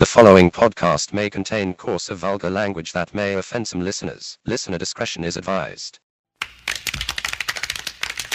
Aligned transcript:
The 0.00 0.06
following 0.06 0.50
podcast 0.50 1.12
may 1.12 1.28
contain 1.28 1.74
coarse 1.74 2.10
or 2.10 2.14
vulgar 2.14 2.48
language 2.48 2.92
that 2.92 3.12
may 3.12 3.34
offend 3.34 3.68
some 3.68 3.82
listeners. 3.82 4.38
Listener 4.46 4.78
discretion 4.78 5.24
is 5.24 5.36
advised. 5.36 5.98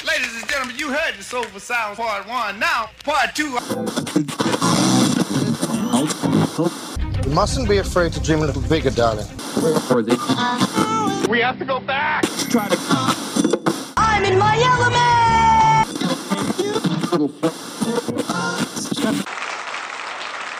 Ladies 0.05 0.39
and 0.39 0.47
gentlemen, 0.47 0.75
you 0.78 0.89
heard 0.89 1.15
the 1.17 1.23
Soulful 1.23 1.59
Sound 1.59 1.97
Part 1.97 2.28
1. 2.28 2.59
Now, 2.59 2.91
Part 3.04 3.33
2. 3.33 3.46
You 7.28 7.33
mustn't 7.33 7.68
be 7.68 7.79
afraid 7.79 8.13
to 8.13 8.20
dream 8.20 8.43
a 8.43 8.45
little 8.45 8.61
bigger, 8.61 8.91
darling. 8.91 9.25
We 11.27 11.39
have 11.39 11.57
to 11.57 11.66
go 11.66 11.79
back. 11.79 12.25
I'm 13.97 14.23
in 14.23 14.38
my 14.38 14.55
element! 17.09 18.64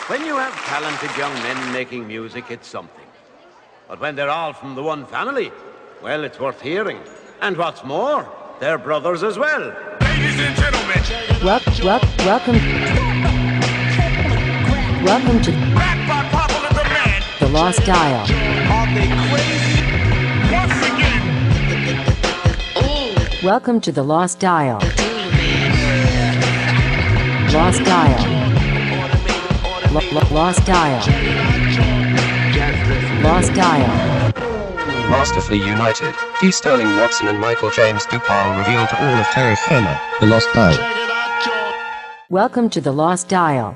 When 0.08 0.24
you 0.24 0.36
have 0.36 0.54
talented 0.66 1.10
young 1.18 1.32
men 1.42 1.72
making 1.72 2.06
music, 2.06 2.44
it's 2.50 2.68
something. 2.68 3.04
But 3.88 4.00
when 4.00 4.14
they're 4.14 4.30
all 4.30 4.52
from 4.52 4.74
the 4.76 4.82
one 4.82 5.04
family, 5.06 5.50
well, 6.02 6.22
it's 6.24 6.38
worth 6.38 6.60
hearing. 6.60 7.00
And 7.40 7.56
what's 7.56 7.82
more, 7.84 8.28
they're 8.60 8.78
brothers 8.78 9.22
as 9.24 9.36
well. 9.38 9.74
Ladies 10.00 10.38
and 10.38 10.56
gentlemen, 10.56 11.02
Wel- 11.44 11.60
wel- 11.82 12.08
welcome, 12.24 12.56
welcome 15.04 15.42
to 15.42 15.50
back 15.74 15.98
by 16.08 16.22
popular 16.30 16.68
demand. 16.70 17.24
the 17.40 17.48
Lost 17.48 17.84
Dial. 17.84 18.26
Are 18.76 18.86
they 18.94 19.08
crazy? 19.28 19.82
Once 20.52 20.78
again, 20.86 21.22
Welcome 23.42 23.80
to 23.80 23.92
the 23.92 24.02
Lost 24.02 24.38
Dial. 24.40 24.78
Lost 27.52 27.84
Dial. 27.84 28.35
Lo- 29.96 30.02
lo- 30.12 30.28
Lost 30.30 30.66
Dial. 30.66 31.00
Lost 33.22 33.54
Dial. 33.54 33.88
Masterfully 35.08 35.56
united, 35.56 36.14
D. 36.38 36.50
Sterling 36.50 36.94
Watson 36.98 37.28
and 37.28 37.40
Michael 37.40 37.70
James 37.70 38.04
Dupal 38.04 38.58
reveal 38.58 38.86
to 38.86 39.02
all 39.02 39.14
of 39.18 39.26
terra 39.28 39.56
firma, 39.56 39.98
the 40.20 40.26
lost 40.26 40.52
dial. 40.52 40.76
Welcome 42.28 42.68
to 42.68 42.82
the 42.82 42.92
Lost 42.92 43.30
Dial. 43.30 43.74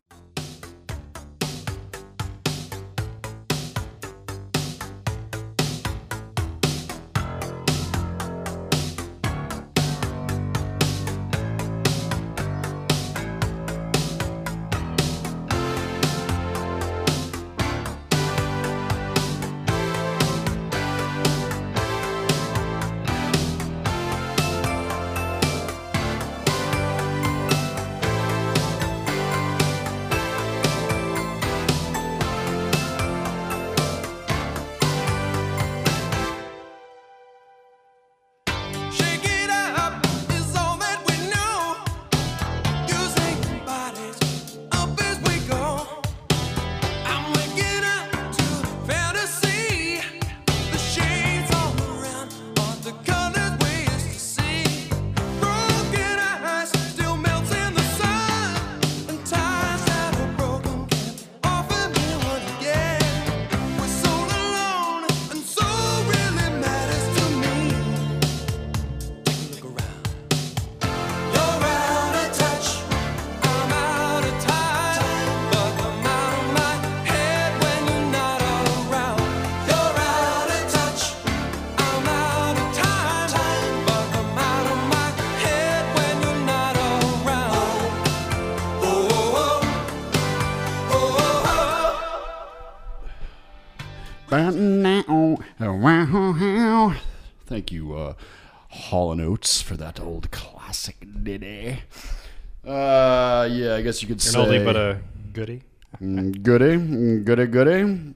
Yeah, 103.53 103.75
I 103.75 103.83
guess 103.83 104.03
you 104.03 104.09
could 104.09 104.17
An 104.17 104.21
say 104.21 104.39
oldie 104.39 104.65
but 104.65 104.77
a 104.77 105.01
goodie. 105.33 105.63
Mm, 106.01 106.43
goody, 106.43 106.77
mm, 106.77 107.25
goody, 107.25 107.47
goody, 107.47 108.15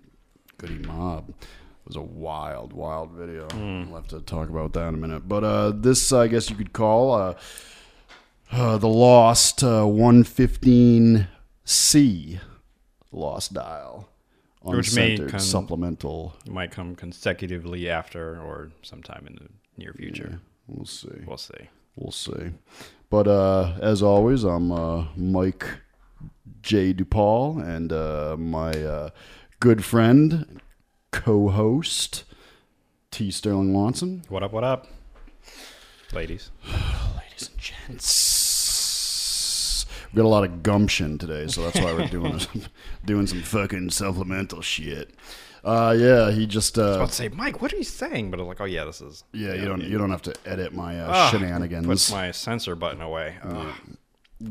goody 0.58 0.78
mob. 0.86 1.28
It 1.30 1.88
was 1.88 1.96
a 1.96 2.02
wild, 2.02 2.72
wild 2.72 3.10
video. 3.12 3.46
We'll 3.52 3.96
have 3.96 4.08
to 4.08 4.20
talk 4.20 4.48
about 4.48 4.72
that 4.72 4.88
in 4.88 4.94
a 4.94 4.98
minute. 4.98 5.28
But 5.28 5.44
uh, 5.44 5.70
this, 5.74 6.12
I 6.12 6.28
guess 6.28 6.48
you 6.48 6.56
could 6.56 6.72
call 6.72 7.12
uh, 7.12 7.34
uh, 8.50 8.78
the 8.78 8.88
Lost 8.88 9.62
uh, 9.62 9.82
115C 9.82 12.40
Lost 13.12 13.52
Dial. 13.52 14.08
Which 14.62 14.94
may 14.94 15.18
come- 15.18 15.38
supplemental. 15.40 16.34
Might 16.48 16.70
come 16.70 16.96
consecutively 16.96 17.90
after 17.90 18.40
or 18.40 18.70
sometime 18.80 19.26
in 19.26 19.34
the 19.34 19.48
near 19.76 19.92
future. 19.92 20.40
We'll 20.66 20.86
see. 20.86 21.10
We'll 21.26 21.36
see. 21.36 21.68
We'll 21.96 22.12
see. 22.12 22.52
But 23.14 23.28
uh, 23.28 23.74
as 23.80 24.02
always, 24.02 24.42
I'm 24.42 24.72
uh, 24.72 25.04
Mike 25.14 25.64
J. 26.62 26.92
DuPaul 26.92 27.64
and 27.64 27.92
uh, 27.92 28.34
my 28.36 28.72
uh, 28.72 29.10
good 29.60 29.84
friend, 29.84 30.60
co 31.12 31.48
host, 31.48 32.24
T. 33.12 33.30
Sterling 33.30 33.72
Watson. 33.72 34.24
What 34.28 34.42
up? 34.42 34.52
What 34.52 34.64
up, 34.64 34.88
ladies? 36.12 36.50
Ladies 36.66 37.50
and 37.50 37.56
gents. 37.56 38.16
We 40.12 40.16
got 40.16 40.24
a 40.24 40.28
lot 40.28 40.42
of 40.42 40.64
gumption 40.64 41.16
today, 41.16 41.46
so 41.46 41.62
that's 41.62 41.78
why 41.78 41.92
we're 41.92 42.08
doing 42.08 42.40
doing 43.04 43.28
some 43.28 43.42
fucking 43.42 43.90
supplemental 43.90 44.60
shit. 44.60 45.14
Uh, 45.64 45.96
yeah, 45.98 46.30
he 46.30 46.46
just 46.46 46.78
I 46.78 46.82
uh, 46.82 46.86
was 46.88 46.96
about 46.96 47.08
to 47.08 47.14
say, 47.14 47.28
Mike, 47.30 47.62
what 47.62 47.72
are 47.72 47.76
you 47.76 47.84
saying? 47.84 48.30
But 48.30 48.38
I 48.38 48.42
was 48.42 48.48
like, 48.48 48.60
oh 48.60 48.64
yeah, 48.66 48.84
this 48.84 49.00
is. 49.00 49.24
yeah, 49.32 49.54
you 49.54 49.64
don't 49.64 49.80
you 49.82 49.96
don't 49.96 50.10
have 50.10 50.22
to 50.22 50.34
edit 50.44 50.74
my 50.74 51.00
uh, 51.00 51.10
Ah, 51.10 51.30
shenanigans. 51.30 51.86
Puts 51.86 52.10
my 52.12 52.30
censor 52.32 52.74
button 52.74 53.00
away. 53.00 53.36
Ugh. 53.42 53.74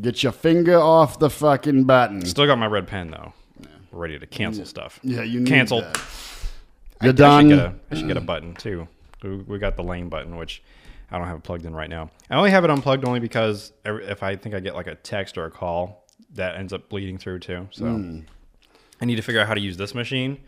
Get 0.01 0.23
your 0.23 0.31
finger 0.31 0.79
off 0.79 1.19
the 1.19 1.29
fucking 1.29 1.83
button. 1.83 2.25
Still 2.25 2.47
got 2.47 2.57
my 2.57 2.65
red 2.65 2.87
pen 2.87 3.11
though. 3.11 3.33
Ready 3.91 4.17
to 4.17 4.25
cancel 4.25 4.65
stuff. 4.65 4.99
Yeah, 5.03 5.21
you 5.21 5.39
need 5.41 5.49
that. 5.67 6.01
I, 6.99 7.05
You're 7.05 7.13
I 7.13 7.15
done. 7.15 7.49
should, 7.49 7.55
get 7.57 7.65
a, 7.65 7.73
I 7.91 7.95
should 7.95 8.07
get 8.07 8.17
a 8.17 8.21
button 8.21 8.55
too. 8.55 8.87
We, 9.21 9.35
we 9.37 9.59
got 9.59 9.75
the 9.75 9.83
lane 9.83 10.09
button, 10.09 10.35
which 10.35 10.63
I 11.11 11.19
don't 11.19 11.27
have 11.27 11.37
it 11.37 11.43
plugged 11.43 11.65
in 11.65 11.75
right 11.75 11.89
now. 11.89 12.09
I 12.29 12.35
only 12.37 12.49
have 12.49 12.63
it 12.63 12.71
unplugged 12.71 13.05
only 13.05 13.19
because 13.19 13.71
every- 13.85 14.05
if 14.05 14.23
I 14.23 14.35
think 14.35 14.55
I 14.55 14.59
get 14.61 14.73
like 14.73 14.87
a 14.87 14.95
text 14.95 15.37
or 15.37 15.45
a 15.45 15.51
call, 15.51 16.05
that 16.33 16.55
ends 16.55 16.73
up 16.73 16.89
bleeding 16.89 17.19
through 17.19 17.39
too. 17.39 17.67
So 17.71 17.85
Hmm. 17.85 18.19
I 18.99 19.05
need 19.05 19.17
to 19.17 19.21
figure 19.21 19.41
out 19.41 19.47
how 19.47 19.53
to 19.53 19.61
use 19.61 19.77
this 19.77 19.93
machine 19.93 20.39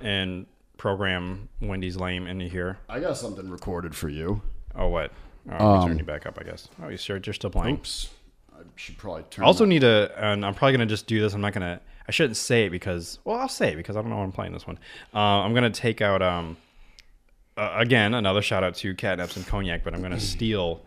and 0.00 0.46
program 0.76 1.48
Wendy's 1.60 1.96
lame 1.96 2.26
into 2.26 2.46
here. 2.46 2.78
I 2.88 3.00
got 3.00 3.16
something 3.16 3.48
recorded 3.50 3.94
for 3.94 4.08
you. 4.08 4.42
Oh, 4.74 4.88
what? 4.88 5.12
Oh, 5.50 5.76
Um, 5.76 5.88
turn 5.88 5.98
you 5.98 6.04
back 6.04 6.26
up, 6.26 6.38
I 6.40 6.44
guess. 6.44 6.68
Oh, 6.82 6.88
you 6.88 6.96
sure 6.96 7.18
you're 7.24 7.32
still 7.32 7.50
playing? 7.50 7.76
Oops. 7.76 8.10
I 8.54 8.62
should 8.76 8.98
probably 8.98 9.24
turn. 9.30 9.44
I 9.44 9.46
also 9.46 9.64
that- 9.64 9.68
need 9.68 9.80
to, 9.80 10.12
and 10.16 10.44
I'm 10.44 10.54
probably 10.54 10.72
gonna 10.72 10.86
just 10.86 11.06
do 11.06 11.20
this. 11.20 11.32
I'm 11.34 11.40
not 11.40 11.52
gonna. 11.52 11.80
I 12.06 12.10
shouldn't 12.10 12.36
say 12.36 12.64
it 12.66 12.70
because, 12.70 13.18
well, 13.24 13.36
I'll 13.36 13.48
say 13.48 13.72
it 13.72 13.76
because 13.76 13.96
I 13.96 14.00
don't 14.00 14.08
know 14.10 14.16
when 14.16 14.24
I'm 14.26 14.32
playing 14.32 14.52
this 14.52 14.66
one. 14.66 14.78
Uh, 15.14 15.18
I'm 15.18 15.52
gonna 15.54 15.68
take 15.70 16.00
out, 16.00 16.22
um, 16.22 16.56
uh, 17.56 17.72
again, 17.76 18.14
another 18.14 18.40
shout 18.40 18.64
out 18.64 18.74
to 18.76 18.94
Catnaps 18.94 19.36
and 19.36 19.46
Cognac, 19.46 19.84
but 19.84 19.94
I'm 19.94 20.00
gonna 20.02 20.20
steal 20.34 20.82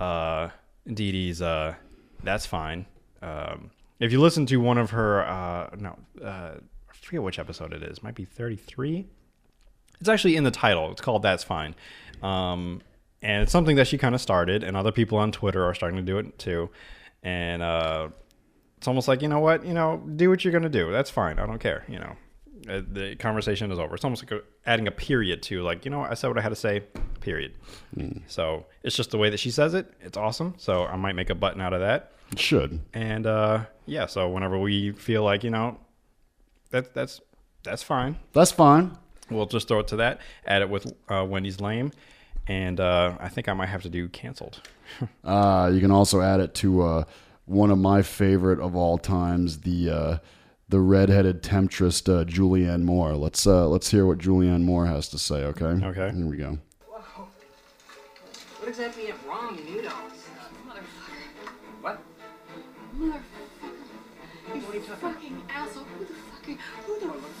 uh, 0.00 0.48
Dee 0.86 1.12
Dee's. 1.12 1.40
Uh, 1.42 1.74
That's 2.22 2.46
fine. 2.46 2.86
Um, 3.22 3.70
if 4.00 4.10
you 4.12 4.20
listen 4.20 4.46
to 4.46 4.56
one 4.56 4.78
of 4.78 4.90
her, 4.90 5.22
uh, 5.26 5.70
no, 5.78 5.98
uh, 6.24 6.54
I 7.04 7.06
forget 7.06 7.22
which 7.22 7.38
episode 7.38 7.74
it 7.74 7.82
is. 7.82 8.02
Might 8.02 8.14
be 8.14 8.24
33. 8.24 9.06
It's 10.00 10.08
actually 10.08 10.36
in 10.36 10.44
the 10.44 10.50
title. 10.50 10.90
It's 10.90 11.02
called 11.02 11.22
That's 11.22 11.44
Fine. 11.44 11.74
Um, 12.22 12.80
and 13.20 13.42
it's 13.42 13.52
something 13.52 13.76
that 13.76 13.86
she 13.86 13.98
kind 13.98 14.14
of 14.14 14.20
started, 14.22 14.64
and 14.64 14.74
other 14.76 14.90
people 14.92 15.18
on 15.18 15.30
Twitter 15.30 15.62
are 15.64 15.74
starting 15.74 15.96
to 15.98 16.02
do 16.02 16.18
it 16.18 16.38
too. 16.38 16.70
And 17.22 17.62
uh, 17.62 18.08
it's 18.78 18.88
almost 18.88 19.06
like 19.06 19.20
you 19.22 19.28
know 19.28 19.38
what, 19.40 19.64
you 19.66 19.74
know, 19.74 20.02
do 20.16 20.30
what 20.30 20.44
you're 20.44 20.52
gonna 20.52 20.68
do. 20.70 20.90
That's 20.90 21.10
fine. 21.10 21.38
I 21.38 21.46
don't 21.46 21.58
care. 21.58 21.84
You 21.88 21.98
know, 21.98 22.16
Uh, 22.68 22.80
the 22.90 23.16
conversation 23.16 23.70
is 23.70 23.78
over. 23.78 23.94
It's 23.94 24.04
almost 24.04 24.30
like 24.30 24.42
adding 24.66 24.86
a 24.88 24.90
period 24.90 25.42
to 25.44 25.62
like 25.62 25.84
you 25.84 25.90
know 25.90 26.00
what, 26.00 26.10
I 26.10 26.14
said 26.14 26.28
what 26.28 26.38
I 26.38 26.42
had 26.42 26.50
to 26.50 26.56
say. 26.56 26.82
Period. 27.20 27.52
So 28.26 28.66
it's 28.82 28.96
just 28.96 29.10
the 29.10 29.18
way 29.18 29.28
that 29.30 29.38
she 29.38 29.50
says 29.50 29.74
it. 29.74 29.92
It's 30.00 30.16
awesome. 30.16 30.54
So 30.58 30.84
I 30.86 30.96
might 30.96 31.14
make 31.14 31.28
a 31.30 31.34
button 31.34 31.60
out 31.60 31.72
of 31.74 31.80
that. 31.80 32.12
It 32.32 32.38
should. 32.38 32.80
And 32.94 33.26
uh, 33.26 33.64
yeah, 33.86 34.06
so 34.06 34.28
whenever 34.28 34.58
we 34.58 34.92
feel 34.92 35.22
like 35.22 35.44
you 35.44 35.50
know, 35.50 35.78
that 36.74 36.92
that's 36.92 37.20
that's 37.62 37.82
fine. 37.82 38.16
That's 38.32 38.50
fine. 38.50 38.98
We'll 39.30 39.46
just 39.46 39.68
throw 39.68 39.78
it 39.78 39.88
to 39.88 39.96
that. 39.96 40.20
Add 40.44 40.62
it 40.62 40.68
with 40.68 40.92
uh, 41.08 41.24
Wendy's 41.26 41.60
lame, 41.60 41.92
and 42.46 42.78
uh, 42.80 43.16
I 43.20 43.28
think 43.28 43.48
I 43.48 43.54
might 43.54 43.68
have 43.68 43.82
to 43.82 43.88
do 43.88 44.08
canceled. 44.08 44.60
Uh, 45.24 45.70
you 45.72 45.80
can 45.80 45.90
also 45.90 46.20
add 46.20 46.40
it 46.40 46.54
to 46.54 46.82
uh, 46.82 47.04
one 47.46 47.70
of 47.70 47.78
my 47.78 48.02
favorite 48.02 48.60
of 48.60 48.76
all 48.76 48.98
times, 48.98 49.60
the 49.60 49.90
uh, 49.90 50.18
the 50.68 50.78
redheaded 50.78 51.42
temptress 51.42 52.02
uh, 52.02 52.22
Julianne 52.24 52.82
Moore. 52.82 53.14
Let's 53.14 53.46
uh, 53.46 53.66
let's 53.66 53.90
hear 53.90 54.04
what 54.04 54.18
Julianne 54.18 54.62
Moore 54.62 54.84
has 54.84 55.08
to 55.08 55.18
say. 55.18 55.36
Okay. 55.36 55.64
Okay. 55.64 56.14
Here 56.14 56.26
we 56.26 56.36
go. 56.36 56.58
What 58.60 58.68
exactly 58.68 59.04
went 59.04 59.16
wrong, 59.26 59.56
noodles? 59.64 59.94
Motherfucker. 60.68 61.48
What? 61.80 61.98
Motherfucker. 62.98 63.34
You 64.52 64.80
fucking 64.80 65.42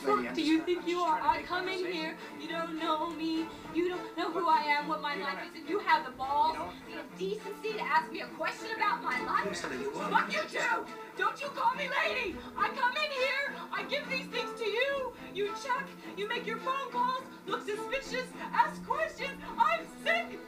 fuck 0.04 0.34
do 0.34 0.42
you 0.42 0.60
think 0.60 0.86
you 0.86 1.00
are? 1.00 1.20
I 1.20 1.42
come 1.42 1.68
in 1.68 1.84
here, 1.92 2.16
you 2.40 2.48
don't 2.48 2.78
know 2.78 3.10
me, 3.10 3.46
you 3.74 3.88
don't 3.88 4.16
know 4.16 4.30
who 4.30 4.48
I 4.48 4.60
am, 4.60 4.88
what 4.88 5.00
my 5.00 5.16
life 5.16 5.38
is, 5.48 5.60
and 5.60 5.68
you 5.68 5.78
have 5.80 6.04
the 6.04 6.12
balls, 6.12 6.56
the 6.86 7.18
decency 7.18 7.72
to 7.72 7.82
ask 7.82 8.10
me 8.12 8.20
a 8.20 8.26
question 8.28 8.68
about 8.76 9.02
my 9.02 9.18
life? 9.24 9.56
Fuck 9.56 10.32
you 10.32 10.42
too! 10.50 10.84
Don't 11.16 11.40
you 11.40 11.48
call 11.48 11.74
me 11.74 11.88
lady! 12.04 12.36
I 12.56 12.68
come 12.70 12.94
in 12.96 13.10
here, 13.10 13.54
I 13.72 13.84
give 13.84 14.08
these 14.10 14.26
things 14.26 14.58
to 14.58 14.64
you, 14.64 15.12
you 15.34 15.50
check, 15.62 15.86
you 16.16 16.28
make 16.28 16.46
your 16.46 16.58
phone 16.58 16.90
calls, 16.92 17.24
look 17.46 17.64
suspicious, 17.66 18.28
ask 18.52 18.84
questions, 18.86 19.40
I'm 19.58 19.86
sick! 20.04 20.38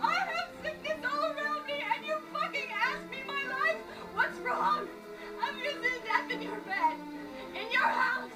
I 0.00 0.14
have 0.14 0.48
sickness 0.62 1.04
all 1.04 1.24
around 1.24 1.66
me, 1.66 1.84
and 1.94 2.04
you 2.04 2.16
fucking 2.32 2.70
ask 2.74 3.10
me 3.10 3.18
my 3.26 3.42
life? 3.50 3.80
What's 4.14 4.38
wrong? 4.38 4.88
I'm 5.42 5.58
using 5.58 6.00
death 6.04 6.30
in 6.30 6.42
your 6.42 6.60
bed, 6.60 6.96
in 7.54 7.70
your 7.72 7.82
house. 7.82 8.30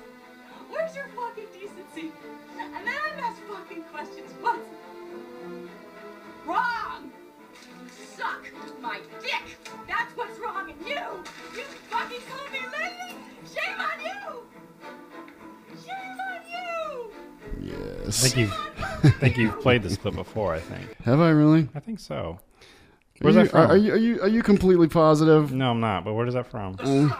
Where's 0.71 0.95
your 0.97 1.07
fucking 1.09 1.47
decency? 1.53 2.13
And 2.59 2.87
then 2.87 2.95
I'm 2.95 3.25
asked 3.25 3.41
fucking 3.49 3.83
questions. 3.85 4.31
What's 4.41 4.61
wrong? 6.47 7.11
Suck 8.17 8.45
my 8.81 9.01
dick. 9.21 9.59
That's 9.87 10.17
what's 10.17 10.39
wrong 10.39 10.71
in 10.71 10.87
you. 10.87 10.97
You 11.55 11.63
fucking 11.91 12.21
call 12.29 12.51
me 12.53 12.61
lady. 12.79 13.17
Shame 13.53 13.81
on 13.81 14.01
you. 14.01 14.47
Shame 15.85 16.21
on 16.21 16.41
you. 16.51 17.11
I 17.63 18.05
Yes. 18.05 18.23
think 18.23 18.37
you've 18.37 18.55
I 19.05 19.11
think 19.11 19.37
you've 19.37 19.61
played 19.63 19.83
this 19.83 19.97
clip 19.97 20.15
before. 20.15 20.55
I 20.55 20.61
think. 20.61 20.97
Have 21.05 21.21
I 21.21 21.31
really? 21.31 21.69
I 21.75 21.81
think 21.81 22.01
so. 22.01 22.39
Are 22.39 22.39
Where's 23.21 23.37
you, 23.37 23.43
that 23.45 23.51
from? 23.51 23.61
Are, 23.61 23.67
are 23.75 23.77
you 23.77 23.93
are 23.93 23.97
you 23.97 24.21
are 24.23 24.29
you 24.29 24.43
completely 24.43 24.89
positive? 24.89 25.53
No, 25.53 25.71
I'm 25.71 25.81
not. 25.81 26.05
But 26.05 26.15
where 26.15 26.27
is 26.27 26.35
that 26.35 26.47
from? 26.51 26.77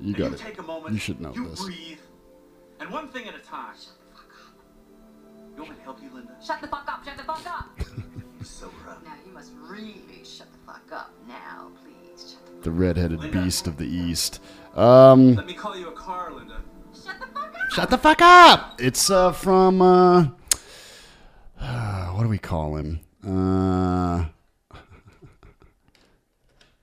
You 0.00 0.14
got 0.14 0.32
it. 0.32 0.38
Take 0.38 0.58
a 0.58 0.62
moment. 0.62 0.92
You 0.94 0.98
should 1.00 1.20
know 1.20 1.32
you 1.34 1.48
this. 1.48 1.64
breathe. 1.64 1.98
And 2.80 2.90
one 2.90 3.08
thing 3.08 3.26
at 3.26 3.34
a 3.34 3.38
time. 3.38 3.74
You 5.54 5.62
want 5.62 5.70
me 5.70 5.76
to 5.76 5.82
help 5.82 6.02
you, 6.02 6.10
Linda? 6.12 6.36
Shut 6.44 6.60
the 6.60 6.68
fuck 6.68 6.84
up. 6.86 7.04
Shut 7.04 7.16
the 7.16 7.22
fuck 7.24 7.46
up. 7.46 7.78
So 8.44 8.70
rough. 8.86 9.02
Now 9.02 9.14
you 9.26 9.32
must 9.32 9.50
really 9.60 10.22
shut 10.22 10.46
the 10.52 10.58
fuck 10.72 10.92
up 10.92 11.10
now, 11.26 11.68
please. 11.82 12.30
Shut 12.32 12.46
the 12.62 12.62
The 12.62 12.70
redheaded 12.70 13.32
beast 13.32 13.66
of 13.66 13.76
the 13.76 13.86
east. 13.86 14.40
Um, 14.76 15.34
Let 15.34 15.46
me 15.46 15.54
call 15.54 15.76
you 15.76 15.88
a 15.88 15.92
car, 15.92 16.32
Linda. 16.32 16.60
Shut 16.94 17.18
the 17.18 17.26
fuck 17.26 17.44
up. 17.56 17.70
shut 17.72 17.90
the 17.90 17.98
fuck 17.98 18.22
up. 18.22 18.80
It's 18.80 19.10
uh, 19.10 19.32
from 19.32 19.82
uh, 19.82 20.26
what 22.12 22.22
do 22.22 22.28
we 22.28 22.38
call 22.38 22.76
him? 22.76 23.00
Uh, 23.26 24.26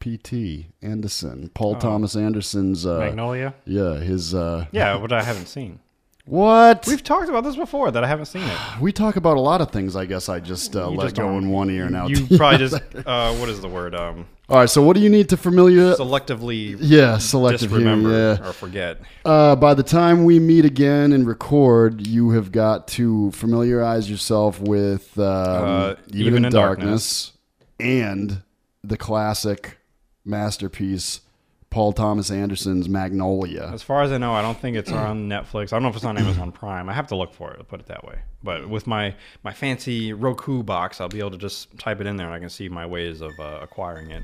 P.T. 0.03 0.67
Anderson, 0.81 1.49
Paul 1.53 1.75
Oh. 1.77 1.79
Thomas 1.79 2.17
Anderson's 2.17 2.85
uh, 2.85 2.99
Magnolia. 2.99 3.53
Yeah, 3.63 3.99
his 3.99 4.35
uh, 4.35 4.65
Yeah, 4.73 4.97
what 4.97 5.13
I 5.13 5.23
haven't 5.23 5.45
seen. 5.45 5.79
What? 6.25 6.85
We've 6.87 7.01
talked 7.01 7.29
about 7.29 7.45
this 7.45 7.55
before 7.55 7.89
that 7.89 8.03
I 8.03 8.07
haven't 8.07 8.25
seen 8.25 8.43
it. 8.43 8.57
We 8.81 8.91
talk 8.91 9.15
about 9.15 9.37
a 9.37 9.39
lot 9.39 9.61
of 9.61 9.71
things. 9.71 9.95
I 9.95 10.05
guess 10.05 10.27
I 10.27 10.41
just 10.41 10.75
uh, 10.75 10.89
let 10.89 11.05
just 11.05 11.15
go 11.15 11.37
in 11.37 11.51
one 11.51 11.69
ear 11.69 11.85
and 11.85 11.95
out. 11.95 12.09
You 12.09 12.37
probably 12.37 12.57
just 12.57 12.73
uh, 13.05 13.33
what 13.35 13.47
is 13.47 13.61
the 13.61 13.69
word? 13.69 13.95
Um, 13.95 14.25
All 14.49 14.57
right. 14.57 14.69
So 14.69 14.81
what 14.81 14.97
do 14.97 15.01
you 15.01 15.09
need 15.09 15.29
to 15.29 15.37
familiar? 15.37 15.93
selectively. 15.93 16.75
Yeah, 16.81 17.15
selectively 17.15 17.59
disremember 17.59 18.37
yeah. 18.41 18.49
or 18.49 18.51
forget. 18.51 18.99
Uh, 19.23 19.55
by 19.55 19.73
the 19.73 19.83
time 19.83 20.25
we 20.25 20.37
meet 20.37 20.65
again 20.65 21.13
and 21.13 21.25
record, 21.25 22.05
you 22.05 22.31
have 22.31 22.51
got 22.51 22.89
to 22.89 23.31
familiarize 23.31 24.09
yourself 24.09 24.59
with 24.59 25.17
um, 25.17 25.25
Uh, 25.25 25.95
even, 26.09 26.43
in, 26.43 26.51
darkness, 26.51 27.31
and 27.79 28.41
the 28.83 28.97
classic 28.97 29.77
masterpiece, 30.25 31.21
Paul 31.69 31.93
Thomas 31.93 32.29
Anderson's 32.29 32.87
Magnolia. 32.87 33.69
As 33.73 33.81
far 33.81 34.03
as 34.03 34.11
I 34.11 34.17
know, 34.17 34.33
I 34.33 34.41
don't 34.41 34.57
think 34.59 34.77
it's 34.77 34.91
on 34.91 35.27
Netflix. 35.29 35.73
I 35.73 35.77
don't 35.77 35.83
know 35.83 35.89
if 35.89 35.95
it's 35.95 36.05
on 36.05 36.17
Amazon 36.17 36.51
Prime. 36.51 36.87
I 36.89 36.93
have 36.93 37.07
to 37.07 37.15
look 37.15 37.33
for 37.33 37.51
it. 37.51 37.57
I'll 37.59 37.65
put 37.65 37.79
it 37.79 37.87
that 37.87 38.05
way. 38.05 38.19
But 38.43 38.69
with 38.69 38.85
my 38.85 39.15
my 39.43 39.53
fancy 39.53 40.13
Roku 40.13 40.61
box, 40.63 41.01
I'll 41.01 41.09
be 41.09 41.19
able 41.19 41.31
to 41.31 41.37
just 41.37 41.77
type 41.79 41.99
it 41.99 42.07
in 42.07 42.15
there, 42.17 42.27
and 42.27 42.35
I 42.35 42.39
can 42.39 42.49
see 42.49 42.69
my 42.69 42.85
ways 42.85 43.21
of 43.21 43.31
uh, 43.39 43.59
acquiring 43.61 44.11
it. 44.11 44.23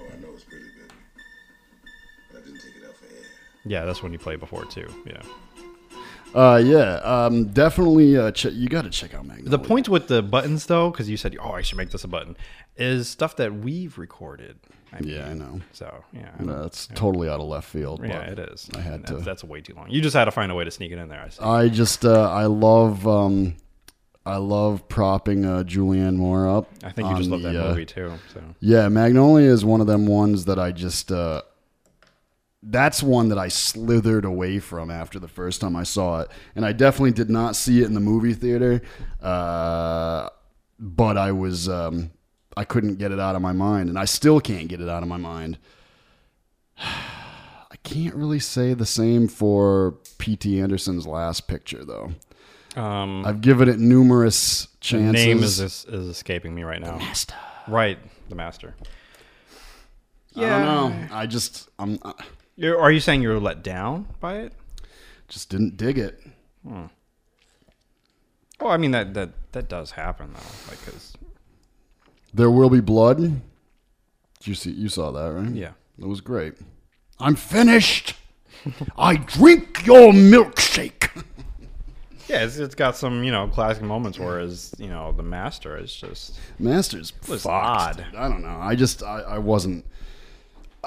Oh, 0.00 0.06
I 0.12 0.20
know 0.20 0.28
it's 0.34 0.44
pretty 0.44 0.64
good. 0.64 0.92
I 2.36 2.40
didn't 2.44 2.60
take 2.60 2.76
it 2.76 2.88
out 2.88 2.96
for 2.96 3.06
air. 3.06 3.22
Yeah, 3.64 3.84
that's 3.84 4.02
when 4.02 4.12
you 4.12 4.18
played 4.18 4.40
before 4.40 4.64
too. 4.64 4.88
Yeah. 5.06 5.22
Uh, 6.34 6.62
yeah, 6.64 6.94
um, 6.96 7.46
definitely. 7.46 8.16
Uh, 8.16 8.30
ch- 8.30 8.46
you 8.46 8.68
got 8.68 8.82
to 8.82 8.90
check 8.90 9.14
out 9.14 9.26
Magnolia. 9.26 9.50
The 9.50 9.58
point 9.58 9.88
with 9.88 10.08
the 10.08 10.22
buttons, 10.22 10.66
though, 10.66 10.90
because 10.90 11.10
you 11.10 11.16
said, 11.16 11.36
"Oh, 11.40 11.52
I 11.52 11.62
should 11.62 11.78
make 11.78 11.90
this 11.90 12.04
a 12.04 12.08
button," 12.08 12.36
is 12.76 13.08
stuff 13.08 13.36
that 13.36 13.54
we've 13.54 13.98
recorded. 13.98 14.58
I 14.92 14.98
Yeah, 15.02 15.28
I 15.28 15.34
know. 15.34 15.60
So 15.72 16.04
yeah, 16.12 16.30
That's 16.40 16.88
Yeah. 16.90 16.96
totally 16.96 17.28
out 17.28 17.40
of 17.40 17.46
left 17.46 17.68
field. 17.68 18.00
Yeah, 18.04 18.20
it 18.22 18.38
is. 18.38 18.68
I 18.74 18.80
had 18.80 19.02
that's, 19.02 19.10
to. 19.12 19.18
That's 19.18 19.44
way 19.44 19.60
too 19.60 19.74
long. 19.74 19.90
You 19.90 20.00
just 20.00 20.14
had 20.16 20.24
to 20.24 20.30
find 20.30 20.50
a 20.50 20.54
way 20.54 20.64
to 20.64 20.70
sneak 20.70 20.92
it 20.92 20.98
in 20.98 21.08
there. 21.08 21.20
I 21.20 21.28
see. 21.28 21.42
I 21.42 21.68
just 21.68 22.04
uh, 22.04 22.30
I 22.30 22.46
love 22.46 23.06
um, 23.06 23.56
I 24.26 24.36
love 24.36 24.88
propping 24.88 25.44
uh, 25.44 25.62
Julianne 25.64 26.16
Moore 26.16 26.48
up. 26.48 26.70
I 26.84 26.90
think 26.90 27.08
you 27.08 27.16
just 27.16 27.30
love 27.30 27.42
that 27.42 27.52
the, 27.52 27.64
uh, 27.64 27.68
movie, 27.70 27.86
too, 27.86 28.12
so. 28.32 28.42
Yeah, 28.60 28.88
Magnolia 28.88 29.50
is 29.50 29.64
one 29.64 29.80
of 29.80 29.86
them 29.86 30.06
ones 30.06 30.44
that 30.44 30.58
I 30.58 30.72
just 30.72 31.10
uh, 31.10 31.42
that's 32.62 33.02
one 33.02 33.28
that 33.28 33.38
I 33.38 33.48
slithered 33.48 34.24
away 34.24 34.58
from 34.58 34.90
after 34.90 35.18
the 35.18 35.28
first 35.28 35.60
time 35.60 35.74
I 35.76 35.82
saw 35.82 36.20
it, 36.20 36.30
and 36.54 36.64
I 36.64 36.72
definitely 36.72 37.12
did 37.12 37.30
not 37.30 37.56
see 37.56 37.80
it 37.82 37.86
in 37.86 37.94
the 37.94 38.00
movie 38.00 38.34
theater. 38.34 38.82
Uh, 39.20 40.28
but 40.78 41.16
I 41.16 41.32
was 41.32 41.68
um, 41.68 42.10
I 42.56 42.64
couldn't 42.64 42.96
get 42.96 43.12
it 43.12 43.20
out 43.20 43.36
of 43.36 43.42
my 43.42 43.52
mind, 43.52 43.88
and 43.88 43.98
I 43.98 44.04
still 44.04 44.40
can't 44.40 44.68
get 44.68 44.80
it 44.80 44.88
out 44.88 45.02
of 45.02 45.08
my 45.08 45.16
mind. 45.16 45.58
I 46.78 47.76
can't 47.82 48.14
really 48.14 48.40
say 48.40 48.74
the 48.74 48.84
same 48.86 49.26
for 49.26 49.96
P.T. 50.18 50.60
Anderson's 50.60 51.06
last 51.06 51.48
picture, 51.48 51.82
though. 51.84 52.12
Um, 52.80 53.24
I've 53.24 53.40
given 53.40 53.68
it 53.68 53.78
numerous 53.78 54.66
The 54.66 54.76
chances. 54.80 55.12
name 55.14 55.42
is 55.42 55.60
is 55.60 55.86
escaping 55.86 56.54
me 56.54 56.62
right 56.62 56.80
now. 56.80 56.92
The 56.92 56.98
master. 56.98 57.34
Right, 57.68 57.98
the 58.28 58.34
master. 58.34 58.74
I 60.36 60.40
don't 60.40 60.64
know. 60.64 61.08
I 61.10 61.26
just 61.26 61.68
I'm 61.78 61.98
I 62.04 62.12
You're, 62.60 62.78
are 62.78 62.92
you 62.92 63.00
saying 63.00 63.22
you 63.22 63.30
were 63.30 63.40
let 63.40 63.62
down 63.62 64.06
by 64.20 64.40
it? 64.40 64.52
just 65.28 65.48
didn't 65.48 65.78
dig 65.78 65.96
it. 65.96 66.20
Hmm. 66.62 66.86
Well, 68.60 68.70
I 68.70 68.76
mean 68.76 68.90
that 68.90 69.14
that 69.14 69.30
that 69.52 69.68
does 69.70 69.92
happen 69.92 70.34
though, 70.34 70.68
like 70.68 70.84
because 70.84 71.14
There 72.34 72.50
will 72.50 72.68
be 72.68 72.80
blood. 72.80 73.40
You 74.44 74.54
see? 74.54 74.72
You 74.72 74.90
saw 74.90 75.10
that, 75.12 75.32
right? 75.32 75.54
Yeah. 75.54 75.72
it 75.98 76.06
was 76.06 76.20
great. 76.20 76.54
I'm 77.18 77.34
finished. 77.34 78.14
I 78.98 79.16
drink 79.16 79.86
your 79.86 80.12
milkshake. 80.12 81.08
yeah, 82.28 82.44
it's, 82.44 82.58
it's 82.58 82.74
got 82.74 82.94
some 82.94 83.24
you 83.24 83.32
know 83.32 83.48
classic 83.48 83.84
moments. 83.84 84.18
Whereas 84.18 84.74
you 84.76 84.88
know 84.88 85.12
the 85.12 85.22
master 85.22 85.78
is 85.78 85.94
just 85.94 86.38
Masters 86.58 87.14
was 87.26 87.44
fucked, 87.44 87.48
odd. 87.54 87.96
dude. 87.96 88.14
I 88.16 88.28
don't 88.28 88.42
know. 88.42 88.58
I 88.60 88.74
just 88.74 89.02
I, 89.02 89.20
I 89.20 89.38
wasn't. 89.38 89.86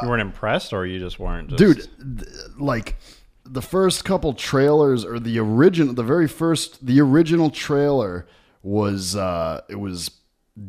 You 0.02 0.10
weren't 0.10 0.22
impressed, 0.22 0.74
or 0.74 0.86
you 0.86 1.00
just 1.00 1.20
weren't. 1.20 1.50
Just, 1.50 1.58
dude 1.58 2.20
th- 2.20 2.30
like 2.58 2.98
the 3.46 3.62
first 3.62 4.06
couple 4.06 4.34
trailers 4.34 5.04
or 5.04 5.20
the 5.20 5.40
original 5.40 5.94
the 5.94 6.04
very 6.04 6.28
first 6.28 6.86
the 6.86 7.00
original 7.02 7.50
trailer 7.50 8.26
was 8.62 9.16
uh 9.16 9.62
it 9.70 9.76
was 9.76 10.12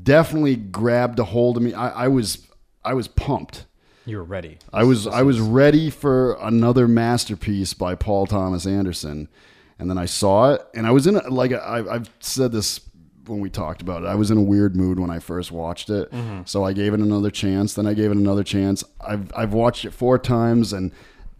definitely 0.02 0.56
grabbed 0.56 1.18
a 1.18 1.24
hold 1.24 1.56
of 1.56 1.62
me 1.62 1.72
i, 1.72 2.04
I 2.04 2.08
was 2.08 2.46
i 2.84 2.92
was 2.94 3.06
pumped 3.06 3.66
you 4.06 4.16
were 4.16 4.24
ready. 4.24 4.58
i 4.72 4.82
was 4.82 5.06
i 5.06 5.22
was 5.22 5.38
ready 5.40 5.88
for 5.88 6.36
another 6.40 6.88
masterpiece 6.88 7.74
by 7.74 7.94
paul 7.94 8.26
thomas 8.26 8.66
anderson 8.66 9.28
and 9.78 9.88
then 9.88 9.96
i 9.96 10.06
saw 10.06 10.54
it 10.54 10.66
and 10.74 10.86
i 10.86 10.90
was 10.90 11.06
in 11.06 11.16
a, 11.16 11.28
like 11.28 11.52
I, 11.52 11.84
i've 11.88 12.10
said 12.18 12.50
this 12.50 12.80
when 13.26 13.40
we 13.40 13.48
talked 13.50 13.80
about 13.82 14.02
it. 14.02 14.06
I 14.06 14.14
was 14.14 14.30
in 14.30 14.38
a 14.38 14.42
weird 14.42 14.76
mood 14.76 14.98
when 15.00 15.10
I 15.10 15.18
first 15.18 15.50
watched 15.52 15.90
it, 15.90 16.10
Mhm. 16.12 16.48
so 16.48 16.64
I 16.64 16.72
gave 16.72 16.92
it 16.94 17.00
another 17.00 17.30
chance. 17.30 17.74
Then 17.74 17.86
I 17.86 17.94
gave 17.94 18.10
it 18.10 18.16
another 18.16 18.44
chance. 18.44 18.84
I've 19.00 19.30
I've 19.36 19.52
watched 19.54 19.84
it 19.84 19.92
four 19.92 20.18
times, 20.18 20.72
and 20.72 20.92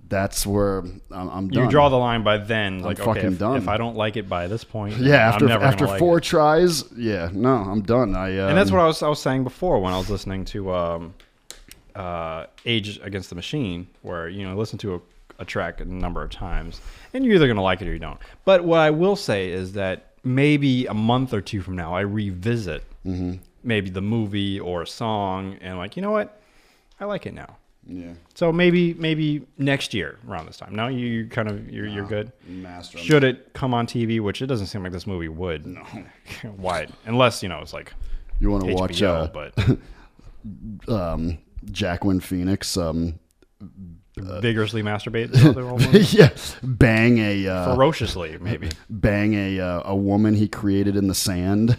that's 0.09 0.47
where 0.47 0.79
I'm, 0.79 1.00
I'm 1.11 1.49
done. 1.49 1.64
You 1.64 1.71
draw 1.71 1.88
the 1.88 1.97
line 1.97 2.23
by 2.23 2.37
then. 2.37 2.75
I'm 2.76 2.83
Like, 2.83 2.99
fucking 2.99 3.11
okay, 3.11 3.26
if, 3.29 3.38
done. 3.38 3.57
if 3.57 3.69
I 3.69 3.76
don't 3.79 3.97
like 3.97 4.17
it 4.17 4.29
by 4.29 4.47
this 4.47 4.62
point, 4.62 4.97
yeah, 4.99 5.17
after 5.17 5.50
after 5.50 5.87
like 5.87 5.99
four 5.99 6.19
it. 6.19 6.25
tries, 6.25 6.85
yeah, 6.97 7.31
no, 7.33 7.55
I'm 7.57 7.83
done. 7.83 8.14
I 8.14 8.38
um, 8.38 8.50
and 8.50 8.59
that's 8.59 8.71
what 8.71 8.81
I 8.81 8.87
was 8.87 9.03
I 9.03 9.09
was 9.09 9.19
saying 9.21 9.45
before 9.45 9.81
when 9.81 9.93
I 9.93 9.99
was 9.99 10.11
listening 10.11 10.45
to 10.47 10.73
um, 10.73 11.14
uh, 11.95 12.47
Rage 12.64 12.99
Against 13.03 13.29
the 13.31 13.35
Machine, 13.37 13.87
where 14.03 14.29
you 14.29 14.47
know 14.47 14.57
listen 14.57 14.79
to 14.81 14.95
a, 14.97 15.00
a 15.41 15.45
track 15.45 15.81
a 15.81 15.85
number 15.85 16.23
of 16.23 16.31
times, 16.31 16.81
and 17.12 17.25
you're 17.25 17.35
either 17.35 17.47
gonna 17.49 17.62
like 17.62 17.81
it 17.83 17.88
or 17.88 17.93
you 17.93 17.99
don't. 17.99 18.19
But 18.45 18.64
what 18.64 18.81
I 18.81 18.91
will 18.91 19.17
say 19.17 19.50
is 19.50 19.73
that 19.73 20.11
maybe 20.25 20.87
a 20.87 20.95
month 20.95 21.33
or 21.35 21.40
two 21.40 21.61
from 21.62 21.76
now, 21.76 21.95
I 21.95 22.00
revisit 22.00 22.83
Mm-hmm. 23.07 23.35
maybe 23.62 23.90
the 23.90 24.00
movie 24.00 24.59
or 24.59 24.81
a 24.83 24.87
song, 24.87 25.59
and 25.61 25.76
like 25.76 25.95
you 25.97 26.00
know 26.02 26.11
what, 26.11 26.40
I 26.99 27.04
like 27.04 27.26
it 27.26 27.35
now. 27.35 27.57
Yeah. 27.87 28.14
So 28.35 28.50
maybe 28.50 28.95
maybe 28.95 29.47
next 29.59 29.93
year 29.93 30.19
around 30.26 30.47
this 30.47 30.57
time. 30.57 30.75
No, 30.75 30.88
you 30.88 31.04
you 31.07 31.26
kind 31.28 31.50
of 31.50 31.69
you're 31.71 31.87
you're 31.87 32.07
good. 32.07 32.33
master. 32.47 32.97
Should 32.97 33.25
it 33.25 33.52
come 33.52 33.75
on 33.75 33.87
TV, 33.87 34.21
which 34.21 34.40
it 34.40 34.47
doesn't 34.47 34.69
seem 34.69 34.83
like 34.83 34.93
this 34.93 35.07
movie 35.07 35.28
would. 35.28 35.66
No. 35.66 35.83
Why? 36.57 36.87
Unless 37.04 37.43
you 37.43 37.50
know 37.50 37.59
it's 37.61 37.75
like 37.75 37.93
You 38.40 38.50
want 38.50 38.64
to 38.64 38.71
HBO, 38.71 38.81
watch, 38.81 39.02
uh, 39.02 39.28
but 40.87 40.88
um, 40.88 41.38
Joaquin 41.78 42.21
Phoenix, 42.21 42.76
um, 42.78 43.19
vigorously 44.16 44.83
masturbate. 44.83 45.33
the 45.33 45.50
other 45.50 45.62
old 45.68 45.85
woman? 45.85 46.02
yeah, 46.11 46.30
bang 46.62 47.18
a 47.18 47.47
uh, 47.49 47.75
Ferociously, 47.75 48.38
maybe. 48.38 48.71
bang 48.90 49.35
a 49.35 49.61
uh, 49.61 49.83
a 49.87 49.97
woman 49.97 50.35
he 50.35 50.49
created 50.49 50.97
in 50.97 51.09
the 51.09 51.14
sand. 51.14 51.76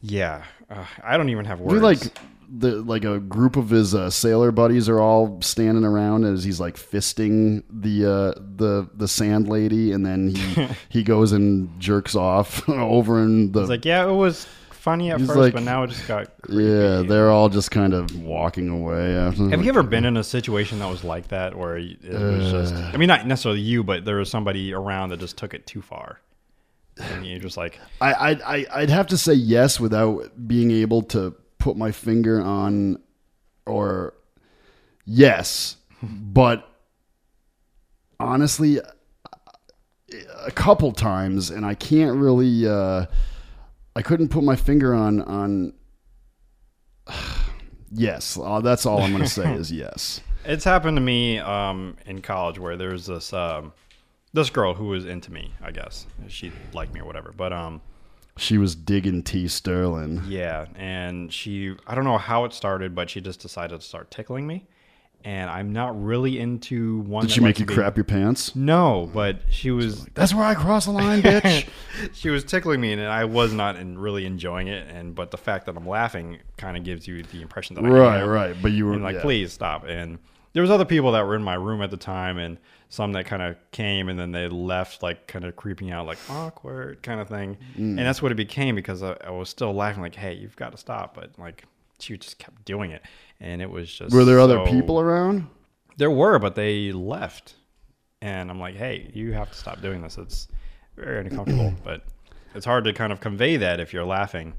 Yeah, 0.00 0.44
uh, 0.70 0.84
I 1.04 1.16
don't 1.16 1.28
even 1.28 1.44
have 1.44 1.60
We 1.60 1.78
words. 1.78 1.82
like 1.82 2.14
the 2.54 2.82
like 2.82 3.04
a 3.04 3.18
group 3.18 3.56
of 3.56 3.70
his 3.70 3.94
uh, 3.94 4.10
sailor 4.10 4.50
buddies 4.50 4.88
are 4.88 5.00
all 5.00 5.40
standing 5.40 5.84
around 5.84 6.24
as 6.24 6.44
he's 6.44 6.60
like 6.60 6.76
fisting 6.76 7.62
the 7.70 8.04
uh, 8.06 8.40
the 8.56 8.88
the 8.94 9.08
sand 9.08 9.48
lady, 9.48 9.92
and 9.92 10.04
then 10.04 10.28
he 10.34 10.68
he 10.88 11.02
goes 11.02 11.32
and 11.32 11.78
jerks 11.80 12.14
off 12.14 12.68
over 12.68 13.22
in 13.22 13.52
the. 13.52 13.60
It's 13.60 13.70
like 13.70 13.84
yeah, 13.84 14.08
it 14.08 14.12
was 14.14 14.46
funny 14.82 15.10
at 15.12 15.18
He's 15.20 15.28
first, 15.28 15.38
like- 15.38 15.52
but 15.54 15.62
now 15.62 15.84
it 15.84 15.88
just 15.90 16.06
got. 16.08 16.28
yeah, 16.48 17.02
they're 17.02 17.30
all 17.30 17.48
just 17.48 17.70
kind 17.70 17.94
of 17.94 18.14
walking 18.22 18.68
away. 18.68 19.16
After. 19.16 19.48
Have 19.50 19.62
you 19.64 19.68
ever 19.70 19.82
been 19.82 20.04
in 20.04 20.16
a 20.16 20.24
situation 20.24 20.80
that 20.80 20.90
was 20.90 21.04
like 21.04 21.28
that, 21.28 21.56
where 21.56 21.76
it 21.76 21.98
was 22.02 22.50
just? 22.50 22.74
Uh. 22.74 22.90
I 22.92 22.96
mean, 22.96 23.08
not 23.08 23.26
necessarily 23.26 23.60
you, 23.60 23.84
but 23.84 24.04
there 24.04 24.16
was 24.16 24.28
somebody 24.30 24.72
around 24.74 25.10
that 25.10 25.20
just 25.20 25.38
took 25.38 25.54
it 25.54 25.66
too 25.66 25.82
far, 25.82 26.20
and 26.98 27.24
you're 27.24 27.38
just 27.38 27.56
like, 27.56 27.78
I, 28.00 28.12
I, 28.12 28.30
I, 28.56 28.66
I'd 28.74 28.90
have 28.90 29.06
to 29.08 29.16
say 29.16 29.34
yes 29.34 29.78
without 29.78 30.30
being 30.48 30.70
able 30.70 31.02
to 31.04 31.34
put 31.58 31.76
my 31.76 31.92
finger 31.92 32.42
on, 32.42 32.98
or 33.66 34.14
yes, 35.06 35.76
but 36.02 36.68
honestly, 38.18 38.80
a 40.44 40.50
couple 40.50 40.92
times, 40.92 41.50
and 41.50 41.64
I 41.64 41.74
can't 41.74 42.16
really, 42.16 42.66
uh, 42.66 43.06
I 43.94 44.02
couldn't 44.02 44.28
put 44.28 44.42
my 44.44 44.56
finger 44.56 44.94
on 44.94 45.20
on. 45.22 45.72
Yes, 47.94 48.38
uh, 48.42 48.60
that's 48.62 48.86
all 48.86 49.02
I'm 49.02 49.10
going 49.12 49.22
to 49.22 49.28
say 49.28 49.52
is 49.52 49.70
yes. 49.84 50.22
It's 50.46 50.64
happened 50.64 50.96
to 50.96 51.02
me 51.02 51.38
um, 51.38 51.98
in 52.06 52.22
college 52.22 52.58
where 52.58 52.74
there 52.78 52.88
was 52.92 53.04
this 53.04 53.34
um, 53.34 53.74
this 54.32 54.48
girl 54.48 54.72
who 54.72 54.86
was 54.86 55.04
into 55.04 55.30
me. 55.30 55.52
I 55.62 55.72
guess 55.72 56.06
she 56.28 56.52
liked 56.72 56.94
me 56.94 57.00
or 57.00 57.04
whatever. 57.04 57.34
But 57.36 57.52
um, 57.52 57.82
She 58.38 58.56
was 58.56 58.74
digging 58.74 59.22
T. 59.22 59.46
Sterling. 59.46 60.22
yeah, 60.26 60.68
and 60.74 61.30
she 61.30 61.76
I 61.86 61.94
don't 61.94 62.04
know 62.04 62.16
how 62.16 62.46
it 62.46 62.54
started, 62.54 62.94
but 62.94 63.10
she 63.10 63.20
just 63.20 63.40
decided 63.40 63.78
to 63.82 63.86
start 63.86 64.10
tickling 64.10 64.46
me. 64.46 64.66
And 65.24 65.48
I'm 65.48 65.72
not 65.72 66.02
really 66.02 66.40
into 66.40 66.98
one. 67.00 67.22
Did 67.22 67.30
she 67.30 67.40
make 67.40 67.58
you 67.60 67.66
be- 67.66 67.74
crap 67.74 67.96
your 67.96 68.02
pants? 68.04 68.56
No, 68.56 69.08
but 69.14 69.38
she 69.50 69.70
was. 69.70 70.04
That's 70.14 70.34
where 70.34 70.44
I 70.44 70.54
cross 70.54 70.86
the 70.86 70.90
line, 70.92 71.22
bitch. 71.22 71.68
she 72.12 72.28
was 72.30 72.42
tickling 72.42 72.80
me, 72.80 72.92
and 72.92 73.02
I 73.02 73.24
was 73.24 73.52
not 73.52 73.76
in, 73.76 73.98
really 73.98 74.26
enjoying 74.26 74.66
it. 74.68 74.88
And 74.88 75.14
but 75.14 75.30
the 75.30 75.36
fact 75.36 75.66
that 75.66 75.76
I'm 75.76 75.86
laughing 75.86 76.38
kind 76.56 76.76
of 76.76 76.82
gives 76.82 77.06
you 77.06 77.22
the 77.22 77.40
impression 77.40 77.76
that 77.76 77.84
I 77.84 77.88
Right, 77.88 78.20
am. 78.22 78.28
right, 78.28 78.56
but 78.60 78.72
you 78.72 78.86
were- 78.86 78.94
And 78.94 79.02
like, 79.04 79.16
yeah. 79.16 79.22
please 79.22 79.52
stop. 79.52 79.84
And 79.86 80.18
there 80.54 80.62
was 80.62 80.70
other 80.70 80.84
people 80.84 81.12
that 81.12 81.24
were 81.24 81.36
in 81.36 81.42
my 81.42 81.54
room 81.54 81.82
at 81.82 81.90
the 81.92 81.96
time, 81.96 82.38
and 82.38 82.58
some 82.88 83.12
that 83.12 83.24
kind 83.24 83.40
of 83.42 83.56
came 83.70 84.08
and 84.10 84.18
then 84.18 84.32
they 84.32 84.48
left, 84.48 85.02
like 85.02 85.26
kind 85.26 85.44
of 85.46 85.56
creeping 85.56 85.90
out, 85.90 86.04
like 86.06 86.18
awkward 86.28 87.02
kind 87.02 87.20
of 87.20 87.28
thing. 87.28 87.56
Mm. 87.74 87.78
And 87.96 87.98
that's 88.00 88.20
what 88.20 88.32
it 88.32 88.34
became 88.34 88.74
because 88.74 89.02
I, 89.02 89.16
I 89.24 89.30
was 89.30 89.48
still 89.48 89.72
laughing, 89.72 90.02
like, 90.02 90.14
hey, 90.14 90.34
you've 90.34 90.56
got 90.56 90.72
to 90.72 90.78
stop. 90.78 91.14
But 91.14 91.30
like, 91.38 91.64
she 92.00 92.18
just 92.18 92.38
kept 92.38 92.64
doing 92.66 92.90
it, 92.90 93.00
and 93.42 93.60
it 93.60 93.70
was 93.70 93.92
just. 93.92 94.14
Were 94.14 94.24
there 94.24 94.40
other 94.40 94.64
people 94.64 94.98
around? 95.00 95.48
There 95.98 96.10
were, 96.10 96.38
but 96.38 96.54
they 96.54 96.92
left. 96.92 97.56
And 98.22 98.50
I'm 98.50 98.60
like, 98.60 98.76
hey, 98.76 99.10
you 99.12 99.32
have 99.32 99.50
to 99.50 99.58
stop 99.58 99.82
doing 99.82 100.00
this. 100.00 100.16
It's 100.16 100.48
very 100.96 101.20
uncomfortable. 101.20 101.74
but 101.84 102.04
it's 102.54 102.64
hard 102.64 102.84
to 102.84 102.92
kind 102.92 103.12
of 103.12 103.20
convey 103.20 103.56
that 103.58 103.80
if 103.80 103.92
you're 103.92 104.04
laughing. 104.04 104.54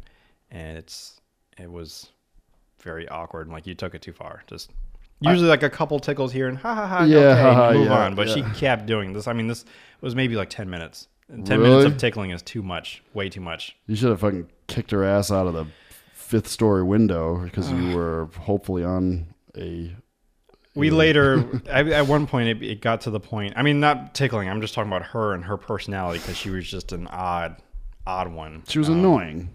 And 0.51 0.77
it's 0.77 1.21
it 1.57 1.71
was 1.71 2.09
very 2.81 3.07
awkward 3.07 3.47
and 3.47 3.53
like 3.53 3.65
you 3.65 3.73
took 3.73 3.95
it 3.95 4.01
too 4.01 4.11
far. 4.11 4.43
Just 4.47 4.69
usually 5.21 5.47
like 5.47 5.63
a 5.63 5.69
couple 5.69 5.97
tickles 5.99 6.33
here 6.33 6.49
and 6.49 6.57
ha 6.57 6.75
ha 6.75 6.85
ha 6.85 7.03
Yeah, 7.03 7.17
okay, 7.17 7.41
haha, 7.41 7.73
move 7.73 7.87
yeah, 7.87 8.05
on. 8.05 8.15
But 8.15 8.29
she 8.29 8.41
kept 8.41 8.85
doing 8.85 9.13
this. 9.13 9.27
I 9.27 9.33
mean, 9.33 9.47
this 9.47 9.63
was 10.01 10.13
maybe 10.13 10.35
like 10.35 10.49
ten 10.49 10.69
minutes. 10.69 11.07
And 11.29 11.45
ten 11.45 11.61
minutes 11.61 11.85
of 11.85 11.97
tickling 11.97 12.31
is 12.31 12.41
too 12.41 12.61
much. 12.61 13.01
Way 13.13 13.29
too 13.29 13.41
much. 13.41 13.77
You 13.87 13.95
should 13.95 14.09
have 14.09 14.19
fucking 14.19 14.49
kicked 14.67 14.91
her 14.91 15.05
ass 15.05 15.31
out 15.31 15.47
of 15.47 15.53
the 15.53 15.65
fifth 16.33 16.47
story 16.47 16.81
window 16.81 17.37
because 17.43 17.71
you 17.71 17.95
were 17.95 18.27
hopefully 18.39 18.83
on 18.83 19.27
a. 19.55 19.95
We 20.73 20.89
later, 20.89 21.61
at, 21.67 21.87
at 21.89 22.07
one 22.07 22.25
point, 22.25 22.47
it, 22.49 22.63
it 22.63 22.81
got 22.81 23.01
to 23.01 23.11
the 23.11 23.19
point. 23.19 23.53
I 23.55 23.61
mean, 23.61 23.79
not 23.79 24.15
tickling. 24.15 24.49
I'm 24.49 24.59
just 24.59 24.73
talking 24.73 24.91
about 24.91 25.03
her 25.09 25.33
and 25.35 25.43
her 25.45 25.57
personality 25.57 26.17
because 26.17 26.35
she 26.35 26.49
was 26.49 26.67
just 26.67 26.91
an 26.91 27.05
odd, 27.11 27.57
odd 28.07 28.33
one. 28.33 28.63
She 28.67 28.79
was 28.79 28.89
Um, 28.89 28.97
annoying. 28.97 29.49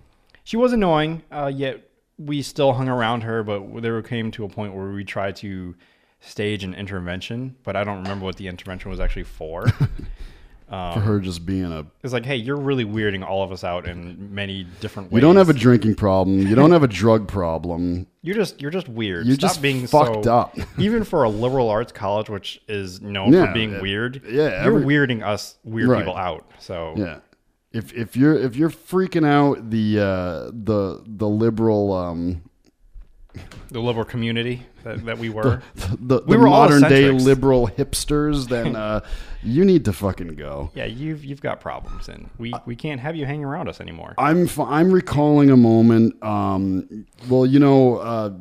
She 0.44 0.56
was 0.56 0.72
annoying. 0.72 1.22
Uh, 1.32 1.50
yet 1.52 1.82
we 2.16 2.42
still 2.42 2.72
hung 2.74 2.88
around 2.88 3.22
her, 3.22 3.42
but 3.42 3.82
there 3.82 4.00
came 4.02 4.30
to 4.30 4.44
a 4.44 4.48
point 4.48 4.72
where 4.72 4.92
we 4.92 5.02
tried 5.04 5.34
to 5.36 5.74
stage 6.20 6.62
an 6.62 6.74
intervention, 6.74 7.56
but 7.64 7.74
I 7.74 7.82
don't 7.82 8.02
remember 8.04 8.24
what 8.24 8.36
the 8.36 8.46
intervention 8.46 8.88
was 8.88 9.00
actually 9.00 9.24
for. 9.24 9.66
Um, 10.70 10.92
For 10.92 11.00
her 11.00 11.18
just 11.20 11.46
being 11.46 11.72
a. 11.72 11.86
It's 12.02 12.12
like, 12.12 12.26
hey, 12.26 12.36
you're 12.36 12.56
really 12.58 12.84
weirding 12.84 13.24
all 13.26 13.42
of 13.42 13.50
us 13.52 13.64
out 13.64 13.86
in 13.88 14.34
many 14.34 14.66
different 14.80 15.10
ways. 15.10 15.16
You 15.16 15.20
don't 15.22 15.36
have 15.36 15.48
a 15.48 15.54
drinking 15.54 15.94
problem. 15.94 16.46
You 16.46 16.54
don't 16.54 16.72
have 16.72 16.82
a 16.82 16.88
drug 16.88 17.26
problem. 17.26 18.06
You're 18.22 18.34
just 18.36 18.60
you're 18.60 18.70
just 18.70 18.88
weird. 18.88 19.26
You're 19.26 19.36
Stop 19.36 19.50
just 19.50 19.62
being 19.62 19.86
fucked 19.86 20.24
so, 20.24 20.34
up. 20.34 20.58
even 20.78 21.04
for 21.04 21.22
a 21.22 21.28
liberal 21.30 21.70
arts 21.70 21.92
college, 21.92 22.28
which 22.28 22.60
is 22.68 23.00
known 23.00 23.32
Yeah, 23.32 23.46
for 23.46 23.52
being 23.54 23.72
yeah, 23.72 23.80
weird. 23.80 24.22
yeah, 24.26 24.64
you're 24.64 24.76
every- 24.78 24.84
weirding 24.84 25.24
us 25.24 25.56
weird 25.64 25.88
Right. 25.88 26.00
people 26.00 26.16
out. 26.16 26.44
So 26.58 26.92
Yeah. 26.98 27.20
If 27.72 27.94
if 27.94 28.16
you're 28.16 28.34
if 28.38 28.56
you're 28.56 28.70
freaking 28.70 29.26
out 29.26 29.70
the 29.70 30.00
uh, 30.00 30.50
the 30.52 31.02
the 31.06 31.28
liberal 31.28 31.92
um, 31.94 32.42
the 33.70 33.80
liberal 33.80 34.04
community 34.04 34.66
that, 34.84 35.04
that 35.04 35.18
we 35.18 35.28
were, 35.30 35.62
the, 35.74 35.96
the, 36.00 36.22
we 36.26 36.32
the 36.32 36.38
were 36.38 36.46
modern 36.46 36.82
day 36.82 37.10
liberal 37.10 37.68
hipsters, 37.68 38.48
then 38.48 38.76
uh, 38.76 39.00
you 39.42 39.64
need 39.64 39.84
to 39.84 39.92
fucking 39.92 40.34
go. 40.34 40.70
Yeah, 40.74 40.86
you've 40.86 41.24
you've 41.24 41.40
got 41.40 41.60
problems, 41.60 42.08
and 42.08 42.28
we 42.38 42.52
we 42.66 42.76
can't 42.76 43.00
have 43.00 43.16
you 43.16 43.26
hanging 43.26 43.44
around 43.44 43.68
us 43.68 43.80
anymore. 43.80 44.14
I'm 44.18 44.44
f- 44.44 44.58
I'm 44.58 44.90
recalling 44.90 45.50
a 45.50 45.56
moment. 45.56 46.22
Um, 46.22 47.06
well, 47.28 47.46
you 47.46 47.58
know, 47.58 47.96
uh, 47.98 48.32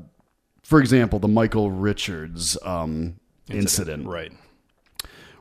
for 0.63 0.79
example, 0.79 1.19
the 1.19 1.27
Michael 1.27 1.71
Richards 1.71 2.57
um, 2.63 3.19
incident. 3.49 4.07
right? 4.07 4.31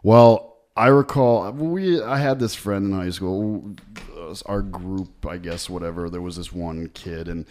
Well, 0.03 0.57
I 0.77 0.89
recall 0.89 1.51
we 1.53 2.03
I 2.03 2.19
had 2.19 2.39
this 2.39 2.55
friend 2.55 2.87
in 2.87 2.93
high 2.93 3.11
school, 3.11 3.75
our 4.45 4.63
group, 4.63 5.27
I 5.27 5.39
guess, 5.39 5.71
whatever. 5.71 6.11
There 6.11 6.21
was 6.21 6.37
this 6.37 6.53
one 6.53 6.89
kid, 6.91 7.29
and 7.29 7.47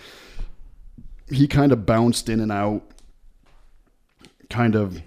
he 1.30 1.48
kind 1.48 1.72
of 1.72 1.86
bounced 1.86 2.30
in 2.30 2.40
and 2.40 2.52
out. 2.52 2.84
Kind 4.50 4.76
of, 4.76 5.02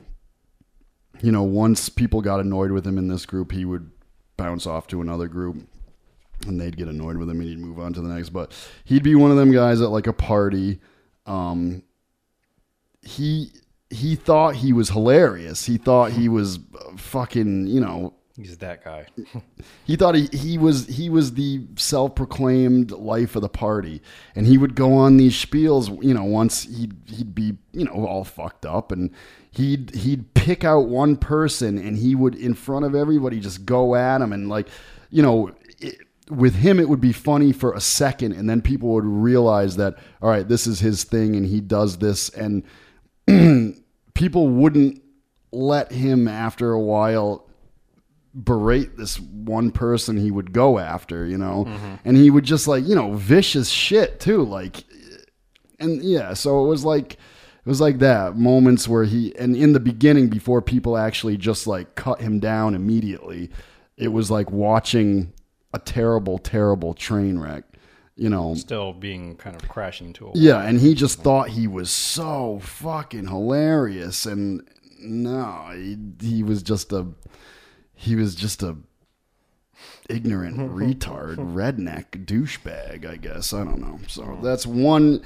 you 1.20 1.30
know, 1.30 1.44
once 1.44 1.88
people 1.88 2.20
got 2.20 2.40
annoyed 2.40 2.72
with 2.72 2.86
him 2.86 2.98
in 2.98 3.08
this 3.08 3.24
group, 3.24 3.52
he 3.52 3.64
would 3.64 3.90
bounce 4.36 4.66
off 4.66 4.86
to 4.88 5.00
another 5.00 5.28
group 5.28 5.56
and 6.46 6.60
they'd 6.60 6.76
get 6.76 6.88
annoyed 6.88 7.16
with 7.16 7.28
him 7.28 7.40
and 7.40 7.48
he'd 7.48 7.58
move 7.58 7.78
on 7.78 7.92
to 7.92 8.00
the 8.00 8.08
next. 8.08 8.30
But 8.30 8.52
he'd 8.84 9.02
be 9.02 9.14
one 9.14 9.30
of 9.30 9.36
them 9.36 9.52
guys 9.52 9.80
at 9.80 9.90
like 9.90 10.06
a 10.06 10.12
party. 10.12 10.80
Um, 11.26 11.82
he 13.02 13.52
he 13.90 14.16
thought 14.16 14.56
he 14.56 14.72
was 14.72 14.90
hilarious. 14.90 15.64
He 15.64 15.78
thought 15.78 16.12
he 16.12 16.28
was 16.28 16.58
fucking, 16.96 17.66
you 17.68 17.80
know, 17.80 18.14
He's 18.38 18.56
that 18.58 18.84
guy. 18.84 19.06
he 19.84 19.96
thought 19.96 20.14
he, 20.14 20.28
he 20.32 20.58
was 20.58 20.86
he 20.86 21.10
was 21.10 21.34
the 21.34 21.66
self-proclaimed 21.74 22.92
life 22.92 23.34
of 23.34 23.42
the 23.42 23.48
party. 23.48 24.00
And 24.36 24.46
he 24.46 24.56
would 24.56 24.76
go 24.76 24.94
on 24.94 25.16
these 25.16 25.34
spiels 25.34 26.02
you 26.04 26.14
know 26.14 26.22
once 26.22 26.62
he'd 26.62 26.94
he'd 27.06 27.34
be 27.34 27.56
you 27.72 27.84
know 27.84 28.06
all 28.06 28.22
fucked 28.22 28.64
up. 28.64 28.92
And 28.92 29.10
he'd 29.50 29.92
he'd 29.92 30.34
pick 30.34 30.62
out 30.62 30.86
one 30.86 31.16
person 31.16 31.78
and 31.78 31.96
he 31.96 32.14
would 32.14 32.36
in 32.36 32.54
front 32.54 32.84
of 32.84 32.94
everybody 32.94 33.40
just 33.40 33.66
go 33.66 33.96
at 33.96 34.20
him. 34.20 34.32
And 34.32 34.48
like 34.48 34.68
you 35.10 35.22
know 35.22 35.50
it, 35.80 35.96
with 36.30 36.54
him 36.54 36.78
it 36.78 36.88
would 36.88 37.00
be 37.00 37.12
funny 37.12 37.50
for 37.50 37.72
a 37.72 37.80
second. 37.80 38.34
And 38.34 38.48
then 38.48 38.62
people 38.62 38.90
would 38.90 39.04
realize 39.04 39.74
that 39.78 39.96
all 40.22 40.30
right 40.30 40.46
this 40.46 40.68
is 40.68 40.78
his 40.78 41.02
thing 41.02 41.34
and 41.34 41.44
he 41.44 41.60
does 41.60 41.98
this. 41.98 42.28
And 42.28 42.62
people 44.14 44.46
wouldn't 44.46 45.02
let 45.50 45.90
him 45.90 46.28
after 46.28 46.70
a 46.70 46.80
while 46.80 47.47
berate 48.44 48.96
this 48.96 49.18
one 49.20 49.70
person 49.70 50.16
he 50.16 50.30
would 50.30 50.52
go 50.52 50.78
after 50.78 51.26
you 51.26 51.36
know 51.36 51.66
and 52.04 52.16
he 52.16 52.30
would 52.30 52.44
just 52.44 52.68
like 52.68 52.86
you 52.86 52.94
know 52.94 53.12
vicious 53.14 53.68
shit 53.68 54.20
too 54.20 54.42
like 54.44 54.84
and 55.80 56.02
yeah 56.02 56.32
so 56.34 56.64
it 56.64 56.68
was 56.68 56.84
like 56.84 57.14
it 57.14 57.66
was 57.66 57.80
like 57.80 57.98
that 57.98 58.36
moments 58.36 58.86
where 58.86 59.04
he 59.04 59.34
and 59.38 59.56
in 59.56 59.72
the 59.72 59.80
beginning 59.80 60.28
before 60.28 60.62
people 60.62 60.96
actually 60.96 61.36
just 61.36 61.66
like 61.66 61.94
cut 61.96 62.20
him 62.20 62.38
down 62.38 62.74
immediately 62.74 63.50
it 63.96 64.08
was 64.08 64.30
like 64.30 64.50
watching 64.52 65.32
a 65.74 65.78
terrible 65.78 66.38
terrible 66.38 66.94
train 66.94 67.38
wreck 67.38 67.64
you 68.16 68.28
know 68.28 68.54
Still 68.54 68.92
being 68.92 69.36
kind 69.36 69.56
of 69.60 69.68
crashing 69.68 70.12
to 70.14 70.24
a 70.24 70.28
wall. 70.28 70.36
yeah 70.36 70.62
and 70.62 70.80
he 70.80 70.94
just 70.94 71.22
thought 71.22 71.48
he 71.50 71.66
was 71.66 71.90
so 71.90 72.60
fucking 72.62 73.26
hilarious 73.26 74.26
and 74.26 74.62
no 75.00 75.70
he, 75.74 75.96
he 76.20 76.42
was 76.42 76.62
just 76.62 76.92
a 76.92 77.06
he 77.98 78.14
was 78.14 78.36
just 78.36 78.62
a 78.62 78.76
ignorant 80.08 80.56
retard 80.72 81.36
redneck 81.36 82.24
douchebag 82.24 83.04
i 83.04 83.16
guess. 83.16 83.52
I 83.52 83.64
don't 83.64 83.80
know. 83.80 83.98
So 84.06 84.38
that's 84.42 84.66
one 84.66 85.22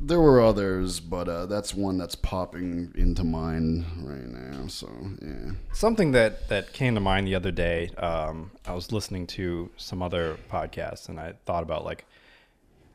there 0.00 0.20
were 0.20 0.40
others 0.40 1.00
but 1.00 1.28
uh, 1.28 1.46
that's 1.46 1.72
one 1.72 1.96
that's 1.96 2.14
popping 2.14 2.92
into 2.94 3.24
mind 3.24 3.86
right 4.02 4.26
now. 4.26 4.66
So 4.66 4.90
yeah. 5.22 5.52
Something 5.72 6.12
that 6.12 6.48
that 6.48 6.72
came 6.74 6.94
to 6.94 7.00
mind 7.00 7.26
the 7.26 7.34
other 7.34 7.50
day. 7.50 7.88
Um, 7.96 8.50
I 8.66 8.74
was 8.74 8.92
listening 8.92 9.26
to 9.28 9.70
some 9.76 10.02
other 10.02 10.36
podcasts, 10.50 11.08
and 11.08 11.18
I 11.18 11.34
thought 11.46 11.62
about 11.62 11.84
like 11.84 12.04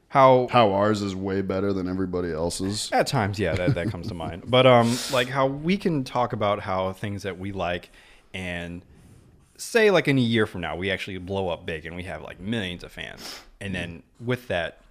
how 0.10 0.48
how 0.52 0.74
ours 0.74 1.02
is 1.02 1.16
way 1.16 1.42
better 1.42 1.72
than 1.72 1.88
everybody 1.88 2.32
else's? 2.32 2.90
At 2.92 3.08
times, 3.08 3.40
yeah, 3.40 3.54
that, 3.56 3.76
that 3.76 3.90
comes 3.90 4.08
to 4.08 4.14
mind. 4.14 4.44
But 4.48 4.66
um, 4.66 4.98
like 5.12 5.30
how 5.30 5.46
we 5.48 5.78
can 5.78 6.04
talk 6.04 6.34
about 6.34 6.60
how 6.60 6.94
things 6.94 7.24
that 7.24 7.40
we 7.40 7.52
like, 7.52 7.92
and 8.34 8.82
say 9.58 9.92
like 9.92 10.08
in 10.08 10.18
a 10.18 10.22
year 10.22 10.46
from 10.46 10.62
now 10.62 10.76
we 10.76 10.90
actually 10.90 11.18
blow 11.18 11.50
up 11.50 11.66
big 11.66 11.86
and 11.86 11.96
we 11.96 12.04
have 12.04 12.22
like 12.22 12.40
millions 12.40 12.84
of 12.84 12.92
fans, 12.92 13.40
and 13.62 13.74
then 13.76 14.04
with 14.20 14.48
that 14.48 14.82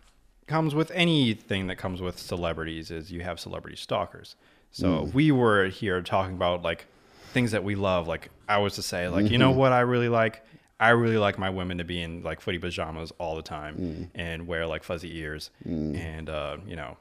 comes 0.46 0.74
with 0.74 0.90
anything 0.92 1.66
that 1.66 1.76
comes 1.76 2.00
with 2.00 2.18
celebrities 2.18 2.90
is 2.90 3.12
you 3.12 3.20
have 3.20 3.38
celebrity 3.38 3.76
stalkers. 3.76 4.34
So 4.72 4.86
Mm. 4.88 5.08
if 5.08 5.14
we 5.14 5.30
were 5.30 5.66
here 5.68 6.00
talking 6.02 6.34
about 6.34 6.62
like 6.62 6.86
things 7.32 7.50
that 7.52 7.62
we 7.64 7.74
love, 7.74 8.06
like 8.08 8.30
I 8.48 8.58
was 8.58 8.74
to 8.74 8.82
say 8.82 9.08
like 9.08 9.30
you 9.30 9.38
know 9.38 9.52
Mhm. 9.52 9.56
what 9.56 9.72
I 9.72 9.80
really 9.80 10.08
like. 10.08 10.42
I 10.80 10.90
really 10.90 11.18
like 11.18 11.38
my 11.38 11.50
women 11.50 11.78
to 11.78 11.84
be 11.84 12.00
in 12.00 12.22
like 12.22 12.40
footy 12.40 12.58
pajamas 12.58 13.12
all 13.18 13.34
the 13.36 13.42
time 13.42 13.76
Mm. 13.76 14.08
and 14.14 14.46
wear 14.46 14.64
like 14.66 14.84
fuzzy 14.84 15.18
ears 15.18 15.50
and 15.64 16.30
uh, 16.30 16.58
you 16.66 16.76
know 16.76 16.96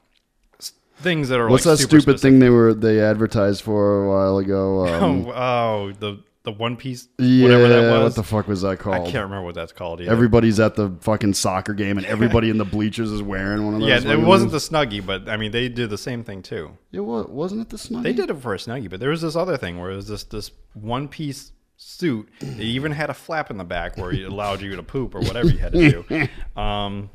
things 1.00 1.29
that 1.29 1.39
are 1.39 1.48
what's 1.48 1.65
like 1.65 1.77
that 1.77 1.84
stupid 1.88 2.20
thing 2.20 2.39
they 2.39 2.50
were 2.50 2.74
they 2.74 3.00
advertised 3.00 3.62
for 3.62 4.03
a 4.03 4.10
while 4.10 4.39
ago 4.39 4.88
um, 4.88 5.27
oh, 5.27 5.32
oh, 5.36 5.91
the 6.00 6.17
the 6.48 6.51
One 6.54 6.77
Piece, 6.77 7.10
Yeah, 7.18 7.44
whatever 7.44 7.68
that 7.68 7.92
was. 7.92 8.04
what 8.04 8.16
the 8.16 8.24
fuck 8.24 8.48
was 8.48 8.62
that 8.62 8.80
called? 8.80 8.96
I 8.96 9.12
can't 9.12 9.25
remember 9.25 9.42
what 9.44 9.54
that's 9.56 9.74
called. 9.74 10.00
Either. 10.00 10.10
Everybody's 10.10 10.60
at 10.62 10.75
the 10.75 10.89
fucking 11.01 11.34
soccer 11.34 11.74
game, 11.74 11.98
and 11.98 12.08
everybody 12.08 12.50
in 12.50 12.58
the 12.58 12.63
bleachers 12.63 13.12
is 13.12 13.22
wearing 13.22 13.66
one 13.66 13.74
of 13.75 13.82
those. 13.82 13.89
yeah, 14.06 14.12
it 14.13 14.22
wasn't 14.22 14.51
the 14.51 14.58
Snuggie, 14.60 15.06
but 15.06 15.27
I 15.27 15.36
mean 15.36 15.51
they 15.51 15.68
did 15.68 15.89
the 15.89 15.98
same 15.98 16.24
thing 16.24 16.42
too. 16.42 16.77
It 16.94 17.01
was, 17.01 17.27
wasn't 17.27 17.62
it 17.62 17.70
the 17.70 17.75
Snuggie? 17.77 18.04
They 18.04 18.13
did 18.13 18.30
it 18.30 18.38
for 18.42 18.54
a 18.54 18.58
Snuggie, 18.58 18.89
but 18.89 19.00
there 19.01 19.10
was 19.10 19.22
this 19.22 19.36
other 19.36 19.58
thing 19.58 19.77
where 19.80 19.92
it 19.92 19.96
was 19.98 20.08
this 20.08 20.24
this 20.24 20.51
one 20.74 21.08
piece 21.10 21.51
suit. 21.75 22.30
It 22.39 22.60
even 22.62 22.94
had 22.94 23.10
a 23.10 23.13
flap 23.13 23.51
in 23.51 23.58
the 23.58 23.66
back 23.66 23.98
where 23.98 24.12
it 24.12 24.24
allowed 24.24 24.62
you 24.62 24.75
to 24.77 24.84
poop 24.84 25.13
or 25.16 25.20
whatever 25.20 25.50
you 25.50 25.58
had 25.60 25.74
to 25.74 25.89
do. 26.04 26.27
Um, 26.60 27.10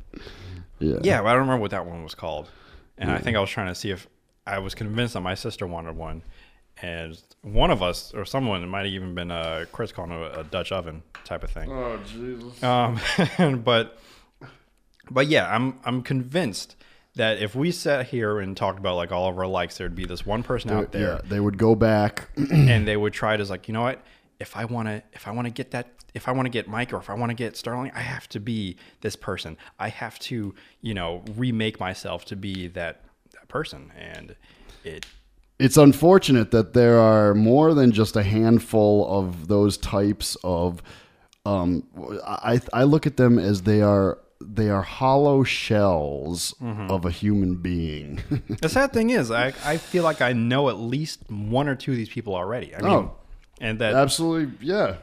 Yeah. 0.79 0.99
yeah, 1.01 1.21
but 1.21 1.29
I 1.29 1.31
don't 1.31 1.41
remember 1.41 1.61
what 1.61 1.71
that 1.71 1.85
one 1.85 2.03
was 2.03 2.13
called. 2.15 2.49
And 2.99 3.09
I 3.11 3.17
think 3.17 3.35
I 3.35 3.39
was 3.39 3.49
trying 3.49 3.67
to 3.67 3.75
see 3.75 3.89
if 3.89 4.07
I 4.45 4.59
was 4.59 4.75
convinced 4.75 5.15
that 5.15 5.21
my 5.21 5.33
sister 5.35 5.65
wanted 5.65 5.95
one, 5.97 6.21
and 6.83 7.17
one 7.41 7.71
of 7.71 7.81
us 7.81 8.13
or 8.13 8.25
someone 8.25 8.61
it 8.61 8.67
might 8.67 8.85
have 8.85 8.93
even 8.93 9.15
been 9.15 9.31
uh, 9.31 9.65
Chris 9.71 9.91
calling 9.93 10.11
a, 10.11 10.41
a 10.41 10.43
Dutch 10.43 10.71
oven 10.71 11.01
type 11.23 11.43
of 11.43 11.49
thing. 11.49 11.71
Oh, 11.71 11.97
Jesus. 12.05 12.61
Um, 12.61 12.99
but 13.63 13.97
but 15.09 15.27
yeah, 15.27 15.47
I'm 15.49 15.79
I'm 15.85 16.03
convinced 16.03 16.75
that 17.15 17.39
if 17.41 17.55
we 17.55 17.71
sat 17.71 18.07
here 18.07 18.39
and 18.39 18.57
talked 18.57 18.79
about 18.79 18.97
like 18.97 19.11
all 19.11 19.29
of 19.29 19.37
our 19.37 19.47
likes, 19.47 19.77
there'd 19.77 19.95
be 19.95 20.05
this 20.05 20.25
one 20.25 20.43
person 20.43 20.71
out 20.71 20.91
there 20.91 21.13
Yeah, 21.13 21.21
they 21.23 21.39
would 21.39 21.57
go 21.57 21.73
back. 21.73 22.29
and 22.35 22.87
they 22.87 22.97
would 23.03 23.13
try 23.13 23.37
to 23.37 23.43
like, 23.45 23.67
you 23.67 23.73
know 23.73 23.83
what? 23.83 24.03
If 24.39 24.57
I 24.57 24.65
want 24.65 24.89
to, 24.89 25.01
if 25.13 25.27
I 25.27 25.31
want 25.31 25.45
to 25.45 25.53
get 25.53 25.71
that, 25.71 25.87
if 26.13 26.27
I 26.27 26.31
want 26.31 26.47
to 26.47 26.49
get 26.49 26.67
Mike 26.67 26.91
or 26.91 26.97
if 26.97 27.09
I 27.09 27.13
want 27.13 27.29
to 27.29 27.35
get 27.35 27.55
Sterling, 27.55 27.91
I 27.95 28.01
have 28.01 28.27
to 28.29 28.39
be 28.39 28.75
this 29.01 29.15
person. 29.15 29.57
I 29.79 29.87
have 29.89 30.19
to, 30.19 30.53
you 30.81 30.93
know, 30.93 31.23
remake 31.35 31.79
myself 31.79 32.25
to 32.25 32.35
be 32.35 32.67
that 32.69 33.05
that 33.31 33.47
person, 33.47 33.93
and 33.97 34.35
it. 34.83 35.05
It's 35.59 35.77
unfortunate 35.77 36.51
that 36.51 36.73
there 36.73 36.99
are 36.99 37.33
more 37.33 37.73
than 37.73 37.91
just 37.91 38.15
a 38.15 38.23
handful 38.23 39.07
of 39.19 39.47
those 39.47 39.77
types 39.77 40.35
of 40.43 40.81
um 41.45 41.83
I 42.25 42.59
I 42.73 42.83
look 42.83 43.05
at 43.05 43.17
them 43.17 43.37
as 43.39 43.63
they 43.63 43.81
are 43.81 44.17
they 44.41 44.69
are 44.69 44.81
hollow 44.81 45.43
shells 45.43 46.53
Mhm. 46.61 46.89
of 46.89 47.05
a 47.05 47.11
human 47.11 47.55
being. 47.55 48.19
The 48.61 48.69
sad 48.69 48.91
thing 48.93 49.09
is, 49.09 49.31
I 49.31 49.53
I 49.65 49.77
feel 49.77 50.03
like 50.03 50.21
I 50.21 50.33
know 50.33 50.69
at 50.69 50.77
least 50.77 51.19
one 51.29 51.67
or 51.69 51.75
two 51.75 51.91
of 51.91 51.97
these 51.97 52.09
people 52.09 52.35
already. 52.35 52.75
I 52.75 52.81
mean, 52.81 52.91
Oh, 52.91 53.11
and 53.61 53.79
that 53.79 53.93
absolutely, 53.95 54.51
yeah. 54.65 54.95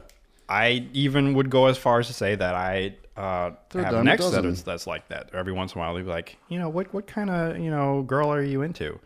I 0.49 0.87
even 0.93 1.33
would 1.35 1.49
go 1.49 1.67
as 1.67 1.77
far 1.77 1.99
as 1.99 2.07
to 2.07 2.13
say 2.13 2.35
that 2.35 2.53
I 2.55 2.95
uh, 3.17 3.51
have 3.73 3.93
an 3.95 4.07
ex 4.07 4.29
that 4.31 4.45
is, 4.45 4.63
that's 4.63 4.85
like 4.87 5.07
that. 5.09 5.29
Every 5.33 5.53
once 5.53 5.73
in 5.73 5.79
a 5.79 5.83
while, 5.83 5.93
they'll 5.95 6.03
be 6.03 6.09
like, 6.09 6.37
you 6.49 6.59
know, 6.59 6.69
what 6.69 6.93
what 6.93 7.07
kind 7.07 7.29
of 7.29 7.57
you 7.57 7.71
know 7.71 8.01
girl 8.03 8.31
are 8.33 8.43
you 8.43 8.61
into? 8.61 8.99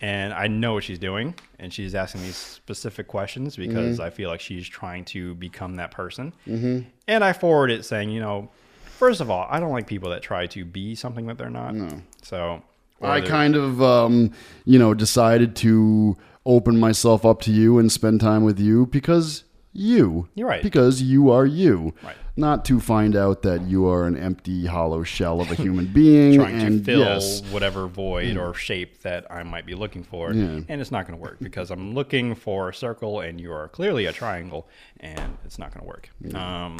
And 0.00 0.32
I 0.32 0.46
know 0.46 0.74
what 0.74 0.84
she's 0.84 0.98
doing, 0.98 1.34
and 1.58 1.72
she's 1.72 1.94
asking 1.94 2.22
these 2.22 2.36
specific 2.36 3.08
questions 3.08 3.56
because 3.56 3.98
Mhm. 3.98 4.04
I 4.04 4.10
feel 4.10 4.30
like 4.30 4.40
she's 4.40 4.66
trying 4.68 5.04
to 5.06 5.34
become 5.34 5.74
that 5.76 5.90
person. 5.90 6.32
Mhm. 6.46 6.84
And 7.08 7.24
I 7.24 7.32
forward 7.32 7.70
it 7.70 7.84
saying, 7.84 8.10
you 8.10 8.20
know, 8.20 8.48
first 8.84 9.20
of 9.20 9.28
all, 9.30 9.46
I 9.50 9.58
don't 9.58 9.72
like 9.72 9.86
people 9.86 10.10
that 10.10 10.22
try 10.22 10.46
to 10.46 10.64
be 10.64 10.94
something 10.94 11.26
that 11.26 11.36
they're 11.38 11.50
not. 11.50 11.74
No. 11.74 11.88
So 12.22 12.62
I 13.02 13.20
kind 13.20 13.56
of, 13.56 13.82
um, 13.82 14.30
you 14.64 14.78
know, 14.78 14.94
decided 14.94 15.54
to 15.56 16.16
open 16.46 16.78
myself 16.78 17.26
up 17.26 17.40
to 17.42 17.50
you 17.52 17.78
and 17.78 17.90
spend 17.92 18.20
time 18.20 18.42
with 18.44 18.58
you 18.58 18.86
because 18.86 19.44
you. 19.72 20.28
You're 20.34 20.48
right. 20.48 20.62
Because 20.62 21.02
you 21.02 21.30
are 21.30 21.46
you. 21.46 21.94
Right. 22.02 22.16
Not 22.36 22.64
to 22.66 22.78
find 22.78 23.16
out 23.16 23.42
that 23.42 23.62
you 23.62 23.88
are 23.88 24.06
an 24.06 24.16
empty, 24.16 24.66
hollow 24.66 25.02
shell 25.02 25.40
of 25.40 25.50
a 25.50 25.54
human 25.56 25.86
being. 25.92 26.34
trying 26.38 26.62
and 26.62 26.78
to 26.78 26.84
fill 26.84 27.00
yes, 27.00 27.42
whatever 27.50 27.88
void 27.88 28.36
or 28.36 28.54
shape 28.54 29.00
that 29.02 29.26
I 29.30 29.42
might 29.42 29.66
be 29.66 29.74
looking 29.74 30.04
for, 30.04 30.32
Yeah. 30.32 30.60
and 30.68 30.80
it's 30.80 30.92
not 30.92 31.06
going 31.06 31.18
to 31.18 31.22
work 31.22 31.38
because 31.40 31.70
I'm 31.72 31.94
looking 31.94 32.36
for 32.36 32.68
a 32.68 32.74
circle 32.74 33.20
and 33.20 33.40
you 33.40 33.52
are 33.52 33.66
clearly 33.68 34.06
a 34.06 34.12
triangle, 34.12 34.68
and 35.00 35.36
it's 35.44 35.58
not 35.58 35.74
going 35.74 35.80
to 35.80 35.86
work. 35.88 36.10
Um, 36.32 36.78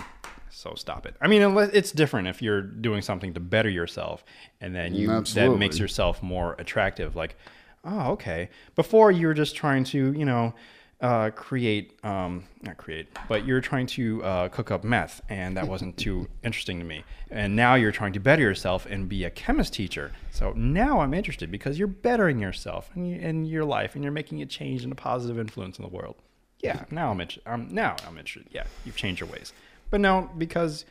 so 0.51 0.75
stop 0.77 1.07
it. 1.07 1.17
I 1.21 1.27
mean, 1.27 1.43
unless 1.43 1.71
it's 1.73 1.91
different 1.91 2.29
if 2.29 2.41
you're 2.41 2.63
doing 2.63 3.03
something 3.03 3.35
to 3.35 3.41
better 3.41 3.69
yourself, 3.69 4.25
and 4.61 4.75
then 4.77 4.95
you 4.95 5.09
that 5.35 5.57
makes 5.59 5.79
yourself 5.81 6.23
more 6.23 6.55
attractive. 6.61 7.17
Like, 7.17 7.37
oh, 7.85 8.13
okay. 8.13 8.49
Before 8.77 9.11
you 9.11 9.27
were 9.27 9.35
just 9.35 9.57
trying 9.57 9.83
to, 9.85 10.13
you 10.13 10.25
know. 10.25 10.55
Uh, 11.01 11.31
create, 11.31 11.97
um, 12.05 12.43
not 12.63 12.77
create, 12.77 13.07
but 13.29 13.47
you're 13.47 13.61
trying 13.61 13.87
to 13.87 14.21
uh, 14.25 14.49
cook 14.49 14.73
up 14.73 14.83
meth, 14.83 15.21
and 15.29 15.57
that 15.57 15.69
wasn't 15.69 15.97
too 15.97 16.27
interesting 16.43 16.81
to 16.81 16.85
me. 16.85 17.05
And 17.31 17.55
now 17.55 17.77
you're 17.77 17.93
trying 17.93 18.15
to 18.15 18.19
better 18.19 18.43
yourself 18.43 18.85
and 18.85 19.09
be 19.09 19.23
a 19.23 19.31
chemist 19.31 19.75
teacher. 19.75 20.11
So 20.33 20.53
now 20.57 20.99
I'm 20.99 21.15
interested 21.15 21.53
because 21.53 21.79
you're 21.79 21.87
bettering 21.87 22.41
yourself 22.41 22.91
and, 22.95 23.09
you, 23.09 23.17
and 23.23 23.47
your 23.47 23.65
life, 23.65 23.95
and 23.95 24.03
you're 24.03 24.13
making 24.13 24.43
a 24.43 24.47
change 24.47 24.83
and 24.83 24.91
a 24.91 24.97
positive 24.97 25.39
influence 25.39 25.79
in 25.79 25.85
the 25.85 25.89
world. 25.89 26.17
Yeah, 26.59 26.85
now 26.91 27.13
I'm 27.13 27.21
interested. 27.21 27.49
Um, 27.49 27.69
now 27.71 27.95
I'm 28.05 28.19
interested. 28.19 28.53
Yeah, 28.53 28.65
you've 28.85 28.97
changed 28.97 29.21
your 29.21 29.29
ways. 29.29 29.53
But 29.91 30.01
no, 30.01 30.29
because 30.37 30.85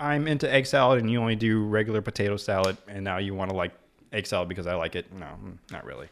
I'm 0.00 0.26
into 0.26 0.52
egg 0.52 0.66
salad 0.66 0.98
and 0.98 1.08
you 1.08 1.20
only 1.20 1.36
do 1.36 1.64
regular 1.64 2.02
potato 2.02 2.36
salad, 2.36 2.76
and 2.88 3.04
now 3.04 3.18
you 3.18 3.34
want 3.34 3.50
to 3.50 3.56
like 3.56 3.70
egg 4.12 4.26
salad 4.26 4.48
because 4.48 4.66
I 4.66 4.74
like 4.74 4.96
it. 4.96 5.12
No, 5.12 5.26
mm, 5.26 5.58
not 5.70 5.84
really. 5.84 6.08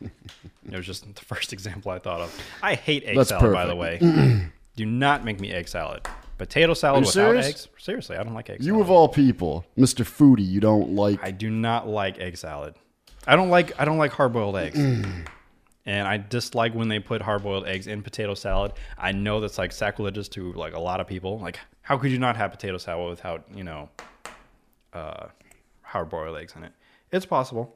it 0.70 0.76
was 0.76 0.86
just 0.86 1.12
the 1.14 1.24
first 1.24 1.52
example 1.52 1.90
I 1.92 1.98
thought 1.98 2.20
of. 2.20 2.40
I 2.62 2.74
hate 2.74 3.04
egg 3.04 3.16
That's 3.16 3.30
salad, 3.30 3.52
by 3.52 3.66
the 3.66 3.76
way. 3.76 3.98
do 4.76 4.86
not 4.86 5.24
make 5.24 5.40
me 5.40 5.52
egg 5.52 5.68
salad. 5.68 6.06
Potato 6.38 6.74
salad 6.74 7.00
without 7.00 7.12
serious? 7.12 7.46
eggs? 7.46 7.68
Seriously, 7.78 8.16
I 8.16 8.22
don't 8.22 8.34
like 8.34 8.50
egg 8.50 8.58
salad. 8.58 8.66
You 8.66 8.80
of 8.80 8.90
all 8.90 9.08
people, 9.08 9.64
Mr. 9.78 10.04
Foodie, 10.04 10.46
you 10.46 10.60
don't 10.60 10.90
like. 10.90 11.22
I 11.22 11.30
do 11.30 11.48
not 11.48 11.88
like 11.88 12.18
egg 12.18 12.36
salad. 12.36 12.74
I 13.26 13.36
don't 13.36 13.48
like 13.48 13.78
I 13.80 13.84
don't 13.84 13.98
like 13.98 14.12
hard 14.12 14.32
boiled 14.32 14.56
eggs. 14.56 14.78
and 15.86 16.08
I 16.08 16.18
dislike 16.18 16.74
when 16.74 16.88
they 16.88 16.98
put 16.98 17.22
hard 17.22 17.42
boiled 17.42 17.66
eggs 17.66 17.86
in 17.86 18.02
potato 18.02 18.34
salad. 18.34 18.72
I 18.98 19.12
know 19.12 19.40
that's 19.40 19.58
like 19.58 19.72
sacrilegious 19.72 20.28
to 20.30 20.52
like 20.52 20.74
a 20.74 20.80
lot 20.80 21.00
of 21.00 21.06
people. 21.06 21.38
Like 21.38 21.58
how 21.82 21.96
could 21.96 22.10
you 22.10 22.18
not 22.18 22.36
have 22.36 22.50
potato 22.50 22.76
salad 22.78 23.08
without, 23.08 23.44
you 23.54 23.64
know, 23.64 23.88
uh 24.92 25.28
hard 25.82 26.10
boiled 26.10 26.36
eggs 26.36 26.54
in 26.54 26.64
it? 26.64 26.72
It's 27.12 27.26
possible. 27.26 27.75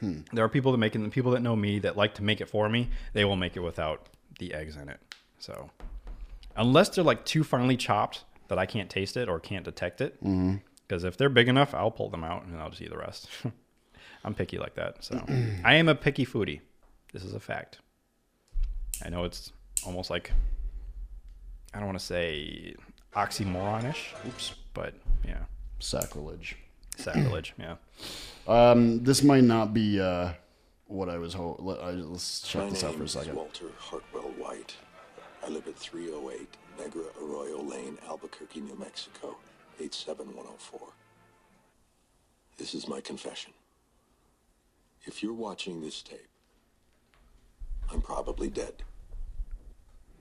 Hmm. 0.00 0.20
There 0.32 0.44
are 0.44 0.48
people 0.48 0.72
that 0.72 0.78
make 0.78 0.94
it, 0.94 0.98
and 0.98 1.06
the 1.06 1.10
people 1.14 1.32
that 1.32 1.40
know 1.42 1.56
me 1.56 1.78
that 1.80 1.96
like 1.96 2.14
to 2.14 2.22
make 2.22 2.40
it 2.40 2.48
for 2.48 2.68
me, 2.68 2.88
they 3.12 3.24
will 3.24 3.36
make 3.36 3.56
it 3.56 3.60
without 3.60 4.08
the 4.38 4.54
eggs 4.54 4.76
in 4.76 4.88
it. 4.88 5.00
So, 5.38 5.70
unless 6.56 6.88
they're 6.90 7.04
like 7.04 7.24
too 7.24 7.42
finely 7.44 7.76
chopped, 7.76 8.24
that 8.48 8.58
I 8.58 8.66
can't 8.66 8.88
taste 8.88 9.16
it 9.16 9.28
or 9.28 9.38
can't 9.40 9.64
detect 9.64 10.00
it. 10.00 10.16
Because 10.86 11.04
if 11.04 11.16
they're 11.16 11.28
big 11.28 11.48
enough, 11.48 11.74
I'll 11.74 11.90
pull 11.90 12.08
them 12.08 12.24
out 12.24 12.44
and 12.44 12.56
I'll 12.60 12.70
just 12.70 12.80
eat 12.82 12.90
the 12.90 12.96
rest. 12.96 13.28
I'm 14.24 14.34
picky 14.34 14.58
like 14.58 14.74
that. 14.74 15.04
So 15.04 15.22
I 15.64 15.74
am 15.74 15.88
a 15.88 15.94
picky 15.94 16.24
foodie. 16.26 16.60
This 17.12 17.24
is 17.24 17.34
a 17.34 17.40
fact. 17.40 17.78
I 19.04 19.08
know 19.10 19.24
it's 19.24 19.52
almost 19.86 20.10
like 20.10 20.32
I 21.74 21.78
don't 21.78 21.86
want 21.86 21.98
to 21.98 22.04
say 22.04 22.74
oxymoronish. 23.14 24.14
Oops, 24.26 24.54
but 24.74 24.94
yeah, 25.26 25.44
Sacrilege. 25.78 26.56
sacrilege. 26.96 27.54
Yeah. 27.58 27.76
Um, 28.48 29.04
this 29.04 29.22
might 29.22 29.44
not 29.44 29.74
be 29.74 30.00
uh, 30.00 30.32
what 30.86 31.10
I 31.10 31.18
was 31.18 31.34
hoping. 31.34 31.66
Let, 31.66 31.80
I, 31.80 31.90
let's 31.90 32.40
check 32.40 32.64
My 32.64 32.70
this 32.70 32.82
out 32.82 32.94
for 32.94 33.04
a 33.04 33.08
second. 33.08 33.36
Walter 33.36 33.66
Hartwell 33.78 34.32
White. 34.38 34.74
I 35.44 35.50
live 35.50 35.68
at 35.68 35.76
308 35.76 36.48
Negra 36.78 37.04
Arroyo 37.22 37.60
Lane, 37.62 37.98
Albuquerque, 38.08 38.60
New 38.60 38.76
Mexico, 38.76 39.36
87104. 39.78 40.80
This 42.56 42.74
is 42.74 42.88
my 42.88 43.00
confession. 43.02 43.52
If 45.04 45.22
you're 45.22 45.34
watching 45.34 45.80
this 45.80 46.02
tape, 46.02 46.28
I'm 47.92 48.00
probably 48.00 48.48
dead. 48.48 48.82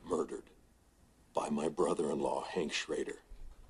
Murdered 0.06 0.44
by 1.34 1.50
my 1.50 1.70
brother-in-law, 1.70 2.46
Hank 2.52 2.74
Schrader. 2.74 3.20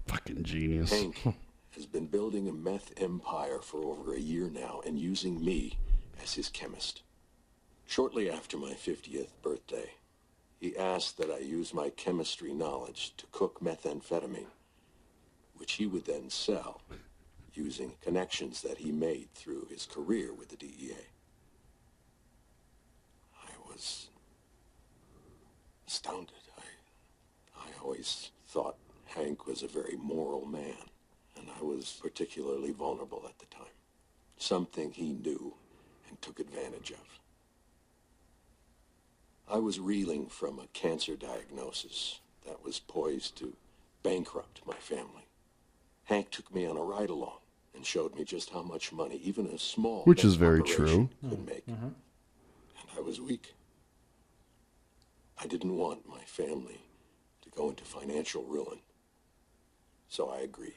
Fucking 0.08 0.44
genius. 0.44 0.92
Hank 0.92 1.22
has 1.78 1.86
been 1.86 2.08
building 2.08 2.50
a 2.50 2.52
meth 2.52 2.92
empire 2.98 3.60
for 3.62 3.86
over 3.86 4.16
a 4.16 4.20
year 4.20 4.50
now 4.50 4.82
and 4.84 4.98
using 4.98 5.46
me 5.46 5.78
as 6.24 6.34
his 6.34 6.50
chemist. 6.50 7.04
Shortly 7.86 8.32
after 8.32 8.58
my 8.58 8.72
50th 8.72 9.30
birthday, 9.44 9.92
he 10.60 10.76
asked 10.76 11.20
that 11.20 11.30
I 11.30 11.38
use 11.38 11.76
my 11.76 11.92
chemistry 11.92 12.52
knowledge 12.52 13.14
to 13.18 13.28
cook 13.32 13.60
methamphetamine, 13.62 14.48
which 15.56 15.74
he 15.74 15.86
would 15.86 16.06
then 16.06 16.32
sell 16.32 16.82
using 17.54 17.94
connections 18.02 18.64
that 18.64 18.80
he 18.80 18.92
made 18.92 19.32
through 19.36 19.68
his 19.70 19.86
career 19.86 20.34
with 20.34 20.50
the 20.50 20.58
DEA. 20.58 20.96
I 23.44 23.52
was 23.70 24.10
astounded. 25.88 26.34
I, 26.58 27.68
I 27.68 27.70
always 27.84 28.32
thought 28.48 28.78
Hank 29.06 29.46
was 29.46 29.62
a 29.62 29.68
very 29.68 29.96
moral 29.96 30.46
man, 30.48 30.74
I 31.60 31.64
was 31.64 32.00
particularly 32.02 32.72
vulnerable 32.72 33.24
at 33.28 33.40
the 33.40 33.46
time. 33.46 33.66
Something 34.38 34.92
he 34.92 35.14
knew 35.14 35.56
and 36.08 36.22
took 36.22 36.40
advantage 36.40 36.92
of. 36.92 37.20
I 39.50 39.58
was 39.58 39.80
reeling 39.80 40.28
from 40.28 40.60
a 40.60 40.68
cancer 40.74 41.16
diagnosis 41.16 42.20
that 42.46 42.64
was 42.64 42.80
poised 42.80 43.38
to 43.38 43.56
bankrupt 44.04 44.62
my 44.66 44.76
family. 44.76 45.26
Hank 46.04 46.30
took 46.30 46.54
me 46.54 46.66
on 46.66 46.78
a 46.78 46.84
ride 46.84 47.10
along 47.10 47.40
and 47.74 47.86
showed 47.86 48.16
me 48.16 48.24
just 48.24 48.50
how 48.52 48.62
much 48.62 48.92
money 48.92 49.20
even 49.24 49.48
a 49.48 49.58
small 49.58 50.04
Which 50.04 50.24
is 50.24 50.36
very 50.36 50.60
operation 50.60 51.10
true. 51.22 51.30
could 51.30 51.46
make. 51.46 51.66
Mm-hmm. 51.66 51.74
Mm-hmm. 51.74 51.86
And 51.86 52.98
I 52.98 53.02
was 53.02 53.20
weak. 53.22 53.54
I 55.42 55.48
didn't 55.48 55.76
want 55.76 56.08
my 56.08 56.22
family 56.26 56.82
to 57.42 57.50
go 57.50 57.70
into 57.70 57.84
financial 57.84 58.44
ruin. 58.44 58.80
So 60.10 60.30
I 60.30 60.40
agreed. 60.40 60.74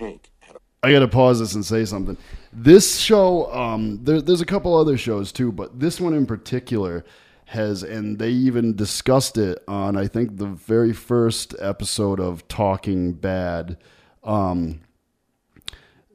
Hank 0.00 0.30
had 0.40 0.56
a 0.56 0.60
I 0.82 0.92
gotta 0.92 1.08
pause 1.08 1.38
this 1.38 1.54
and 1.54 1.64
say 1.64 1.84
something. 1.84 2.16
This 2.52 2.98
show, 2.98 3.52
um, 3.52 4.00
there, 4.02 4.20
there's 4.20 4.40
a 4.40 4.46
couple 4.46 4.74
other 4.76 4.96
shows 4.96 5.30
too, 5.30 5.52
but 5.52 5.78
this 5.78 6.00
one 6.00 6.14
in 6.14 6.26
particular 6.26 7.04
has, 7.44 7.82
and 7.82 8.18
they 8.18 8.30
even 8.30 8.76
discussed 8.76 9.36
it 9.36 9.62
on, 9.68 9.96
I 9.96 10.06
think, 10.06 10.36
the 10.36 10.46
very 10.46 10.92
first 10.92 11.54
episode 11.60 12.20
of 12.20 12.46
Talking 12.48 13.12
Bad. 13.12 13.76
Um, 14.24 14.80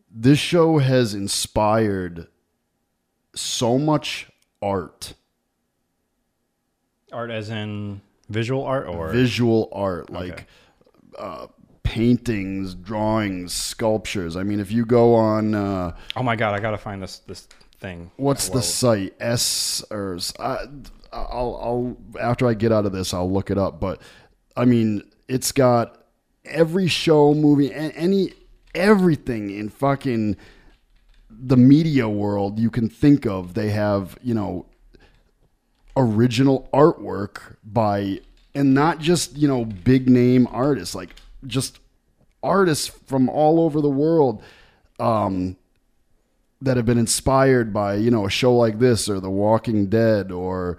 this 0.10 0.40
show 0.40 0.78
has 0.78 1.14
inspired 1.14 2.28
so 3.36 3.78
much 3.78 4.30
art, 4.62 5.14
Art 7.12 7.32
as 7.32 7.50
in 7.50 8.02
visual 8.30 8.64
art 8.64 8.88
or 8.88 9.10
visual 9.10 9.70
art, 9.74 10.10
like 10.10 10.48
uh, 11.20 11.48
paintings, 11.86 12.76
drawings, 12.76 13.54
sculptures. 13.54 14.36
I 14.36 14.44
mean, 14.44 14.60
if 14.60 14.72
you 14.72 14.86
go 14.86 15.16
on. 15.16 15.56
Uh, 15.56 15.96
Oh 16.18 16.24
my 16.24 16.36
god, 16.36 16.54
I 16.54 16.60
gotta 16.60 16.78
find 16.78 17.02
this 17.02 17.20
this 17.20 17.48
thing. 17.80 18.12
What's 18.18 18.50
the 18.50 18.62
site? 18.62 19.14
S 19.20 19.84
or 19.90 20.18
I, 20.40 20.66
I'll 21.14 21.60
I'll 21.62 21.98
after 22.20 22.48
I 22.48 22.54
get 22.54 22.72
out 22.74 22.86
of 22.86 22.92
this, 22.92 23.14
I'll 23.14 23.32
look 23.32 23.50
it 23.50 23.58
up. 23.58 23.80
But 23.80 24.02
I 24.58 24.66
mean, 24.66 25.04
it's 25.30 25.52
got 25.52 26.04
every 26.44 26.88
show, 26.88 27.34
movie, 27.34 27.74
any 27.74 28.34
everything 28.74 29.50
in 29.52 29.70
fucking 29.70 30.36
the 31.30 31.58
media 31.58 32.10
world 32.10 32.60
you 32.60 32.70
can 32.70 32.90
think 32.90 33.26
of. 33.26 33.54
They 33.54 33.70
have 33.70 34.18
you 34.22 34.34
know 34.34 34.66
original 35.96 36.68
artwork 36.74 37.56
by 37.64 38.20
and 38.54 38.74
not 38.74 39.00
just 39.00 39.38
you 39.38 39.48
know 39.48 39.64
big 39.66 40.10
name 40.10 40.48
artists 40.52 40.96
like 40.96 41.16
just 41.48 41.80
artists 42.44 42.88
from 43.08 43.28
all 43.30 43.60
over 43.60 43.82
the 43.82 43.90
world 43.90 44.42
um 45.00 45.56
that 46.62 46.78
have 46.78 46.86
been 46.86 46.98
inspired 46.98 47.74
by 47.74 47.96
you 47.96 48.10
know 48.12 48.26
a 48.26 48.30
show 48.30 48.56
like 48.56 48.80
this 48.80 49.10
or 49.10 49.20
The 49.20 49.30
Walking 49.30 49.88
Dead 49.88 50.32
or 50.32 50.78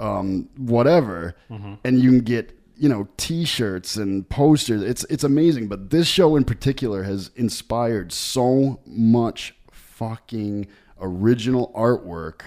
um, 0.00 0.48
whatever, 0.56 1.34
Mhm. 1.50 1.78
and 1.84 1.98
you 2.00 2.10
can 2.10 2.20
get 2.20 2.56
you 2.76 2.88
know 2.88 3.08
T-shirts 3.16 3.96
and 3.96 4.28
posters. 4.28 4.80
It's 4.82 5.04
it's 5.10 5.24
amazing. 5.24 5.66
But 5.68 5.90
this 5.90 6.06
show 6.06 6.36
in 6.36 6.44
particular 6.44 7.02
has 7.02 7.30
inspired 7.34 8.12
so 8.12 8.78
much 8.86 9.56
fucking 9.72 10.68
original 11.00 11.72
artwork 11.74 12.42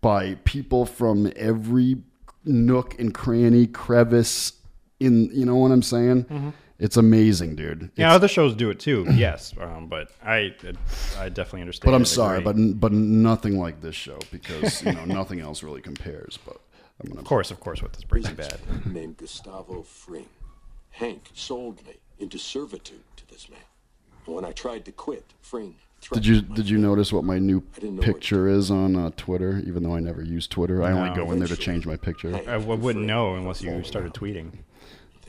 by 0.00 0.36
people 0.44 0.86
from 0.86 1.32
every 1.34 1.96
nook 2.44 2.98
and 3.00 3.12
cranny, 3.12 3.66
crevice 3.66 4.52
in 5.00 5.30
you 5.32 5.44
know 5.44 5.56
what 5.56 5.72
I'm 5.72 5.82
saying. 5.82 6.24
Mhm. 6.24 6.52
It's 6.78 6.96
amazing, 6.96 7.56
dude. 7.56 7.90
Yeah, 7.96 8.06
It's- 8.06 8.14
other 8.14 8.28
shows 8.28 8.54
do 8.54 8.70
it 8.70 8.78
too. 8.78 9.04
yes, 9.12 9.52
um, 9.60 9.88
but 9.88 10.10
I 10.24 10.54
I 11.18 11.28
definitely 11.28 11.62
understand. 11.62 11.90
But 11.90 11.96
I'm 11.96 12.04
sorry, 12.04 12.38
agree. 12.38 12.72
but 12.72 12.80
but 12.80 12.92
nothing 12.92 13.58
like 13.58 13.80
this 13.80 13.96
show 13.96 14.18
because 14.30 14.82
you 14.84 14.92
know 14.92 15.04
nothing 15.04 15.40
else 15.40 15.62
really 15.62 15.80
compares. 15.80 16.38
But 16.44 16.60
I'm 17.02 17.08
gonna 17.08 17.20
of 17.20 17.26
course, 17.26 17.50
of 17.50 17.58
course, 17.60 17.82
with 17.82 17.92
this 17.94 18.04
Breaking 18.04 18.34
Bad. 18.34 18.58
named 18.86 19.16
Gustavo 19.16 19.82
Fring. 19.82 20.26
Hank 20.90 21.30
sold 21.34 21.84
me 21.86 21.94
into 22.18 22.38
servitude 22.38 23.04
to 23.16 23.26
this 23.28 23.48
man. 23.48 23.60
And 24.26 24.34
when 24.34 24.44
I 24.44 24.52
tried 24.52 24.84
to 24.84 24.92
quit, 24.92 25.24
Fring 25.42 25.76
Did 26.12 26.26
you 26.26 26.42
did 26.42 26.68
you 26.68 26.78
notice 26.78 27.12
what 27.12 27.24
my 27.24 27.38
new 27.38 27.62
I 27.76 27.80
didn't 27.80 27.96
know 27.96 28.00
what 28.00 28.06
picture 28.06 28.48
is 28.48 28.70
on 28.70 28.94
uh, 28.94 29.10
Twitter? 29.16 29.62
Even 29.66 29.82
though 29.82 29.94
I 29.96 30.00
never 30.00 30.22
use 30.22 30.46
Twitter, 30.46 30.82
I 30.82 30.92
only 30.92 31.14
go 31.14 31.30
in 31.32 31.38
there 31.40 31.48
to 31.48 31.56
change 31.56 31.86
my 31.86 31.96
picture. 31.96 32.34
I, 32.46 32.54
I 32.54 32.56
wouldn't 32.56 33.04
know 33.04 33.34
unless 33.34 33.62
you 33.62 33.82
started 33.82 34.12
tweeting. 34.12 34.52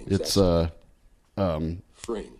It's 0.07 0.37
uh, 0.37 0.69
um, 1.39 1.81
Fring. 1.93 2.31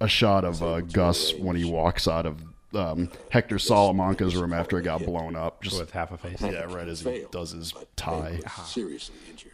a 0.00 0.08
shot 0.08 0.44
of 0.44 0.62
uh, 0.62 0.80
Gus 0.80 1.34
when 1.34 1.56
he 1.56 1.64
walks 1.64 2.06
out 2.08 2.26
of 2.26 2.42
um, 2.74 3.10
Hector 3.30 3.58
Salamanca's 3.58 4.34
room 4.36 4.52
after 4.52 4.78
it 4.78 4.82
got 4.82 5.04
blown 5.04 5.36
up, 5.36 5.62
just 5.62 5.78
With 5.78 5.90
half 5.90 6.10
a 6.12 6.16
face. 6.18 6.40
Yeah, 6.40 6.72
right 6.72 6.88
as 6.88 7.00
he 7.00 7.24
does 7.30 7.50
his 7.52 7.74
tie. 7.96 8.40
Seriously 8.64 9.16
injured. 9.28 9.52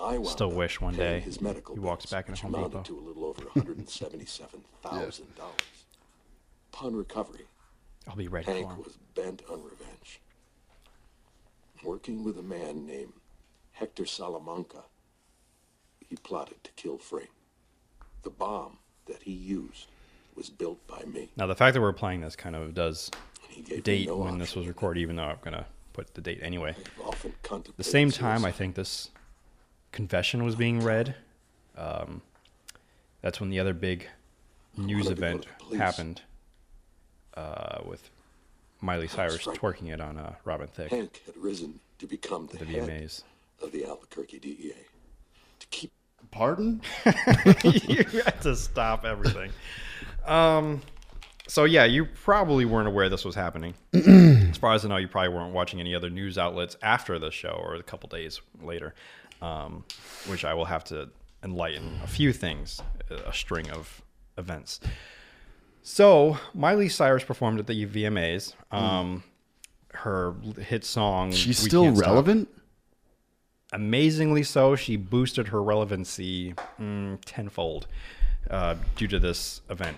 I 0.00 0.22
Still 0.22 0.52
wish 0.52 0.80
one 0.80 0.94
day 0.94 1.20
his 1.20 1.40
medical 1.40 1.74
he 1.74 1.80
walks 1.80 2.06
back 2.06 2.28
into 2.28 2.46
which 2.46 2.54
Home 2.54 2.70
Depot. 2.70 2.82
to 2.82 2.98
a 2.98 3.00
little 3.00 3.24
over 3.24 3.42
one 3.42 3.50
hundred 3.54 3.78
and 3.78 3.88
seventy-seven 3.88 4.62
thousand 4.82 5.34
dollars. 5.34 5.54
Upon 6.72 6.94
recovery, 6.94 7.46
I'll 8.06 8.14
be 8.14 8.28
ready 8.28 8.44
for 8.46 8.52
Hank 8.52 8.70
him. 8.70 8.78
was 8.78 8.96
bent 9.14 9.42
on 9.50 9.62
revenge. 9.64 10.20
Working 11.82 12.22
with 12.22 12.38
a 12.38 12.42
man 12.42 12.86
named 12.86 13.12
Hector 13.72 14.06
Salamanca, 14.06 14.84
he 16.08 16.14
plotted 16.16 16.62
to 16.62 16.70
kill 16.76 16.96
Fring. 16.98 17.26
The 18.22 18.30
bomb 18.30 18.78
that 19.06 19.22
he 19.22 19.32
used 19.32 19.86
was 20.34 20.48
built 20.50 20.84
by 20.86 21.02
me. 21.04 21.28
Now 21.36 21.46
the 21.46 21.54
fact 21.54 21.74
that 21.74 21.80
we're 21.80 21.92
playing 21.92 22.20
this 22.20 22.36
kind 22.36 22.56
of 22.56 22.74
does 22.74 23.10
He 23.48 23.62
gave 23.62 23.76
me 23.78 23.82
date 23.82 24.08
no 24.08 24.16
when 24.18 24.38
this 24.38 24.54
was 24.54 24.66
recorded, 24.66 25.00
even 25.00 25.16
though 25.16 25.24
I'm 25.24 25.38
gonna 25.42 25.66
put 25.92 26.14
the 26.14 26.20
date 26.20 26.40
anyway. 26.42 26.74
The 27.76 27.84
same 27.84 28.10
time, 28.10 28.44
I 28.44 28.52
think 28.52 28.74
this 28.74 29.10
confession 29.90 30.44
was 30.44 30.54
being 30.54 30.80
read. 30.80 31.14
Um, 31.76 32.22
that's 33.20 33.40
when 33.40 33.50
the 33.50 33.60
other 33.60 33.74
big 33.74 34.06
news 34.76 35.06
to 35.06 35.12
event 35.12 35.46
to 35.70 35.76
happened 35.76 36.22
uh, 37.34 37.80
with 37.84 38.10
Miley 38.80 39.08
Cyrus 39.08 39.44
twerking 39.44 39.92
it 39.92 40.00
on 40.00 40.18
uh, 40.18 40.34
Robin 40.44 40.66
Thicke. 40.66 40.90
Hank 40.90 41.20
had 41.26 41.36
risen 41.36 41.78
to 41.98 42.06
become 42.06 42.46
the, 42.48 42.58
The 42.58 42.64
head 42.64 42.88
VMAs. 42.88 43.22
of 43.62 43.70
the 43.72 43.84
Albuquerque 43.84 44.38
DEA. 44.38 44.74
To 45.60 45.66
keep 45.68 45.92
Pardon? 46.32 46.80
you 47.62 48.04
had 48.24 48.40
to 48.42 48.56
stop 48.56 49.04
everything. 49.04 49.52
Um, 50.26 50.82
so 51.46 51.64
yeah, 51.64 51.84
you 51.84 52.06
probably 52.06 52.64
weren't 52.64 52.88
aware 52.88 53.08
this 53.08 53.24
was 53.24 53.34
happening. 53.34 53.74
as 53.92 54.56
far 54.56 54.74
as 54.74 54.84
I 54.84 54.88
know, 54.88 54.96
you 54.96 55.08
probably 55.08 55.28
weren't 55.28 55.52
watching 55.52 55.78
any 55.78 55.94
other 55.94 56.10
news 56.10 56.38
outlets 56.38 56.76
after 56.82 57.18
the 57.18 57.30
show 57.30 57.60
or 57.62 57.74
a 57.74 57.82
couple 57.82 58.08
days 58.08 58.40
later, 58.62 58.94
um, 59.40 59.84
which 60.26 60.44
I 60.44 60.54
will 60.54 60.64
have 60.64 60.84
to 60.84 61.10
enlighten 61.44 62.00
a 62.02 62.06
few 62.06 62.32
things, 62.32 62.80
a 63.10 63.32
string 63.32 63.70
of 63.70 64.02
events. 64.38 64.80
So 65.82 66.38
Miley 66.54 66.88
Cyrus 66.88 67.24
performed 67.24 67.58
at 67.58 67.66
the 67.66 67.86
VMAs. 67.86 68.54
Um, 68.70 69.22
her 69.94 70.34
hit 70.58 70.84
song. 70.84 71.32
She's 71.32 71.58
still 71.58 71.84
Can't 71.84 71.98
Stop. 71.98 72.61
Amazingly 73.72 74.42
so, 74.42 74.76
she 74.76 74.96
boosted 74.96 75.48
her 75.48 75.62
relevancy 75.62 76.54
mm, 76.80 77.18
tenfold 77.24 77.86
uh, 78.50 78.76
due 78.96 79.08
to 79.08 79.18
this 79.18 79.62
event. 79.70 79.96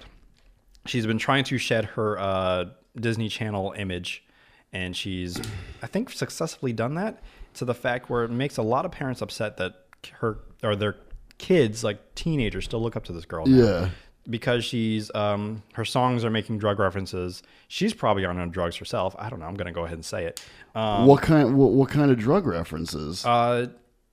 She's 0.86 1.06
been 1.06 1.18
trying 1.18 1.44
to 1.44 1.58
shed 1.58 1.84
her 1.86 2.18
uh, 2.18 2.66
Disney 2.96 3.28
Channel 3.28 3.74
image, 3.76 4.24
and 4.72 4.96
she's, 4.96 5.40
I 5.82 5.86
think, 5.86 6.10
successfully 6.10 6.72
done 6.72 6.94
that 6.94 7.22
to 7.54 7.64
the 7.64 7.74
fact 7.74 8.10
where 8.10 8.24
it 8.24 8.30
makes 8.30 8.56
a 8.56 8.62
lot 8.62 8.84
of 8.84 8.92
parents 8.92 9.22
upset 9.22 9.56
that 9.56 9.74
her 10.20 10.38
or 10.62 10.76
their 10.76 10.96
kids, 11.38 11.82
like 11.82 12.14
teenagers, 12.14 12.64
still 12.64 12.82
look 12.82 12.96
up 12.96 13.04
to 13.04 13.12
this 13.12 13.24
girl. 13.24 13.46
now. 13.46 13.64
Yeah. 13.64 13.88
Because 14.28 14.64
she's 14.64 15.14
um, 15.14 15.62
her 15.74 15.84
songs 15.84 16.24
are 16.24 16.30
making 16.30 16.58
drug 16.58 16.78
references. 16.78 17.42
She's 17.68 17.92
probably 17.92 18.24
on 18.24 18.50
drugs 18.50 18.76
herself. 18.76 19.14
I 19.18 19.28
don't 19.28 19.40
know. 19.40 19.46
I'm 19.46 19.54
gonna 19.54 19.72
go 19.72 19.84
ahead 19.84 19.98
and 19.98 20.04
say 20.04 20.24
it. 20.24 20.42
Um, 20.74 21.06
what 21.06 21.22
kind? 21.22 21.56
What, 21.56 21.72
what 21.72 21.90
kind 21.90 22.10
of 22.10 22.18
drug 22.18 22.46
references? 22.46 23.24
uh, 23.24 23.66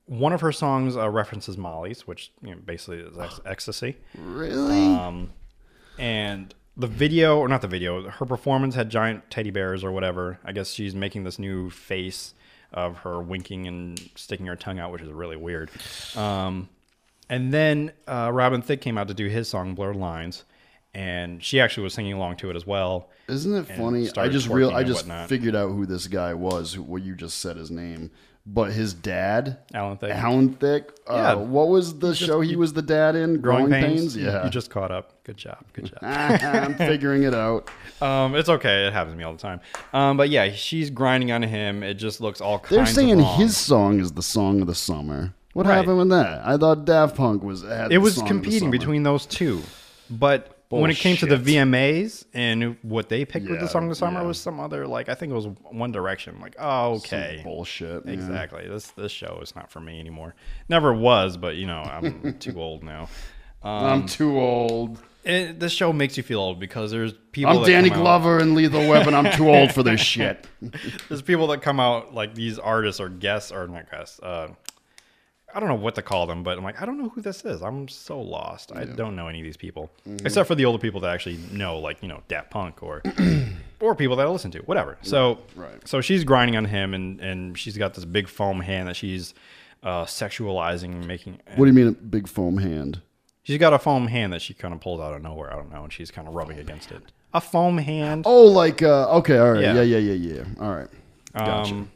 one 0.06 0.34
of 0.34 0.42
her 0.42 0.52
songs 0.52 0.98
uh, 0.98 1.10
references 1.10 1.58
Molly's, 1.58 2.06
which 2.06 2.32
you 2.42 2.52
know, 2.52 2.62
basically 2.66 3.00
is 3.00 3.18
ex- 3.18 3.40
ecstasy. 3.46 3.98
Really? 4.18 4.86
Um, 4.94 5.32
and 5.98 6.54
the 6.76 6.88
video, 6.88 7.38
or 7.38 7.48
not 7.48 7.62
the 7.62 7.68
video, 7.68 8.10
her 8.10 8.26
performance 8.26 8.76
had 8.76 8.90
giant 8.90 9.30
teddy 9.30 9.52
bears 9.52 9.84
or 9.84 9.92
whatever. 9.92 10.40
I 10.44 10.52
guess 10.52 10.72
she's 10.72 10.96
making 10.96 11.24
this 11.24 11.40
new 11.40 11.70
face 11.70 12.34
of 12.74 12.98
her 13.00 13.22
winking 13.22 13.68
and 13.68 14.00
sticking 14.16 14.46
her 14.48 14.56
tongue 14.56 14.80
out, 14.80 14.92
which 14.92 15.02
is 15.02 15.10
really 15.10 15.36
weird. 15.36 15.70
Um, 16.16 16.70
and 17.32 17.52
then 17.52 17.92
uh, 18.08 18.30
Robin 18.32 18.62
Thicke 18.62 18.82
came 18.82 19.00
out 19.00 19.08
to 19.08 19.16
do 19.16 19.28
his 19.28 19.48
song 19.50 19.74
"Blurred 19.74 19.96
Lines," 19.96 20.44
and 20.94 21.44
she 21.44 21.60
actually 21.60 21.84
was 21.84 21.94
singing 21.96 22.14
along 22.14 22.36
to 22.38 22.50
it 22.52 22.56
as 22.56 22.68
well. 22.68 23.10
Isn't 23.28 23.56
it 23.56 23.64
funny? 23.76 24.08
I 24.18 24.28
just 24.30 24.48
real 24.48 24.70
I 24.72 24.84
just 24.84 25.06
whatnot. 25.08 25.30
figured 25.30 25.56
out 25.56 25.70
who 25.72 25.86
this 25.88 26.06
guy 26.08 26.34
was. 26.36 26.74
Who, 26.74 26.84
what 26.84 27.02
you 27.02 27.16
just 27.16 27.40
said 27.40 27.56
his 27.56 27.72
name, 27.72 28.12
but 28.46 28.74
his 28.74 28.94
dad, 28.94 29.60
Alan 29.74 29.98
Thicke. 29.98 30.12
Alan 30.12 30.54
Thicke. 30.56 30.92
Uh, 31.08 31.14
Yeah. 31.16 31.34
What 31.36 31.70
was 31.70 32.00
the 32.00 32.10
Just- 32.14 32.24
show 32.28 32.42
he 32.42 32.56
was 32.58 32.74
the 32.74 32.82
dad 32.82 33.16
in? 33.16 33.40
Growing, 33.40 33.68
Growing, 33.70 33.84
pains. 33.86 34.18
You- 34.18 34.26
Yeah. 34.26 34.44
you 34.44 34.50
just 34.50 34.70
caught 34.70 34.92
up. 34.92 35.24
Good 35.24 35.38
job. 35.38 35.60
Good 35.74 35.86
job. 35.86 36.00
I'm 36.02 36.76
figuring 36.76 37.24
it 37.24 37.34
out. 37.34 37.70
Um, 38.02 38.36
it's 38.36 38.50
okay. 38.50 38.86
It 38.88 38.92
happens 38.94 39.14
to 39.14 39.18
me 39.18 39.24
all 39.24 39.34
the 39.34 39.40
time. 39.40 39.62
Um, 39.94 40.18
but 40.18 40.30
yeah, 40.30 40.52
she's 40.52 40.90
grinding 40.90 41.32
on 41.32 41.44
him. 41.44 41.84
It 41.84 41.94
just 41.94 42.20
looks 42.20 42.42
all 42.42 42.62
They're 42.70 42.86
saying 42.86 43.20
his 43.20 43.56
song 43.56 44.00
is 44.02 44.12
the 44.14 44.24
song 44.24 44.60
of 44.60 44.68
the 44.68 44.76
summer. 44.76 45.34
What 45.54 45.66
Right. 45.66 45.76
happened 45.76 45.98
with 45.98 46.10
that? 46.10 46.42
I 46.46 46.58
thought 46.58 46.86
Daft 46.86 47.16
Punk 47.18 47.44
was. 47.44 47.62
Had 47.64 47.88
it 47.88 47.90
the 47.90 47.98
was 47.98 48.16
song 48.16 48.24
of 48.24 48.28
the 48.30 48.34
competing 48.34 48.72
between 48.72 49.04
those 49.04 49.26
two. 49.26 49.62
But 50.10 50.58
when 50.70 50.90
it 50.90 50.96
came 50.98 51.18
to 51.18 51.26
the 51.26 51.36
VMAs 51.38 52.26
and 52.34 52.78
what 52.82 53.10
they 53.10 53.26
picked 53.26 53.50
with 53.50 53.60
the 53.60 53.68
song 53.68 53.84
of 53.84 53.90
the 53.90 53.96
summer 53.96 54.22
yeah. 54.22 54.28
was 54.28 54.40
some 54.40 54.60
other 54.60 54.88
like 54.88 55.10
I 55.10 55.16
think 55.16 55.32
it 55.32 55.36
was 55.36 55.48
One 55.70 55.92
Direction. 55.92 56.40
Like, 56.42 56.56
oh, 56.60 56.94
okay, 56.96 57.36
Some 57.38 57.44
bullshit. 57.44 58.06
yeah. 58.06 58.12
exactly. 58.14 58.68
This 58.68 58.88
this 58.92 59.12
show 59.12 59.40
is 59.42 59.56
not 59.56 59.70
for 59.72 59.80
me 59.82 60.00
anymore. 60.00 60.36
Never 60.70 60.94
was, 60.94 61.36
but 61.38 61.56
you 61.58 61.68
know 61.68 61.82
I'm 61.82 62.34
too 62.40 62.62
old 62.62 62.84
now. 62.84 63.10
Um, 63.64 63.86
I'm 63.86 64.06
too 64.06 64.40
old. 64.40 65.02
It, 65.24 65.60
this 65.60 65.72
show 65.72 65.94
makes 65.94 66.18
you 66.18 66.24
feel 66.24 66.40
old 66.40 66.60
because 66.60 66.90
there's 66.90 67.14
people. 67.32 67.52
I'm 67.52 67.62
that 67.62 67.68
Danny 67.68 67.90
come 67.90 68.00
out- 68.00 68.04
Glover 68.04 68.40
in 68.40 68.56
Lethal 68.56 68.88
Weapon. 68.90 69.14
I'm 69.14 69.32
too 69.32 69.50
old 69.50 69.72
for 69.72 69.84
this 69.84 70.00
shit. 70.14 70.48
There's 71.10 71.22
people 71.22 71.48
that 71.48 71.62
come 71.62 71.80
out 71.80 72.14
like 72.14 72.34
these 72.34 72.58
artists 72.58 73.00
or 73.00 73.08
guests 73.10 73.52
or 73.52 73.68
not 73.68 73.92
guests. 73.92 74.20
Uh, 74.20 74.48
I 75.54 75.60
don't 75.60 75.70
know 75.70 75.76
what 75.76 75.96
to 75.96 76.02
call 76.02 76.28
them, 76.28 76.44
but 76.44 76.58
I'm 76.58 76.64
like, 76.64 76.82
I 76.82 76.86
don't 76.86 76.98
know 76.98 77.10
who 77.10 77.22
this 77.22 77.44
is. 77.46 77.62
I'm 77.62 77.88
so 77.88 78.20
lost. 78.22 78.72
I 78.74 78.86
don't 78.86 79.16
know 79.16 79.28
any 79.28 79.40
of 79.40 79.44
these 79.46 79.58
people, 79.58 79.92
Mhm. 80.08 80.26
except 80.26 80.48
for 80.48 80.56
the 80.56 80.66
older 80.66 80.80
people 80.80 81.00
that 81.02 81.14
actually 81.14 81.38
know, 81.52 81.78
like 81.80 82.02
you 82.02 82.08
know, 82.08 82.22
Daft 82.28 82.50
Punk 82.50 82.82
or 82.84 83.02
or 83.80 83.96
people 83.96 84.16
that 84.18 84.26
I 84.26 84.30
listen 84.30 84.52
to, 84.52 84.60
whatever. 84.60 84.98
So, 85.02 85.40
Right. 85.56 85.86
so 85.88 86.02
she's 86.02 86.24
grinding 86.24 86.56
on 86.58 86.66
him, 86.66 86.94
and 86.94 87.20
and 87.20 87.58
she's 87.58 87.78
got 87.78 87.94
this 87.94 88.06
big 88.06 88.28
foam 88.28 88.60
hand 88.62 88.88
that 88.88 88.96
she's 88.96 89.34
uh, 89.84 90.06
sexualizing, 90.06 91.06
making. 91.06 91.40
What 91.56 91.66
do 91.66 91.72
you 91.72 91.74
mean, 91.74 91.88
a 91.88 91.92
big 91.92 92.28
foam 92.28 92.58
hand? 92.58 93.02
She's 93.44 93.58
got 93.58 93.74
a 93.74 93.80
foam 93.80 94.08
hand 94.08 94.32
that 94.34 94.42
she 94.42 94.54
kind 94.54 94.74
of 94.74 94.80
pulls 94.80 95.02
out 95.02 95.14
of 95.16 95.22
nowhere. 95.24 95.52
I 95.52 95.56
don't 95.56 95.72
know, 95.72 95.84
and 95.84 95.92
she's 95.92 96.12
kind 96.12 96.28
of 96.28 96.36
rubbing 96.36 96.60
against 96.60 96.92
it. 96.92 97.02
A 97.34 97.42
foam 97.42 97.78
hand. 97.80 98.24
Oh, 98.28 98.44
like 98.46 98.82
uh, 98.84 99.10
okay, 99.18 99.38
all 99.40 99.54
right, 99.54 99.62
Yeah. 99.64 99.82
yeah, 99.82 99.98
yeah, 99.98 99.98
yeah, 100.14 100.34
yeah. 100.36 100.44
All 100.60 100.76
right, 100.76 100.88
gotcha. 101.36 101.74
Um, 101.74 101.92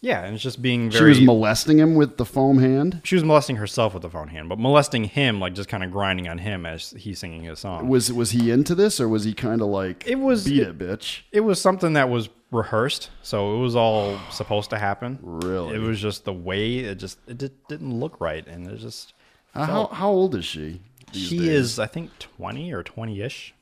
yeah, 0.00 0.24
and 0.24 0.34
it's 0.34 0.42
just 0.42 0.62
being 0.62 0.90
very. 0.90 1.14
she 1.14 1.20
was 1.20 1.26
molesting 1.26 1.78
him 1.78 1.94
with 1.94 2.16
the 2.16 2.24
foam 2.24 2.58
hand. 2.58 3.00
She 3.04 3.14
was 3.16 3.24
molesting 3.24 3.56
herself 3.56 3.94
with 3.94 4.02
the 4.02 4.10
foam 4.10 4.28
hand, 4.28 4.48
but 4.48 4.58
molesting 4.58 5.04
him, 5.04 5.40
like 5.40 5.54
just 5.54 5.68
kind 5.68 5.82
of 5.82 5.90
grinding 5.90 6.28
on 6.28 6.38
him 6.38 6.64
as 6.66 6.90
he's 6.90 7.18
singing 7.18 7.42
his 7.44 7.58
song. 7.60 7.88
Was 7.88 8.12
was 8.12 8.30
he 8.30 8.50
into 8.50 8.74
this, 8.74 9.00
or 9.00 9.08
was 9.08 9.24
he 9.24 9.34
kind 9.34 9.60
of 9.60 9.68
like 9.68 10.06
It 10.06 10.16
was- 10.16 10.44
beat 10.44 10.62
it- 10.62 10.68
it, 10.68 10.78
bitch? 10.78 11.20
It 11.32 11.40
was 11.40 11.60
something 11.60 11.94
that 11.94 12.08
was 12.08 12.28
rehearsed, 12.50 13.10
so 13.22 13.56
it 13.56 13.58
was 13.60 13.76
all 13.76 14.18
supposed 14.30 14.70
to 14.70 14.78
happen. 14.78 15.18
Really? 15.20 15.74
It 15.74 15.80
was 15.80 16.00
just 16.00 16.24
the 16.24 16.32
way 16.32 16.78
it 16.78 16.94
just 16.96 17.18
it 17.26 17.36
did, 17.38 17.52
didn't 17.68 17.98
look 17.98 18.20
right, 18.20 18.46
and 18.46 18.66
it 18.66 18.76
just. 18.78 19.14
Uh, 19.54 19.66
how 19.66 19.86
how 19.86 20.10
old 20.10 20.34
is 20.34 20.44
she? 20.44 20.80
she 21.12 21.38
days? 21.38 21.48
is, 21.48 21.78
I 21.78 21.86
think, 21.86 22.10
twenty 22.18 22.72
or 22.72 22.82
twenty-ish. 22.82 23.54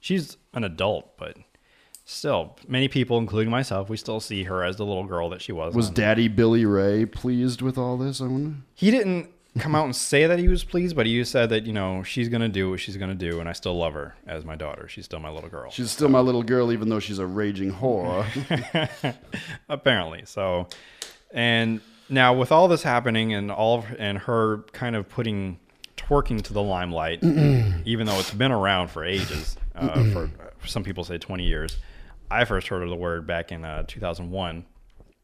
She's 0.00 0.36
an 0.52 0.64
adult, 0.64 1.16
but 1.16 1.36
still, 2.08 2.56
many 2.66 2.88
people, 2.88 3.18
including 3.18 3.50
myself, 3.50 3.88
we 3.88 3.96
still 3.96 4.20
see 4.20 4.44
her 4.44 4.64
as 4.64 4.76
the 4.76 4.84
little 4.84 5.04
girl 5.04 5.28
that 5.30 5.42
she 5.42 5.52
was. 5.52 5.74
Was 5.74 5.90
Daddy 5.90 6.26
Billy 6.28 6.64
Ray 6.64 7.06
pleased 7.06 7.62
with 7.62 7.78
all 7.78 7.96
this? 7.96 8.20
I 8.20 8.24
wonder. 8.24 8.56
he 8.74 8.90
didn't 8.90 9.30
come 9.58 9.74
out 9.74 9.84
and 9.84 9.94
say 9.94 10.26
that 10.26 10.38
he 10.38 10.48
was 10.48 10.64
pleased, 10.64 10.96
but 10.96 11.06
he 11.06 11.18
just 11.18 11.32
said 11.32 11.50
that 11.50 11.66
you 11.66 11.72
know 11.72 12.02
she's 12.02 12.28
gonna 12.28 12.48
do 12.48 12.70
what 12.70 12.80
she's 12.80 12.96
gonna 12.96 13.14
do, 13.14 13.40
and 13.40 13.48
I 13.48 13.52
still 13.52 13.76
love 13.76 13.92
her 13.92 14.14
as 14.26 14.44
my 14.44 14.56
daughter. 14.56 14.88
She's 14.88 15.04
still 15.04 15.20
my 15.20 15.30
little 15.30 15.50
girl. 15.50 15.70
She's 15.70 15.90
still 15.90 16.08
my 16.08 16.20
little 16.20 16.42
girl, 16.42 16.72
even 16.72 16.88
though 16.88 17.00
she's 17.00 17.18
a 17.18 17.26
raging 17.26 17.72
whore. 17.72 18.24
apparently. 19.68 20.22
So, 20.24 20.68
and 21.32 21.80
now 22.08 22.32
with 22.34 22.52
all 22.52 22.68
this 22.68 22.82
happening 22.82 23.34
and 23.34 23.50
all 23.50 23.78
of, 23.78 23.86
and 23.98 24.18
her 24.18 24.58
kind 24.72 24.96
of 24.96 25.08
putting 25.08 25.58
twerking 25.96 26.40
to 26.42 26.52
the 26.52 26.62
limelight, 26.62 27.22
even 27.22 28.06
though 28.06 28.18
it's 28.18 28.32
been 28.32 28.52
around 28.52 28.88
for 28.88 29.04
ages, 29.04 29.56
uh, 29.74 30.04
for 30.04 30.30
some 30.64 30.84
people 30.84 31.04
say 31.04 31.18
20 31.18 31.44
years. 31.44 31.76
I 32.30 32.44
first 32.44 32.68
heard 32.68 32.82
of 32.82 32.90
the 32.90 32.96
word 32.96 33.26
back 33.26 33.52
in 33.52 33.64
uh, 33.64 33.84
2001 33.86 34.64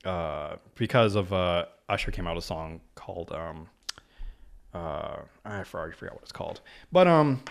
uh, 0.05 0.57
because 0.75 1.15
of 1.15 1.33
uh, 1.33 1.67
Usher 1.89 2.11
came 2.11 2.27
out 2.27 2.37
with 2.37 2.45
a 2.45 2.47
song 2.47 2.81
called 2.95 3.31
um, 3.33 3.69
uh, 4.73 5.19
I 5.45 5.63
already 5.75 5.93
forgot 5.95 6.15
what 6.15 6.23
it's 6.23 6.33
called, 6.33 6.61
but 6.91 7.07
um, 7.07 7.43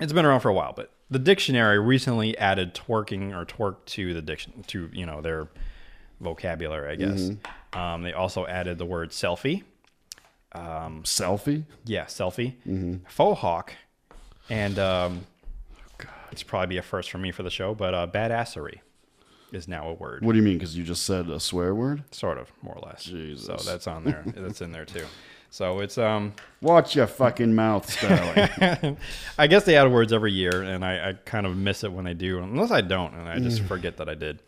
it's 0.00 0.12
been 0.12 0.26
around 0.26 0.40
for 0.40 0.50
a 0.50 0.54
while. 0.54 0.72
But 0.76 0.90
the 1.10 1.18
dictionary 1.18 1.78
recently 1.78 2.36
added 2.36 2.74
twerking 2.74 3.34
or 3.34 3.46
twerk 3.46 3.76
to 3.86 4.12
the 4.12 4.20
diction 4.20 4.62
to 4.66 4.90
you 4.92 5.06
know 5.06 5.22
their 5.22 5.48
vocabulary, 6.20 6.92
I 6.92 6.96
guess. 6.96 7.30
Um, 7.72 8.02
they 8.02 8.12
also 8.12 8.46
added 8.46 8.76
the 8.78 8.84
word 8.86 9.10
selfie. 9.10 9.62
Um, 10.52 11.02
Selfie? 11.04 11.64
yeah, 11.84 12.04
selfie. 12.06 12.54
Mhm. 12.66 13.00
Faux 13.08 13.40
hawk, 13.40 13.72
and 14.50 14.78
um, 14.78 15.26
it's 16.36 16.42
probably 16.42 16.66
be 16.66 16.76
a 16.76 16.82
first 16.82 17.10
for 17.10 17.16
me 17.18 17.32
for 17.32 17.42
the 17.42 17.50
show, 17.50 17.74
but 17.74 17.94
uh, 17.94 18.06
badassery 18.06 18.80
is 19.52 19.66
now 19.66 19.88
a 19.88 19.94
word. 19.94 20.22
What 20.24 20.32
do 20.32 20.38
you 20.38 20.44
mean? 20.44 20.58
Because 20.58 20.76
you 20.76 20.84
just 20.84 21.04
said 21.04 21.30
a 21.30 21.40
swear 21.40 21.74
word? 21.74 22.02
Sort 22.10 22.36
of, 22.36 22.52
more 22.62 22.74
or 22.76 22.86
less. 22.86 23.04
Jesus. 23.04 23.46
So 23.46 23.70
that's 23.70 23.86
on 23.86 24.04
there. 24.04 24.22
that's 24.36 24.60
in 24.60 24.70
there 24.72 24.84
too. 24.84 25.06
So 25.50 25.80
it's 25.80 25.96
um. 25.96 26.34
Watch 26.60 26.94
your 26.94 27.06
fucking 27.06 27.54
mouth, 27.54 27.88
Sterling. 27.90 28.98
I 29.38 29.46
guess 29.46 29.64
they 29.64 29.76
add 29.76 29.90
words 29.90 30.12
every 30.12 30.32
year, 30.32 30.62
and 30.62 30.84
I, 30.84 31.10
I 31.10 31.12
kind 31.24 31.46
of 31.46 31.56
miss 31.56 31.84
it 31.84 31.92
when 31.92 32.04
they 32.04 32.12
do, 32.14 32.38
unless 32.40 32.70
I 32.70 32.80
don't, 32.82 33.14
and 33.14 33.28
I 33.28 33.38
just 33.38 33.62
Mm. 33.62 33.68
forget 33.68 33.96
that 33.96 34.08
I 34.08 34.14
did, 34.14 34.40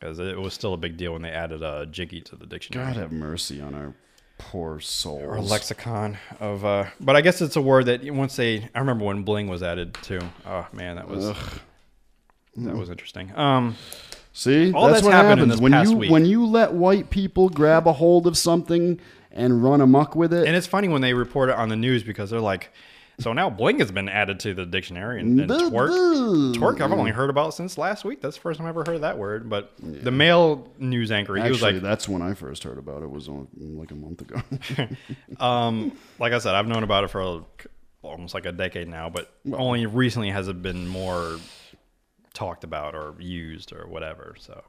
because 0.00 0.18
it 0.18 0.38
was 0.38 0.54
still 0.54 0.72
a 0.72 0.78
big 0.78 0.96
deal 0.96 1.12
when 1.12 1.22
they 1.22 1.30
added 1.30 1.62
a 1.62 1.84
jiggy 1.86 2.20
to 2.22 2.36
the 2.36 2.46
dictionary. 2.46 2.86
God 2.86 2.96
have 2.96 3.12
mercy 3.12 3.60
on 3.60 3.74
our 3.74 3.92
poor 4.38 4.80
souls. 4.80 5.22
or 5.22 5.40
lexicon 5.40 6.18
of 6.40 6.64
uh 6.64 6.84
but 7.00 7.14
i 7.14 7.20
guess 7.20 7.40
it's 7.40 7.56
a 7.56 7.60
word 7.60 7.86
that 7.86 8.02
once 8.10 8.36
they 8.36 8.68
i 8.74 8.78
remember 8.80 9.04
when 9.04 9.22
bling 9.22 9.46
was 9.46 9.62
added 9.62 9.94
too 10.02 10.20
oh 10.46 10.66
man 10.72 10.96
that 10.96 11.08
was 11.08 11.26
Ugh. 11.26 11.60
that 12.56 12.76
was 12.76 12.90
interesting 12.90 13.32
um 13.36 13.76
See, 14.36 14.72
all 14.72 14.88
that's, 14.88 15.02
that's, 15.02 15.04
what 15.04 15.14
happens 15.14 15.60
when 15.60 15.72
you 15.72 15.96
week. 15.96 16.10
when 16.10 16.26
you 16.26 16.44
let 16.44 16.72
white 16.72 17.08
people 17.08 17.48
grab 17.48 17.86
a 17.86 17.92
hold 17.92 18.26
of 18.26 18.36
something 18.36 18.98
and 19.30 19.62
run 19.62 19.80
amok 19.80 20.16
with 20.16 20.32
it. 20.32 20.44
and 20.48 20.56
it's 20.56 20.66
funny 20.66 20.88
when 20.88 21.02
they 21.02 21.14
report 21.14 21.50
it 21.50 21.54
on 21.54 21.68
the 21.68 21.76
news 21.76 22.02
because 22.02 22.30
they're 22.30 22.40
like 22.40 22.72
so 23.18 23.32
now 23.32 23.48
bling 23.48 23.78
has 23.78 23.92
been 23.92 24.08
added 24.08 24.40
to 24.40 24.54
the 24.54 24.66
dictionary 24.66 25.20
and, 25.20 25.40
and 25.40 25.50
twerk 25.50 26.54
twerk 26.54 26.80
i've 26.80 26.92
only 26.92 27.10
heard 27.10 27.30
about 27.30 27.54
since 27.54 27.78
last 27.78 28.04
week 28.04 28.20
that's 28.20 28.36
the 28.36 28.40
first 28.42 28.58
time 28.58 28.66
i 28.66 28.70
ever 28.70 28.84
heard 28.86 29.00
that 29.02 29.16
word 29.16 29.48
but 29.48 29.72
the 29.78 30.10
male 30.10 30.68
news 30.78 31.10
anchor 31.12 31.34
he 31.36 31.40
Actually, 31.40 31.52
was 31.52 31.62
like 31.62 31.82
that's 31.82 32.08
when 32.08 32.22
I 32.22 32.34
first 32.34 32.64
heard 32.64 32.78
about 32.78 33.02
it. 33.02 33.10
Was 33.10 33.28
on, 33.28 33.48
like 33.56 33.90
a 33.90 33.94
month 33.94 34.22
ago. 34.22 34.40
um, 35.44 35.92
like 36.18 36.32
I 36.32 36.38
said, 36.38 36.54
I've 36.54 36.66
known 36.66 36.82
about 36.82 37.04
it 37.04 37.08
for 37.08 37.20
a- 37.20 37.44
almost 38.02 38.34
like 38.34 38.46
a 38.46 38.52
decade 38.52 38.88
now, 38.88 39.08
but 39.10 39.32
only 39.52 39.86
recently 39.86 40.30
has 40.30 40.48
it 40.48 40.62
been 40.62 40.86
more 40.88 41.36
talked 42.32 42.64
about 42.64 42.94
or 42.94 43.14
used 43.18 43.72
or 43.72 43.86
whatever. 43.86 44.34
So, 44.38 44.62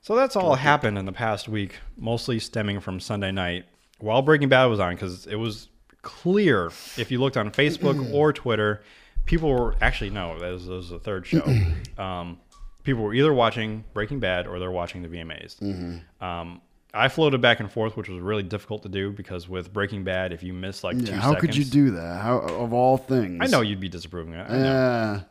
so 0.00 0.16
that's 0.16 0.36
all 0.36 0.54
happened 0.54 0.98
in 0.98 1.04
the 1.04 1.12
past 1.12 1.48
week, 1.48 1.76
mostly 1.96 2.38
stemming 2.38 2.80
from 2.80 3.00
Sunday 3.00 3.30
night 3.30 3.66
while 3.98 4.22
Breaking 4.22 4.48
Bad 4.48 4.66
was 4.66 4.80
on 4.80 4.94
because 4.94 5.26
it 5.26 5.36
was 5.36 5.68
clear 6.02 6.66
if 6.96 7.10
you 7.10 7.18
looked 7.20 7.36
on 7.36 7.50
Facebook 7.50 8.12
or 8.12 8.32
Twitter, 8.32 8.82
people 9.24 9.50
were 9.50 9.74
actually 9.80 10.10
no, 10.10 10.38
that 10.38 10.50
was, 10.52 10.66
that 10.66 10.72
was 10.72 10.90
the 10.90 10.98
third 10.98 11.26
show. 11.26 11.44
um, 11.98 12.38
people 12.82 13.02
were 13.02 13.14
either 13.14 13.32
watching 13.32 13.84
Breaking 13.94 14.20
Bad 14.20 14.46
or 14.46 14.58
they're 14.58 14.70
watching 14.70 15.02
the 15.02 15.08
VMAs. 15.08 15.58
Mhm. 15.60 16.02
Um, 16.24 16.60
I 16.94 17.08
floated 17.08 17.40
back 17.40 17.58
and 17.60 17.72
forth, 17.72 17.96
which 17.96 18.10
was 18.10 18.20
really 18.20 18.42
difficult 18.42 18.82
to 18.82 18.88
do 18.90 19.12
because 19.12 19.48
with 19.48 19.72
Breaking 19.72 20.04
Bad, 20.04 20.32
if 20.32 20.42
you 20.42 20.52
miss 20.52 20.84
like 20.84 20.98
two 20.98 21.06
Yeah, 21.06 21.20
how 21.20 21.34
could 21.34 21.56
you 21.56 21.64
do 21.64 21.92
that? 21.92 22.20
How 22.20 22.38
of 22.38 22.74
all 22.74 22.98
things? 22.98 23.38
I 23.40 23.46
know 23.46 23.62
you'd 23.62 23.80
be 23.80 23.88
disapproving 23.88 24.34
it. 24.34 24.46
I 24.48 24.56
know. 24.58 25.22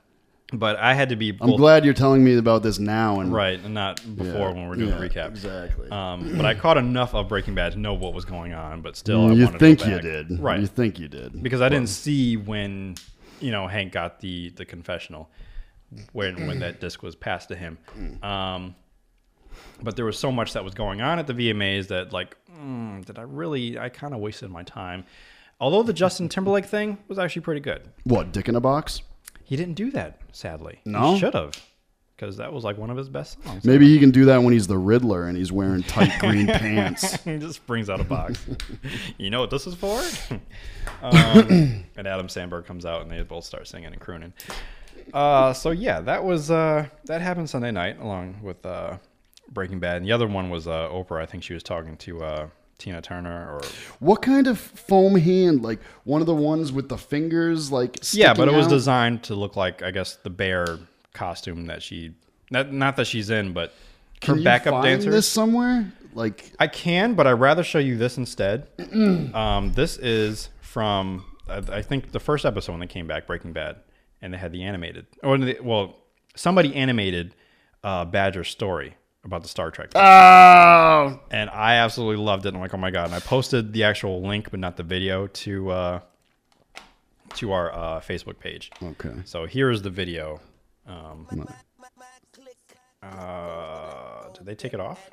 But 0.53 0.75
I 0.77 0.93
had 0.93 1.09
to 1.09 1.15
be. 1.15 1.37
I'm 1.39 1.55
glad 1.55 1.85
you're 1.85 1.93
telling 1.93 2.23
me 2.23 2.37
about 2.37 2.61
this 2.61 2.77
now 2.77 3.21
and 3.21 3.31
right, 3.33 3.57
and 3.57 3.73
not 3.73 3.97
before 4.17 4.49
Yeah, 4.49 4.51
when 4.51 4.67
we're 4.67 4.75
doing 4.75 4.89
yeah, 4.89 4.97
the 4.99 5.09
recap. 5.09 5.27
Exactly. 5.29 5.89
Um, 5.89 6.35
but 6.35 6.45
I 6.45 6.53
caught 6.55 6.77
enough 6.77 7.13
of 7.15 7.29
Breaking 7.29 7.55
Bad 7.55 7.71
to 7.71 7.79
know 7.79 7.93
what 7.93 8.13
was 8.13 8.25
going 8.25 8.53
on. 8.53 8.81
But 8.81 8.97
still, 8.97 9.27
I 9.27 9.29
Mm, 9.29 9.37
you 9.37 9.57
think 9.57 9.85
you 9.85 10.01
did. 10.01 10.39
right? 10.41 10.59
You 10.59 10.67
think 10.67 10.99
you 10.99 11.07
did. 11.07 11.41
because 11.41 11.61
I 11.61 11.69
didn't 11.69 11.87
see 11.89 12.35
when 12.35 12.95
you 13.39 13.51
know 13.51 13.65
Hank 13.67 13.93
got 13.93 14.19
the 14.19 14.49
the 14.49 14.65
confessional 14.65 15.29
when 16.13 16.47
when 16.47 16.59
that 16.59 16.81
disc 16.81 17.01
was 17.01 17.15
passed 17.15 17.47
to 17.49 17.55
him. 17.55 17.77
Um, 18.21 18.75
but 19.81 19.95
there 19.95 20.05
was 20.05 20.17
so 20.19 20.31
much 20.31 20.53
that 20.53 20.63
was 20.63 20.73
going 20.73 21.01
on 21.01 21.17
at 21.17 21.27
the 21.27 21.33
VMAs 21.33 21.87
that 21.87 22.11
like, 22.11 22.35
mm, 22.53 23.03
did 23.05 23.17
I 23.17 23.23
really? 23.23 23.79
I 23.79 23.87
kind 23.89 24.13
of 24.13 24.19
wasted 24.19 24.49
my 24.51 24.63
time. 24.63 25.05
Although 25.61 25.83
the 25.83 25.93
Justin 25.93 26.27
Timberlake 26.27 26.65
thing 26.65 26.97
was 27.07 27.17
actually 27.19 27.43
pretty 27.43 27.61
good. 27.61 27.83
What 28.03 28.31
dick 28.33 28.49
in 28.49 28.55
a 28.55 28.59
box? 28.61 29.01
He 29.51 29.57
didn't 29.57 29.73
do 29.73 29.91
that, 29.91 30.17
sadly. 30.31 30.79
No? 30.85 31.11
he 31.11 31.19
should 31.19 31.33
have, 31.33 31.51
because 32.15 32.37
that 32.37 32.53
was 32.53 32.63
like 32.63 32.77
one 32.77 32.89
of 32.89 32.95
his 32.95 33.09
best 33.09 33.43
songs. 33.43 33.65
Maybe 33.65 33.85
he 33.85 33.99
can 33.99 34.09
do 34.09 34.23
that 34.23 34.41
when 34.41 34.53
he's 34.53 34.65
the 34.65 34.77
Riddler 34.77 35.25
and 35.25 35.37
he's 35.37 35.51
wearing 35.51 35.83
tight 35.83 36.17
green 36.21 36.47
pants. 36.47 37.21
he 37.23 37.37
just 37.37 37.67
brings 37.67 37.89
out 37.89 37.99
a 37.99 38.05
box. 38.05 38.39
you 39.17 39.29
know 39.29 39.41
what 39.41 39.49
this 39.49 39.67
is 39.67 39.75
for? 39.75 39.99
um, 41.01 41.83
and 41.97 42.07
Adam 42.07 42.29
Sandberg 42.29 42.65
comes 42.65 42.85
out 42.85 43.01
and 43.01 43.11
they 43.11 43.21
both 43.23 43.43
start 43.43 43.67
singing 43.67 43.91
and 43.91 43.99
crooning. 43.99 44.31
Uh, 45.13 45.51
so 45.51 45.71
yeah, 45.71 45.99
that 45.99 46.23
was 46.23 46.49
uh, 46.49 46.87
that 47.07 47.19
happened 47.19 47.49
Sunday 47.49 47.71
night 47.71 47.99
along 47.99 48.39
with 48.41 48.65
uh, 48.65 48.99
Breaking 49.51 49.81
Bad. 49.81 49.97
And 49.97 50.05
the 50.05 50.13
other 50.13 50.29
one 50.29 50.49
was 50.49 50.65
uh, 50.65 50.87
Oprah. 50.87 51.21
I 51.21 51.25
think 51.25 51.43
she 51.43 51.53
was 51.53 51.63
talking 51.63 51.97
to 51.97 52.23
uh, 52.23 52.47
Tina 52.81 53.01
Turner 53.01 53.53
or 53.55 53.61
What 53.99 54.21
kind 54.21 54.47
of 54.47 54.59
foam 54.59 55.15
hand? 55.15 55.61
Like 55.61 55.79
one 56.03 56.19
of 56.21 56.27
the 56.27 56.35
ones 56.35 56.71
with 56.71 56.89
the 56.89 56.97
fingers, 56.97 57.71
like 57.71 57.99
yeah, 58.13 58.33
but 58.33 58.47
it 58.47 58.51
sticking 58.51 58.57
was 58.57 58.67
designed 58.67 59.23
to 59.23 59.35
look 59.35 59.55
like 59.55 59.83
I 59.83 59.91
guess 59.91 60.15
the 60.15 60.29
bear 60.31 60.79
costume 61.13 61.67
that 61.67 61.83
she 61.83 62.15
not 62.49 62.73
not 62.73 62.95
that 62.97 63.05
she's 63.05 63.29
in, 63.29 63.53
but 63.53 63.73
Can 64.19 64.33
her 64.35 64.39
you 64.39 64.43
backup 64.43 64.73
find 64.73 64.83
dancer. 64.85 65.11
this 65.11 65.27
somewhere? 65.27 65.91
Like 66.13 66.51
I 66.59 66.67
can, 66.67 67.13
but 67.13 67.27
I'd 67.27 67.33
rather 67.33 67.63
show 67.63 67.79
you 67.79 67.97
this 67.97 68.17
instead. 68.17 68.67
um, 69.33 69.71
this 69.73 69.97
is 69.97 70.49
from 70.61 71.23
I, 71.47 71.81
think 71.81 72.11
the 72.11 72.19
first 72.19 72.45
episode 72.45 72.73
when 72.73 72.79
they 72.81 72.87
came 72.87 73.07
back, 73.07 73.27
Breaking 73.27 73.53
Bad, 73.53 73.77
and 74.21 74.33
they 74.33 74.37
had 74.37 74.51
the 74.51 74.63
animated. 74.63 75.05
Or 75.23 75.37
well, 75.61 75.97
somebody 76.35 76.73
animated 76.75 77.35
uh, 77.83 78.05
Badger's 78.05 78.49
story 78.49 78.95
about 79.23 79.43
the 79.43 79.47
Star 79.47 79.71
Trek. 79.71 79.91
Oh. 79.95 81.19
And 81.29 81.49
I 81.49 81.75
absolutely 81.75 82.23
loved 82.23 82.45
it. 82.45 82.53
I'm 82.53 82.60
like, 82.60 82.73
oh 82.73 82.77
my 82.77 82.91
god! 82.91 83.05
And 83.05 83.15
I 83.15 83.19
posted 83.19 83.73
the 83.73 83.84
actual 83.84 84.21
link, 84.21 84.51
but 84.51 84.60
not 84.60 84.77
the 84.77 84.84
video, 84.84 85.27
to 85.27 85.69
uh, 85.69 85.99
to 87.36 87.51
our 87.51 87.71
uh, 87.73 87.99
Facebook 87.99 88.39
page. 88.39 88.71
Okay. 88.81 89.13
So 89.25 89.45
here 89.45 89.69
is 89.69 89.81
the 89.81 89.89
video. 89.89 90.39
Um, 90.88 91.27
uh, 93.03 94.29
did 94.34 94.45
they 94.45 94.55
take 94.55 94.73
it 94.73 94.79
off? 94.79 95.10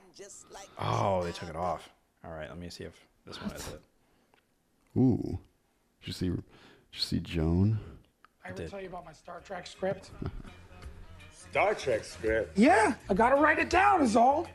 Oh, 0.78 1.22
they 1.22 1.32
took 1.32 1.48
it 1.48 1.56
off. 1.56 1.88
All 2.24 2.32
right, 2.32 2.48
let 2.48 2.58
me 2.58 2.68
see 2.68 2.84
if 2.84 2.94
this 3.26 3.40
one 3.40 3.52
is 3.52 3.68
it. 3.68 3.80
Ooh. 4.96 5.38
Did 6.00 6.06
you 6.06 6.12
see? 6.12 6.28
Did 6.28 6.42
you 6.92 7.00
see 7.00 7.20
Joan? 7.20 7.78
I 8.44 8.50
ever 8.50 8.66
tell 8.68 8.80
you 8.80 8.88
about 8.88 9.04
my 9.04 9.12
Star 9.12 9.40
Trek 9.40 9.66
script? 9.66 10.10
Star 11.50 11.74
Trek 11.74 12.04
script. 12.04 12.56
Yeah, 12.58 12.94
I 13.08 13.14
gotta 13.14 13.36
write 13.36 13.58
it 13.58 13.70
down, 13.70 14.02
is 14.02 14.16
all. 14.16 14.46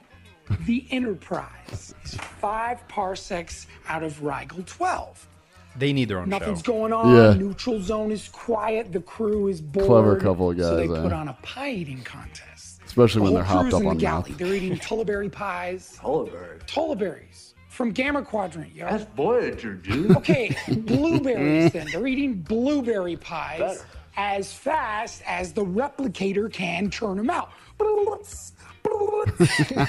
The 0.66 0.86
Enterprise 0.92 1.96
is 2.04 2.16
five 2.16 2.86
parsecs 2.88 3.66
out 3.88 4.04
of 4.04 4.22
Rigel 4.24 4.62
12. 4.66 5.28
They 5.76 5.92
need 5.94 6.10
their 6.10 6.20
own 6.20 6.30
Nothing's 6.30 6.60
show. 6.60 6.74
going 6.74 6.94
on. 6.94 7.16
Yeah. 7.16 7.34
Neutral 7.34 7.82
zone 7.82 8.12
is 8.12 8.28
quiet. 8.30 8.92
The 8.92 9.00
crew 9.00 9.48
is 9.48 9.60
bored. 9.62 9.88
Clever 9.88 10.16
couple 10.20 10.52
of 10.52 10.58
guys. 10.58 10.66
So 10.68 10.76
they 10.76 10.88
guys, 10.88 11.00
put 11.02 11.12
eh? 11.12 11.16
on 11.16 11.30
a 11.30 11.38
pie 11.42 11.72
eating 11.72 12.04
contest. 12.04 12.82
Especially 12.86 13.20
The 13.20 13.24
when 13.24 13.34
they're 13.36 13.44
hopped 13.44 13.62
crew's 13.64 13.74
up 13.76 13.82
in 13.82 13.88
on 13.88 13.96
the 13.98 14.02
galley. 14.02 14.30
mouth. 14.32 14.38
They're 14.38 14.54
eating 14.54 14.78
Tullaberry 14.78 15.32
pies. 15.32 15.98
Tullaberry. 16.00 16.60
Tullaberries 16.68 17.54
from 17.70 17.92
Gamma 17.92 18.22
Quadrant, 18.22 18.76
yo. 18.76 18.86
That's 18.88 19.06
Voyager, 19.16 19.74
dude. 19.74 20.16
Okay, 20.18 20.56
blueberries 20.72 21.72
then. 21.72 21.88
They're 21.92 22.06
eating 22.06 22.36
blueberry 22.36 23.16
pies 23.18 23.84
as 24.16 24.54
fast 24.54 25.22
as 25.26 25.54
the 25.54 25.64
replicator 25.64 26.52
can 26.52 26.90
turn 26.90 27.18
them 27.18 27.30
out. 27.30 27.52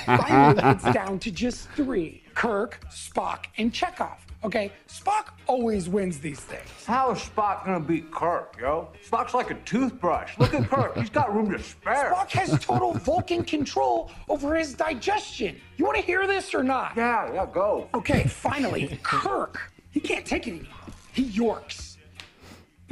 Finally, 0.06 0.62
it's 0.64 0.84
down 0.92 1.18
to 1.18 1.30
just 1.30 1.68
three 1.70 2.22
Kirk, 2.34 2.80
Spock, 2.90 3.46
and 3.58 3.72
Chekhov. 3.72 4.24
Okay, 4.44 4.70
Spock 4.88 5.28
always 5.46 5.88
wins 5.88 6.18
these 6.18 6.40
things. 6.40 6.68
How 6.84 7.12
is 7.12 7.18
Spock 7.18 7.64
gonna 7.64 7.80
beat 7.80 8.10
Kirk, 8.10 8.56
yo? 8.60 8.88
Spock's 9.08 9.32
like 9.32 9.50
a 9.50 9.54
toothbrush. 9.64 10.38
Look 10.38 10.52
at 10.52 10.68
Kirk. 10.68 10.96
He's 10.96 11.08
got 11.08 11.34
room 11.34 11.50
to 11.50 11.58
spare. 11.62 12.12
Spock 12.12 12.30
has 12.32 12.58
total 12.62 12.92
Vulcan 12.92 13.42
control 13.42 14.10
over 14.28 14.54
his 14.54 14.74
digestion. 14.74 15.58
You 15.78 15.87
want 15.87 15.96
to 15.96 16.02
hear 16.02 16.26
this 16.26 16.54
or 16.54 16.62
not? 16.62 16.92
Yeah, 16.94 17.32
yeah, 17.32 17.46
go. 17.50 17.88
Okay, 17.94 18.24
finally, 18.24 18.98
Kirk. 19.02 19.72
He 19.92 20.00
can't 20.00 20.26
take 20.26 20.46
it 20.46 20.50
anymore. 20.50 20.72
He 21.12 21.22
yorks. 21.22 21.93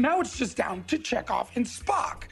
Now 0.03 0.21
it's 0.21 0.37
just 0.37 0.57
down 0.57 0.83
to 0.89 0.99
Chekhov 0.99 1.53
and 1.55 1.65
Spock. 1.65 2.25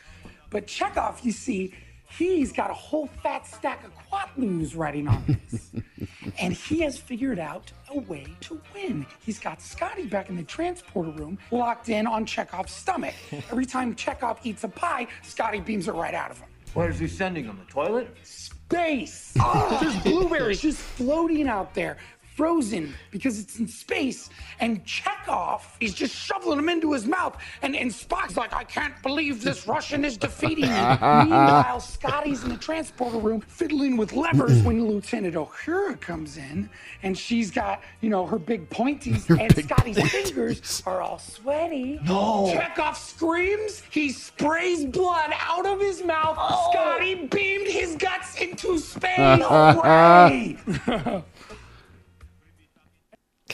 But 0.51 0.67
Chekhov, 0.67 1.21
you 1.23 1.31
see, 1.31 1.73
he's 2.19 2.51
got 2.51 2.69
a 2.69 2.75
whole 2.75 3.07
fat 3.23 3.47
stack 3.47 3.85
of 3.85 3.93
Quatloos 4.11 4.77
riding 4.77 5.07
on 5.07 5.25
this. 5.29 5.71
and 6.41 6.53
he 6.53 6.81
has 6.81 6.99
figured 6.99 7.39
out 7.39 7.71
a 7.91 8.01
way 8.01 8.27
to 8.41 8.61
win. 8.75 9.07
He's 9.21 9.39
got 9.39 9.63
Scotty 9.63 10.07
back 10.07 10.31
in 10.31 10.37
the 10.37 10.43
transporter 10.43 11.13
room, 11.13 11.39
locked 11.53 11.91
in 11.91 12.09
on 12.09 12.27
Chekhov's 12.27 12.73
stomach. 12.73 13.15
Every 13.53 13.67
time 13.67 13.95
Chekhov 13.95 14.41
eats 14.43 14.65
a 14.65 14.69
pie, 14.69 15.07
Scotty 15.23 15.61
beams 15.61 15.87
it 15.87 15.95
right 15.95 16.13
out 16.13 16.33
of 16.33 16.41
him. 16.41 16.49
Where 16.75 16.91
is 16.91 16.99
he 16.99 17.07
sending 17.07 17.45
him? 17.45 17.61
The 17.65 17.73
toilet? 17.73 18.17
Space! 18.25 19.33
Oh, 19.41 19.79
There's 19.81 19.97
blueberries 20.03 20.61
just 20.61 20.79
floating 20.79 21.49
out 21.49 21.73
there, 21.75 21.99
frozen 22.41 22.95
because 23.11 23.39
it's 23.39 23.59
in 23.59 23.69
space. 23.69 24.31
And 24.61 24.83
Chekhov 24.87 25.77
is 25.79 25.93
just 25.93 26.15
shoveling 26.15 26.57
them 26.57 26.71
into 26.71 26.95
his 26.95 27.05
mouth. 27.05 27.37
And, 27.61 27.77
and 27.77 27.91
Spock's 27.91 28.35
like, 28.39 28.55
I 28.55 28.65
can't 28.65 28.95
believe 29.03 29.45
this 29.45 29.69
Russian 29.69 30.07
is 30.07 30.17
defeating 30.17 30.65
me. 30.65 30.71
Meanwhile, 31.03 31.81
Scotty's 31.81 32.43
in 32.43 32.49
the 32.49 32.57
transporter 32.57 33.19
room 33.19 33.43
fiddling 33.43 33.99
with 33.99 34.15
levers 34.15 34.63
when 34.63 34.87
Lieutenant 34.87 35.35
Uhura 35.35 36.01
comes 36.01 36.39
in. 36.39 36.71
And 37.03 37.17
she's 37.17 37.51
got, 37.51 37.83
you 38.01 38.09
know, 38.09 38.25
her 38.25 38.39
big 38.39 38.71
pointies. 38.71 39.29
and 39.39 39.55
Scotty's 39.63 40.01
fingers 40.11 40.83
are 40.87 41.03
all 41.03 41.19
sweaty. 41.19 42.01
No. 42.07 42.51
Chekhov 42.55 42.97
screams. 42.97 43.83
He 43.91 44.13
sprays 44.13 44.87
blood 44.87 45.35
out 45.39 45.67
of 45.67 45.79
his 45.79 46.03
mouth. 46.03 46.39
Scotty 46.73 47.27
beamed 47.27 47.69
his 47.69 47.97
guts 47.97 48.41
into 48.41 48.79
space. 48.79 49.19
No 49.19 49.83
way. 49.85 50.57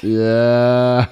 Yeah. 0.02 1.06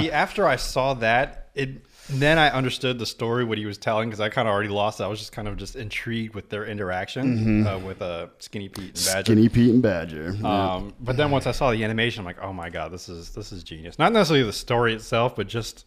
See, 0.00 0.10
after 0.10 0.46
I 0.46 0.56
saw 0.56 0.94
that, 0.94 1.48
it 1.54 1.84
then 2.10 2.36
I 2.38 2.50
understood 2.50 2.98
the 2.98 3.06
story 3.06 3.44
what 3.44 3.58
he 3.58 3.64
was 3.64 3.78
telling 3.78 4.08
because 4.10 4.20
I 4.20 4.28
kind 4.28 4.46
of 4.48 4.52
already 4.52 4.68
lost. 4.68 5.00
it. 5.00 5.04
I 5.04 5.06
was 5.06 5.18
just 5.20 5.32
kind 5.32 5.46
of 5.48 5.56
just 5.56 5.76
intrigued 5.76 6.34
with 6.34 6.50
their 6.50 6.66
interaction 6.66 7.64
Mhm. 7.64 7.66
uh, 7.66 7.78
with 7.78 8.02
uh, 8.02 8.26
Skinny 8.38 8.68
Pete 8.68 8.96
and 8.96 9.04
Badger. 9.06 9.24
Skinny 9.32 9.48
Pete 9.48 9.70
and 9.70 9.82
Badger. 9.82 10.34
yeah. 10.38 10.74
Um, 10.74 10.94
but 11.00 11.16
then 11.16 11.30
once 11.30 11.46
I 11.46 11.52
saw 11.52 11.70
the 11.70 11.82
animation, 11.84 12.20
I'm 12.20 12.26
like, 12.26 12.42
oh 12.42 12.52
my 12.52 12.70
god, 12.70 12.92
this 12.92 13.08
is 13.08 13.30
this 13.30 13.52
is 13.52 13.62
genius. 13.62 13.98
Not 13.98 14.12
necessarily 14.12 14.44
the 14.44 14.52
story 14.52 14.94
itself, 14.94 15.36
but 15.36 15.46
just 15.46 15.86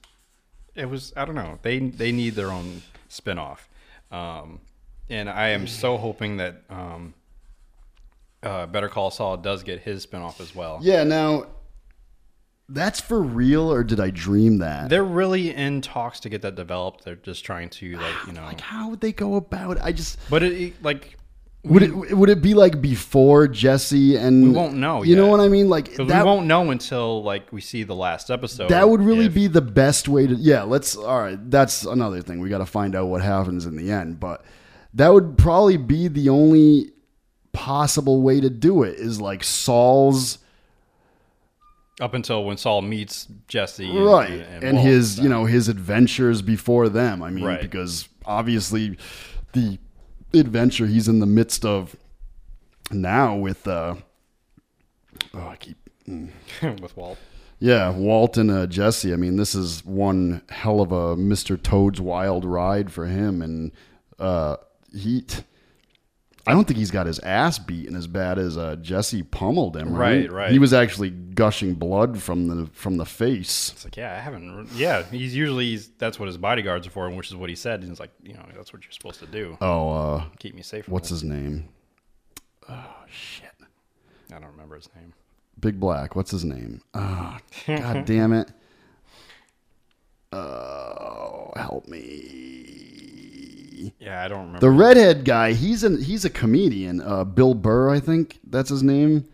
it 0.73 0.89
was. 0.89 1.13
I 1.17 1.25
don't 1.25 1.35
know. 1.35 1.59
They 1.61 1.79
they 1.79 2.11
need 2.11 2.35
their 2.35 2.49
own 2.51 2.81
spinoff, 3.09 3.59
um, 4.11 4.61
and 5.09 5.29
I 5.29 5.49
am 5.49 5.67
so 5.67 5.97
hoping 5.97 6.37
that 6.37 6.63
um, 6.69 7.13
uh, 8.41 8.65
Better 8.67 8.89
Call 8.89 9.11
Saul 9.11 9.37
does 9.37 9.63
get 9.63 9.81
his 9.81 10.05
spinoff 10.05 10.39
as 10.39 10.55
well. 10.55 10.79
Yeah, 10.81 11.03
now 11.03 11.45
that's 12.67 12.99
for 12.99 13.21
real, 13.21 13.71
or 13.71 13.83
did 13.83 13.99
I 13.99 14.09
dream 14.09 14.57
that? 14.59 14.89
They're 14.89 15.03
really 15.03 15.53
in 15.53 15.81
talks 15.81 16.19
to 16.21 16.29
get 16.29 16.41
that 16.41 16.55
developed. 16.55 17.05
They're 17.05 17.15
just 17.15 17.45
trying 17.45 17.69
to 17.69 17.97
like 17.97 18.15
you 18.27 18.33
know. 18.33 18.43
Like, 18.43 18.61
how 18.61 18.89
would 18.89 19.01
they 19.01 19.11
go 19.13 19.35
about 19.35 19.77
it? 19.77 19.83
I 19.83 19.91
just. 19.91 20.17
But 20.29 20.43
it, 20.43 20.81
like 20.83 21.17
Would 21.63 21.83
it 21.83 21.93
would 22.17 22.29
it 22.29 22.41
be 22.41 22.53
like 22.53 22.81
before 22.81 23.47
Jesse 23.47 24.15
and 24.17 24.43
we 24.43 24.49
won't 24.49 24.75
know. 24.75 25.03
You 25.03 25.15
know 25.15 25.27
what 25.27 25.39
I 25.39 25.47
mean? 25.47 25.69
Like 25.69 25.93
that 25.95 26.07
we 26.07 26.13
won't 26.13 26.45
know 26.47 26.69
until 26.71 27.23
like 27.23 27.51
we 27.51 27.61
see 27.61 27.83
the 27.83 27.95
last 27.95 28.29
episode. 28.31 28.69
that 28.69 28.87
would 28.89 29.01
really 29.01 29.25
if- 29.25 29.33
be 29.33 29.47
the 29.47 29.61
best 29.61 30.07
way 30.07 30.27
to 30.27 30.35
yeah 30.35 30.61
let's 30.63 30.95
all 30.95 31.19
right 31.21 31.39
that's 31.51 31.83
another 31.83 32.21
thing 32.21 32.39
we 32.39 32.49
got 32.49 32.59
to 32.59 32.65
find 32.67 32.95
out 32.95 33.07
what 33.07 33.21
happens 33.23 33.65
in 33.65 33.75
the 33.75 33.91
end 33.91 34.19
but 34.19 34.43
that 34.93 35.09
would 35.09 35.37
probably 35.39 35.77
be 35.77 36.07
the 36.07 36.29
only 36.29 36.91
possible 37.51 38.21
way 38.21 38.39
to 38.41 38.49
do 38.49 38.83
it 38.83 38.99
is 38.99 39.19
like 39.21 39.43
saul's 39.43 40.37
Up 42.01 42.13
until 42.13 42.43
when 42.43 42.57
Saul 42.57 42.81
meets 42.81 43.27
Jesse, 43.47 43.89
and, 43.89 44.05
right 44.05 44.29
and, 44.29 44.41
and, 44.41 44.63
and 44.63 44.77
Walt. 44.77 44.87
his 44.87 45.19
you 45.19 45.29
know 45.29 45.45
his 45.45 45.69
adventures 45.69 46.41
before 46.41 46.89
them 46.89 47.23
i 47.23 47.29
mean 47.29 47.45
Right. 47.45 47.61
because 47.61 48.09
obviously 48.25 48.97
the 49.53 49.79
adventure 50.33 50.87
he's 50.87 51.07
in 51.07 51.19
the 51.19 51.25
midst 51.25 51.63
of 51.63 51.95
now 52.91 53.35
with 53.35 53.65
uh 53.67 53.95
oh 55.33 55.47
i 55.47 55.55
keep 55.55 55.77
mm. 56.07 56.29
with 56.81 56.97
Walt. 56.97 57.17
yeah 57.59 57.89
walt 57.91 58.35
and 58.37 58.51
uh, 58.51 58.67
jesse 58.67 59.13
i 59.13 59.15
mean 59.15 59.37
this 59.37 59.55
is 59.55 59.85
one 59.85 60.41
hell 60.49 60.81
of 60.81 60.91
a 60.91 61.15
mr 61.15 61.61
toad's 61.61 62.01
wild 62.01 62.43
ride 62.43 62.91
for 62.91 63.05
him 63.05 63.41
and 63.41 63.71
uh 64.19 64.57
he 64.93 65.23
I 66.47 66.53
don't 66.53 66.65
think 66.65 66.77
he's 66.77 66.91
got 66.91 67.07
his 67.07 67.19
ass 67.19 67.57
beaten 67.57 67.95
as 67.95 68.05
bad 68.07 68.37
as 68.37 68.57
uh, 68.57 68.75
Jesse 68.75 69.23
pummeled 69.23 69.75
him. 69.75 69.93
Right? 69.93 70.29
Right, 70.29 70.31
right. 70.31 70.51
He 70.51 70.59
was 70.59 70.73
actually 70.73 71.09
gushing 71.09 71.73
blood 71.73 72.21
from 72.21 72.47
the 72.47 72.67
from 72.73 72.97
the 72.97 73.05
face. 73.05 73.71
It's 73.71 73.83
like, 73.83 73.97
yeah, 73.97 74.15
I 74.15 74.19
haven't. 74.19 74.69
Yeah, 74.75 75.03
he's 75.03 75.35
usually 75.35 75.65
he's, 75.71 75.89
that's 75.97 76.19
what 76.19 76.27
his 76.27 76.37
bodyguards 76.37 76.85
are 76.85 76.91
for, 76.91 77.09
which 77.09 77.29
is 77.29 77.35
what 77.35 77.49
he 77.49 77.55
said. 77.55 77.83
He's 77.83 77.99
like, 77.99 78.11
you 78.23 78.33
know, 78.33 78.45
that's 78.55 78.71
what 78.71 78.83
you're 78.83 78.91
supposed 78.91 79.19
to 79.21 79.27
do. 79.27 79.57
Oh, 79.59 79.89
uh, 79.89 80.25
keep 80.37 80.53
me 80.53 80.61
safe. 80.61 80.87
What's 80.87 81.09
his 81.09 81.23
name? 81.23 81.69
Oh 82.69 82.95
shit! 83.09 83.51
I 84.31 84.39
don't 84.39 84.51
remember 84.51 84.75
his 84.75 84.89
name. 84.95 85.13
Big 85.59 85.79
Black. 85.79 86.15
What's 86.15 86.31
his 86.31 86.45
name? 86.45 86.81
Oh, 86.93 87.37
God 87.67 88.05
damn 88.05 88.33
it! 88.33 88.51
Oh, 90.31 91.51
help 91.55 91.87
me! 91.87 92.84
Yeah, 93.99 94.23
I 94.23 94.27
don't 94.27 94.39
remember. 94.47 94.59
The 94.59 94.69
redhead 94.69 95.25
guy. 95.25 95.53
He's 95.53 95.83
an 95.83 96.01
he's 96.01 96.25
a 96.25 96.29
comedian. 96.29 97.01
Uh, 97.01 97.23
Bill 97.23 97.53
Burr, 97.53 97.89
I 97.89 97.99
think 97.99 98.39
that's 98.49 98.69
his 98.69 98.83
name. 98.83 99.25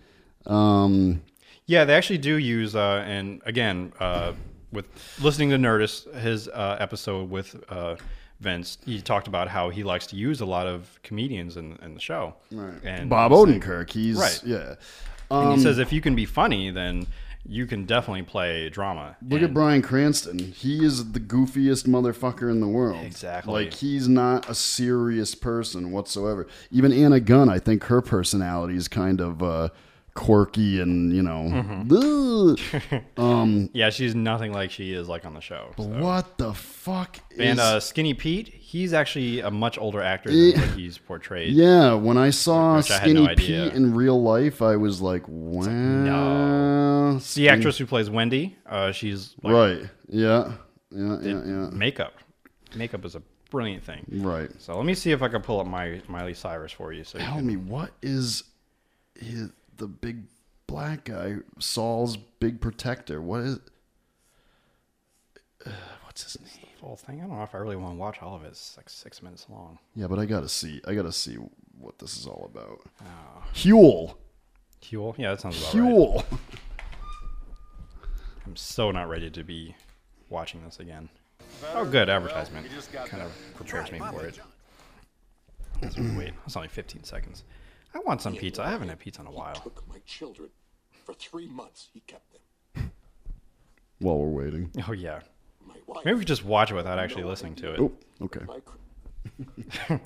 Um, 0.46 1.22
Yeah, 1.68 1.86
they 1.86 1.94
actually 1.94 2.18
do 2.18 2.36
use, 2.38 2.76
uh, 2.76 3.04
and 3.06 3.42
again, 3.46 3.94
uh, 4.00 4.34
with 4.72 4.86
listening 5.22 5.50
to 5.52 5.58
Nerdist, 5.58 6.14
his 6.16 6.48
uh, 6.48 6.78
episode 6.80 7.30
with 7.30 7.56
uh, 7.70 7.96
Vince, 8.40 8.78
he 8.86 9.02
talked 9.02 9.28
about 9.28 9.48
how 9.48 9.70
he 9.70 9.84
likes 9.84 10.08
to 10.08 10.16
use 10.16 10.42
a 10.42 10.46
lot 10.46 10.68
of 10.68 11.00
comedians 11.04 11.58
in, 11.58 11.78
in 11.84 11.94
the 11.94 12.00
show. 12.00 12.34
Right. 12.52 12.74
And 12.84 13.10
Bob 13.10 13.32
Odenkirk. 13.32 13.92
He's 13.92 14.18
right. 14.18 14.42
yeah. 14.44 14.76
and 15.30 15.50
Um, 15.50 15.56
he 15.56 15.62
says 15.62 15.78
if 15.78 15.94
you 15.94 16.02
can 16.02 16.16
be 16.16 16.26
funny, 16.26 16.72
then 16.72 17.06
you 17.46 17.66
can 17.66 17.86
definitely 17.86 18.24
play 18.24 18.70
drama. 18.70 19.18
Look 19.28 19.42
at 19.42 19.54
Bryan 19.54 19.82
Cranston. 19.82 20.40
He 20.40 20.86
is 20.86 21.12
the 21.12 21.20
goofiest 21.20 21.88
motherfucker 21.88 22.50
in 22.52 22.60
the 22.62 22.68
world. 22.68 23.04
Exactly. 23.06 23.66
Like 23.66 23.74
he's 23.74 24.08
not 24.08 24.50
a 24.50 24.56
serious 24.56 25.36
person 25.36 25.92
whatsoever. 25.92 26.48
Even 26.70 26.92
Anna 26.94 27.20
Gunn, 27.20 27.50
I 27.50 27.60
think 27.60 27.84
her 27.86 28.02
personality 28.02 28.76
is 28.76 28.88
kind 28.88 29.20
of 29.20 29.42
uh, 29.42 29.70
quirky 30.14 30.80
and 30.82 31.14
you 31.14 31.24
know. 31.24 31.50
Mm-hmm. 31.52 32.98
um, 33.22 33.70
yeah, 33.74 33.90
she's 33.90 34.16
nothing 34.16 34.54
like 34.54 34.72
she 34.72 34.94
is 34.94 35.08
like 35.08 35.26
on 35.26 35.34
the 35.34 35.42
show. 35.42 35.74
so. 35.78 35.84
what 35.84 36.38
the 36.38 36.54
fuck? 36.54 37.18
And 37.38 37.58
is- 37.58 37.60
uh, 37.60 37.80
Skinny 37.80 38.14
Pete, 38.14 38.50
he's 38.50 38.94
actually 38.94 39.40
a 39.40 39.52
much 39.52 39.78
older 39.78 40.02
actor 40.02 40.30
than 40.30 40.60
what 40.60 40.70
he's 40.78 40.98
portrayed. 40.98 41.54
Yeah, 41.54 41.94
when 41.94 42.18
I 42.18 42.30
saw 42.30 42.78
Which 42.78 42.92
I 42.92 42.96
had 42.96 43.04
Skinny 43.04 43.24
no 43.24 43.30
idea. 43.30 43.64
Pete 43.66 43.74
in 43.74 43.94
real 43.96 44.22
life, 44.22 44.62
I 44.62 44.76
was 44.76 45.02
like, 45.02 45.24
wow. 45.28 45.66
No. 45.68 46.71
The 47.20 47.50
actress 47.50 47.78
who 47.78 47.86
plays 47.86 48.10
Wendy, 48.10 48.56
uh, 48.66 48.92
she's 48.92 49.36
like, 49.44 49.54
Right. 49.54 49.90
Yeah. 50.08 50.54
Yeah. 50.92 51.18
Yeah. 51.22 51.42
Yeah. 51.46 51.70
makeup. 51.72 52.14
Makeup 52.76 53.04
is 53.06 53.16
a 53.16 53.22
brilliant 53.50 53.84
thing. 53.84 54.06
Right. 54.10 54.50
So 54.60 54.76
let 54.78 54.86
me 54.86 54.94
see 54.94 55.12
if 55.12 55.22
I 55.22 55.28
can 55.28 55.42
pull 55.42 55.60
up 55.60 55.68
my 55.68 56.02
Miley 56.08 56.34
Cyrus 56.34 56.72
for 56.72 56.94
you. 56.94 57.04
So 57.04 57.18
you 57.18 57.24
Tell 57.26 57.36
can- 57.36 57.48
me 57.48 57.56
what 57.58 57.92
is 58.02 58.44
his, 59.20 59.50
the 59.78 59.88
big 59.88 60.24
black 60.68 61.06
guy 61.06 61.36
Saul's 61.60 62.16
big 62.18 62.62
protector? 62.62 63.22
What 63.22 63.42
is? 63.42 63.60
Uh, 65.66 65.70
what's 66.06 66.24
his 66.24 66.40
name? 66.42 66.68
the 66.80 66.88
whole 66.88 66.96
thing. 66.96 67.20
I 67.22 67.28
don't 67.28 67.38
know 67.38 67.44
if 67.44 67.54
I 67.54 67.60
really 67.60 67.76
want 67.76 67.94
to 67.94 67.98
watch 68.00 68.22
all 68.24 68.36
of 68.36 68.44
it. 68.44 68.48
It's 68.48 68.76
like 68.76 68.90
six 68.90 69.22
minutes 69.22 69.46
long. 69.50 69.78
Yeah, 69.96 70.08
but 70.08 70.18
I 70.18 70.26
gotta 70.26 70.50
see. 70.50 70.82
I 70.88 70.96
gotta 70.96 71.12
see 71.12 71.36
what 71.78 72.00
this 72.00 72.18
is 72.18 72.26
all 72.26 72.50
about. 72.52 72.80
Oh. 73.04 73.44
Huell. 73.54 74.16
Huell? 74.84 75.16
Yeah, 75.18 75.32
that 75.32 75.42
sounds 75.42 75.62
about 75.62 75.76
right. 75.76 76.26
Huell. 78.42 78.48
I'm 78.48 78.56
so 78.56 78.92
not 78.92 79.10
ready 79.10 79.30
to 79.30 79.44
be 79.44 79.76
watching 80.30 80.64
this 80.64 80.80
again. 80.80 81.10
Oh, 81.74 81.86
good 81.86 82.10
advertisement. 82.10 82.68
Kind 83.06 83.24
of 83.24 83.32
prepares 83.56 83.92
me 83.92 84.00
for 84.00 84.26
it. 84.26 84.40
Let's 85.82 85.98
wait. 85.98 86.34
It's 86.46 86.56
only 86.56 86.68
15 86.68 87.04
seconds. 87.04 87.44
I 87.94 88.00
want 88.00 88.22
some 88.22 88.36
pizza. 88.36 88.64
I 88.64 88.70
haven't 88.70 88.90
had 88.90 89.00
pizza 89.00 89.22
in 89.22 89.28
a 89.28 89.32
while. 89.32 89.56
took 89.56 89.84
my 89.90 90.00
children. 90.06 90.50
For 91.06 91.14
three 91.14 91.48
months, 91.48 91.90
he 91.94 92.02
kept 92.02 92.32
them. 92.74 92.92
While 94.00 94.18
we're 94.20 94.44
waiting. 94.44 94.72
Oh 94.88 94.94
yeah. 94.94 95.22
Maybe 96.06 96.14
we 96.14 96.20
could 96.20 96.28
just 96.28 96.46
watch 96.46 96.72
it 96.72 96.76
without 96.76 97.00
actually 97.00 97.24
listening 97.24 97.56
to 97.56 97.74
it. 97.74 97.80
Oh, 97.80 97.92
okay. 98.24 98.42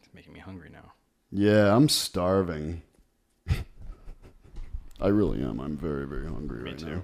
It's 0.00 0.14
making 0.14 0.32
me 0.32 0.40
hungry 0.40 0.70
now. 0.72 0.92
Yeah, 1.30 1.74
I'm 1.74 1.88
starving. 1.88 2.82
I 5.00 5.08
really 5.08 5.42
am. 5.42 5.60
I'm 5.60 5.76
very, 5.76 6.06
very 6.06 6.26
hungry 6.26 6.62
Me 6.62 6.70
right 6.70 6.78
too. 6.78 6.86
now. 6.86 7.02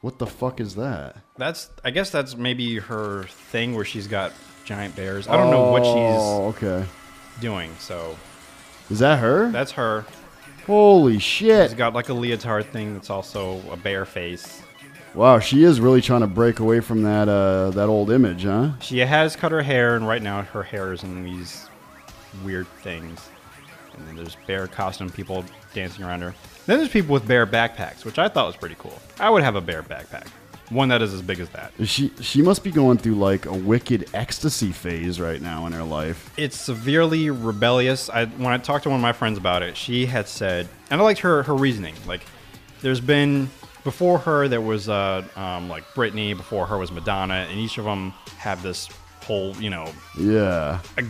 What 0.00 0.18
the 0.18 0.26
fuck 0.26 0.60
is 0.60 0.74
that? 0.76 1.16
That's. 1.38 1.70
I 1.84 1.90
guess 1.90 2.10
that's 2.10 2.36
maybe 2.36 2.78
her 2.78 3.24
thing 3.24 3.74
where 3.74 3.84
she's 3.84 4.06
got 4.08 4.32
giant 4.64 4.96
bears. 4.96 5.28
I 5.28 5.36
don't 5.36 5.50
know 5.50 5.70
what 5.70 5.82
Oh, 5.84 6.52
she's 6.52 6.56
okay. 6.62 6.86
doing. 7.40 7.72
So 7.78 8.16
Is 8.90 8.98
that 8.98 9.18
her? 9.20 9.50
that's 9.52 9.72
her. 9.72 10.04
Holy 10.66 11.18
shit! 11.18 11.70
She's 11.70 11.76
got 11.78 11.92
like 11.94 12.08
a 12.08 12.14
leotard 12.14 12.66
thing 12.66 12.94
that's 12.94 13.10
also 13.10 13.60
a 13.70 13.76
bear 13.76 14.04
face. 14.04 14.62
Wow, 15.14 15.40
she 15.40 15.62
is 15.64 15.80
really 15.80 16.00
trying 16.00 16.20
to 16.22 16.26
break 16.28 16.58
away 16.60 16.80
from 16.80 17.02
that 17.02 17.28
uh, 17.28 17.70
that 17.70 17.88
old 17.88 18.10
image, 18.10 18.44
huh? 18.44 18.70
She 18.80 18.98
has 19.00 19.34
cut 19.36 19.50
her 19.52 19.62
hair, 19.62 19.94
and 19.96 20.06
right 20.06 20.22
now 20.22 20.42
her 20.42 20.62
hair 20.62 20.92
is 20.92 21.02
in 21.04 21.22
these 21.24 21.68
weird 22.44 22.66
things. 22.82 23.28
And 23.96 24.06
then 24.08 24.16
there's 24.16 24.36
bear 24.46 24.66
costume 24.66 25.10
people 25.10 25.44
dancing 25.74 26.04
around 26.04 26.22
her. 26.22 26.34
Then 26.66 26.78
there's 26.78 26.90
people 26.90 27.12
with 27.12 27.26
bear 27.26 27.46
backpacks, 27.46 28.04
which 28.04 28.18
I 28.18 28.28
thought 28.28 28.46
was 28.46 28.56
pretty 28.56 28.76
cool. 28.78 28.98
I 29.20 29.28
would 29.30 29.42
have 29.42 29.56
a 29.56 29.60
bear 29.60 29.82
backpack, 29.82 30.28
one 30.70 30.88
that 30.88 31.02
is 31.02 31.12
as 31.12 31.20
big 31.20 31.40
as 31.40 31.48
that. 31.50 31.72
She 31.84 32.12
she 32.20 32.40
must 32.40 32.62
be 32.62 32.70
going 32.70 32.98
through 32.98 33.16
like 33.16 33.46
a 33.46 33.52
wicked 33.52 34.08
ecstasy 34.14 34.72
phase 34.72 35.20
right 35.20 35.42
now 35.42 35.66
in 35.66 35.72
her 35.72 35.82
life. 35.82 36.32
It's 36.36 36.58
severely 36.58 37.30
rebellious. 37.30 38.08
I 38.08 38.26
when 38.26 38.52
I 38.52 38.58
talked 38.58 38.84
to 38.84 38.90
one 38.90 39.00
of 39.00 39.02
my 39.02 39.12
friends 39.12 39.38
about 39.38 39.62
it, 39.62 39.76
she 39.76 40.06
had 40.06 40.28
said, 40.28 40.68
and 40.90 41.00
I 41.00 41.04
liked 41.04 41.20
her 41.20 41.42
her 41.42 41.54
reasoning. 41.54 41.94
Like, 42.06 42.24
there's 42.80 43.00
been 43.00 43.50
before 43.84 44.18
her 44.20 44.46
there 44.46 44.60
was 44.60 44.88
uh 44.88 45.24
um, 45.36 45.68
like 45.68 45.84
Britney, 45.94 46.36
before 46.36 46.66
her 46.66 46.78
was 46.78 46.92
Madonna, 46.92 47.46
and 47.50 47.58
each 47.58 47.76
of 47.76 47.84
them 47.84 48.14
have 48.38 48.62
this 48.62 48.88
whole 49.22 49.54
you 49.56 49.70
know 49.70 49.90
Yeah. 50.18 50.80
a 50.98 51.04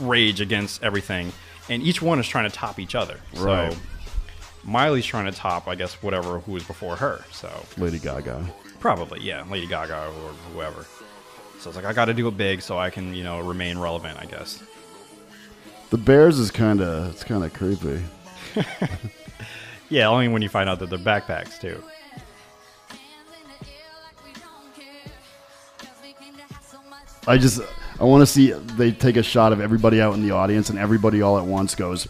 rage 0.00 0.40
against 0.40 0.82
everything, 0.82 1.32
and 1.68 1.82
each 1.82 2.00
one 2.02 2.18
is 2.18 2.26
trying 2.28 2.48
to 2.48 2.54
top 2.56 2.78
each 2.78 2.94
other. 2.94 3.18
Right. 3.36 3.72
So 3.72 3.78
Miley's 4.64 5.06
trying 5.06 5.26
to 5.26 5.32
top, 5.32 5.68
I 5.68 5.74
guess, 5.76 5.94
whatever 6.02 6.40
who 6.40 6.52
was 6.52 6.64
before 6.64 6.96
her. 6.96 7.24
So 7.32 7.48
Lady 7.78 7.98
Gaga. 7.98 8.44
probably, 8.80 9.20
yeah, 9.20 9.44
Lady 9.50 9.66
Gaga 9.66 10.06
or 10.08 10.32
whoever. 10.52 10.84
So 11.60 11.70
it's 11.70 11.76
like 11.76 11.84
I 11.86 11.92
got 11.92 12.06
to 12.06 12.14
do 12.14 12.26
it 12.28 12.36
big 12.36 12.60
so 12.62 12.76
I 12.78 12.90
can, 12.90 13.14
you 13.14 13.24
know, 13.24 13.40
remain 13.40 13.78
relevant. 13.78 14.18
I 14.20 14.26
guess. 14.26 14.62
The 15.90 15.98
Bears 15.98 16.38
is 16.38 16.50
kind 16.50 16.80
of 16.80 17.10
it's 17.12 17.22
kind 17.24 17.44
of 17.44 17.52
creepy. 17.52 18.02
Yeah, 19.88 20.08
only 20.08 20.26
when 20.26 20.42
you 20.42 20.48
find 20.48 20.68
out 20.68 20.80
that 20.80 20.90
they're 20.90 20.98
backpacks 20.98 21.60
too. 21.60 21.80
I 27.26 27.38
just 27.38 27.60
I 28.00 28.04
want 28.04 28.22
to 28.22 28.26
see 28.26 28.52
they 28.52 28.92
take 28.92 29.16
a 29.16 29.22
shot 29.22 29.52
of 29.52 29.60
everybody 29.60 30.00
out 30.00 30.14
in 30.14 30.22
the 30.22 30.30
audience 30.32 30.70
and 30.70 30.78
everybody 30.78 31.22
all 31.22 31.38
at 31.38 31.44
once 31.44 31.74
goes. 31.74 32.06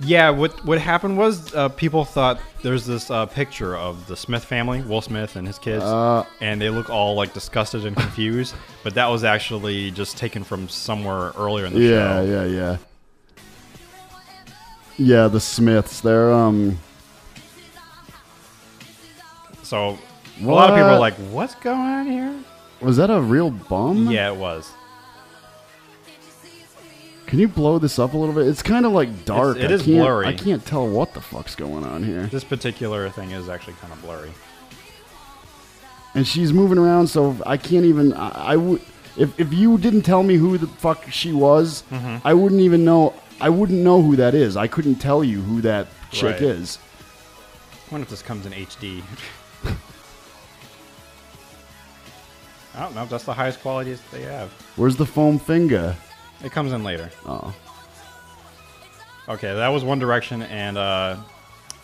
Yeah, 0.00 0.28
what 0.30 0.62
what 0.66 0.78
happened 0.78 1.16
was 1.16 1.54
uh, 1.54 1.70
people 1.70 2.04
thought 2.04 2.38
there's 2.62 2.84
this 2.84 3.10
uh, 3.10 3.24
picture 3.26 3.74
of 3.76 4.06
the 4.08 4.16
Smith 4.16 4.44
family, 4.44 4.82
Will 4.82 5.00
Smith 5.00 5.36
and 5.36 5.46
his 5.46 5.58
kids, 5.58 5.82
Uh. 5.84 6.24
and 6.42 6.60
they 6.60 6.68
look 6.68 6.90
all 6.90 7.14
like 7.14 7.32
disgusted 7.32 7.86
and 7.86 7.96
confused. 7.96 8.54
but 8.84 8.94
that 8.94 9.06
was 9.06 9.24
actually 9.24 9.90
just 9.92 10.18
taken 10.18 10.44
from 10.44 10.68
somewhere 10.68 11.32
earlier 11.38 11.64
in 11.64 11.72
the 11.72 11.80
Yeah, 11.80 11.88
show. 11.88 12.24
yeah, 12.24 12.44
yeah. 12.44 12.46
Yeah, 12.56 12.76
Yeah, 14.98 15.28
the 15.28 15.40
Smiths. 15.40 16.00
They're 16.00 16.30
um. 16.32 16.78
So 19.62 19.98
a 20.40 20.44
lot 20.44 20.68
of 20.70 20.76
people 20.76 20.90
are 20.90 20.98
like, 20.98 21.14
"What's 21.32 21.54
going 21.56 21.78
on 21.80 22.06
here?" 22.06 22.34
Was 22.80 22.96
that 22.98 23.10
a 23.10 23.20
real 23.20 23.50
bum? 23.50 24.10
Yeah, 24.10 24.30
it 24.32 24.36
was. 24.36 24.70
Can 27.26 27.38
you 27.40 27.48
blow 27.48 27.78
this 27.78 27.98
up 27.98 28.12
a 28.14 28.16
little 28.16 28.34
bit? 28.34 28.46
It's 28.46 28.62
kind 28.62 28.86
of 28.86 28.92
like 28.92 29.24
dark. 29.24 29.56
It's- 29.56 29.70
it 29.70 29.72
I 29.72 29.74
is 29.74 29.82
can't- 29.82 29.96
blurry. 29.98 30.26
I 30.28 30.32
can't 30.34 30.64
tell 30.64 30.86
what 30.86 31.12
the 31.14 31.20
fuck's 31.20 31.56
going 31.56 31.84
on 31.84 32.04
here. 32.04 32.26
This 32.26 32.44
particular 32.44 33.08
thing 33.10 33.32
is 33.32 33.48
actually 33.48 33.74
kind 33.74 33.92
of 33.92 34.00
blurry. 34.02 34.30
And 36.14 36.26
she's 36.26 36.52
moving 36.52 36.78
around, 36.78 37.08
so 37.08 37.36
I 37.44 37.56
can't 37.56 37.84
even. 37.84 38.12
I, 38.14 38.52
I 38.52 38.56
would. 38.56 38.80
If, 39.16 39.38
if 39.40 39.52
you 39.52 39.76
didn't 39.78 40.02
tell 40.02 40.22
me 40.22 40.36
who 40.36 40.56
the 40.56 40.66
fuck 40.66 41.10
she 41.10 41.32
was, 41.32 41.82
Mhm. 41.90 42.20
I 42.24 42.32
wouldn't 42.34 42.60
even 42.60 42.84
know. 42.84 43.12
I 43.40 43.48
wouldn't 43.50 43.80
know 43.82 44.00
who 44.02 44.16
that 44.16 44.34
is. 44.34 44.56
I 44.56 44.66
couldn't 44.66 44.96
tell 44.96 45.24
you 45.24 45.42
who 45.42 45.60
that 45.62 45.88
chick 46.12 46.34
Right. 46.34 46.42
is. 46.42 46.78
I 47.88 47.92
wonder 47.92 48.04
if 48.04 48.10
this 48.10 48.22
comes 48.22 48.46
in 48.46 48.52
HD. 48.52 49.02
I 52.76 52.80
don't 52.80 52.94
know 52.94 53.02
if 53.04 53.08
that's 53.08 53.24
the 53.24 53.32
highest 53.32 53.60
quality 53.60 53.96
they 54.12 54.22
have. 54.22 54.50
Where's 54.76 54.96
the 54.96 55.06
foam 55.06 55.38
finger? 55.38 55.96
It 56.44 56.52
comes 56.52 56.72
in 56.72 56.84
later. 56.84 57.10
Oh. 57.24 57.54
Okay, 59.28 59.54
that 59.54 59.68
was 59.68 59.82
One 59.82 59.98
Direction 59.98 60.42
and 60.42 60.76
uh, 60.76 61.16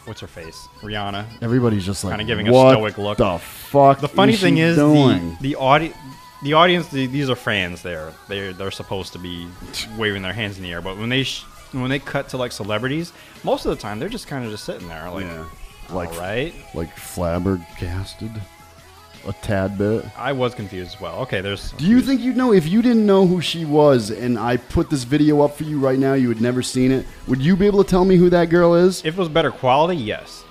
what's 0.05 0.21
her 0.21 0.27
face? 0.27 0.69
Rihanna. 0.81 1.25
Everybody's 1.43 1.85
just 1.85 2.05
like, 2.05 2.13
kind 2.13 2.21
of 2.21 2.27
giving 2.29 2.51
"What 2.51 2.75
a 2.75 2.77
stoic 2.77 2.99
look. 2.99 3.19
the 3.19 3.39
fuck 3.39 4.01
The 4.01 4.09
funny 4.09 4.35
is 4.35 4.41
thing 4.41 4.59
is 4.59 4.77
doing?" 4.77 5.37
the 5.41 5.55
the 5.55 5.57
audi- 5.57 5.95
the 6.43 6.53
audience. 6.53 6.89
The, 6.89 7.07
these 7.07 7.31
are 7.31 7.35
fans. 7.37 7.83
There, 7.83 8.13
they 8.29 8.53
they're 8.53 8.71
supposed 8.71 9.13
to 9.15 9.19
be 9.19 9.49
waving 9.97 10.23
their 10.23 10.33
hands 10.35 10.57
in 10.59 10.63
the 10.63 10.73
air. 10.73 10.81
But 10.83 10.99
when 10.99 11.09
they 11.09 11.25
sh- 11.25 11.45
when 11.73 11.89
they 11.89 11.99
cut 11.99 12.29
to 12.29 12.37
like 12.37 12.53
celebrities, 12.53 13.13
most 13.45 13.65
of 13.65 13.71
the 13.75 13.81
time 13.81 13.99
they're 13.99 14.09
just 14.11 14.29
kind 14.29 14.45
of 14.45 14.51
just 14.51 14.65
sitting 14.65 14.87
there, 14.89 15.11
like, 15.11 15.27
like 15.91 16.13
all 16.13 16.19
right. 16.21 16.55
like 16.75 16.95
flabbergasted 16.97 18.31
a 19.27 19.33
tad 19.35 19.79
bit. 19.79 20.05
I 20.17 20.33
was 20.33 20.55
confused 20.55 20.95
as 20.95 21.01
well. 21.01 21.21
Okay, 21.21 21.41
there's. 21.41 21.73
Do 21.73 21.87
you 21.87 22.01
think 22.01 22.21
you'd 22.21 22.37
know 22.37 22.53
if 22.53 22.67
you 22.69 22.83
didn't 22.83 23.07
know 23.07 23.27
who 23.27 23.41
she 23.41 23.65
was 23.65 24.11
and 24.11 24.39
I 24.39 24.57
put 24.57 24.91
this 24.91 25.05
video 25.05 25.43
up 25.43 25.57
for 25.57 25.65
you 25.65 25.79
right 25.79 25.99
now, 25.99 26.15
you 26.15 26.29
had 26.29 26.41
never 26.41 26.63
seen 26.63 26.91
it? 26.93 27.07
Would 27.29 27.41
you 27.41 27.57
be 27.57 27.67
able 27.67 27.83
to 27.85 27.89
tell 27.91 28.05
me 28.05 28.17
who 28.17 28.31
that 28.31 28.47
girl 28.47 28.75
is? 28.75 29.05
If 29.05 29.15
it 29.15 29.19
was 29.19 29.29
better 29.29 29.51
quality, 29.51 29.97
yes. 29.97 30.45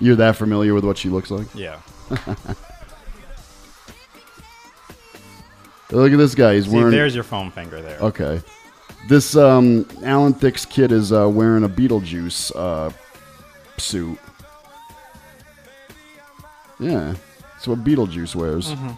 You're 0.00 0.16
that 0.16 0.36
familiar 0.36 0.74
with 0.74 0.84
what 0.84 0.98
she 0.98 1.08
looks 1.08 1.30
like? 1.30 1.46
Yeah. 1.54 1.80
Look 5.90 6.12
at 6.12 6.18
this 6.18 6.34
guy. 6.34 6.54
He's 6.56 6.64
See, 6.66 6.74
wearing. 6.74 6.90
there's 6.90 7.14
your 7.14 7.24
foam 7.24 7.50
finger 7.50 7.80
there. 7.80 7.98
Okay. 8.00 8.40
This 9.08 9.36
um, 9.36 9.86
Alan 10.02 10.32
Thicke's 10.32 10.64
kid 10.64 10.90
is 10.90 11.12
uh, 11.12 11.28
wearing 11.28 11.62
a 11.64 11.68
Beetlejuice 11.68 12.50
uh, 12.56 12.90
suit. 13.76 14.18
Yeah, 16.80 17.14
that's 17.64 17.68
what 17.78 17.82
Beetlejuice 17.84 18.34
wears. 18.34 18.74
Mhm. 18.74 18.96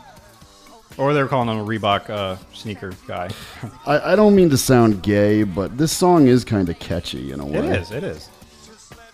Or 0.97 1.13
they're 1.15 1.29
calling 1.29 1.49
him 1.49 1.59
a 1.59 1.65
Reebok 1.65 2.11
uh, 2.11 2.37
sneaker 2.53 2.93
guy. 3.07 3.29
I, 3.87 4.13
I 4.13 4.17
don't 4.17 4.35
mean 4.35 4.51
to 4.51 4.57
sound 4.59 5.03
gay, 5.03 5.45
but 5.45 5.77
this 5.79 5.93
song 5.93 6.27
is 6.27 6.45
kind 6.45 6.69
of 6.69 6.79
catchy 6.81 7.31
in 7.33 7.39
a 7.41 7.47
way. 7.47 7.59
it 7.59 7.65
is. 7.67 7.91
It 7.93 8.03
is. 8.03 8.29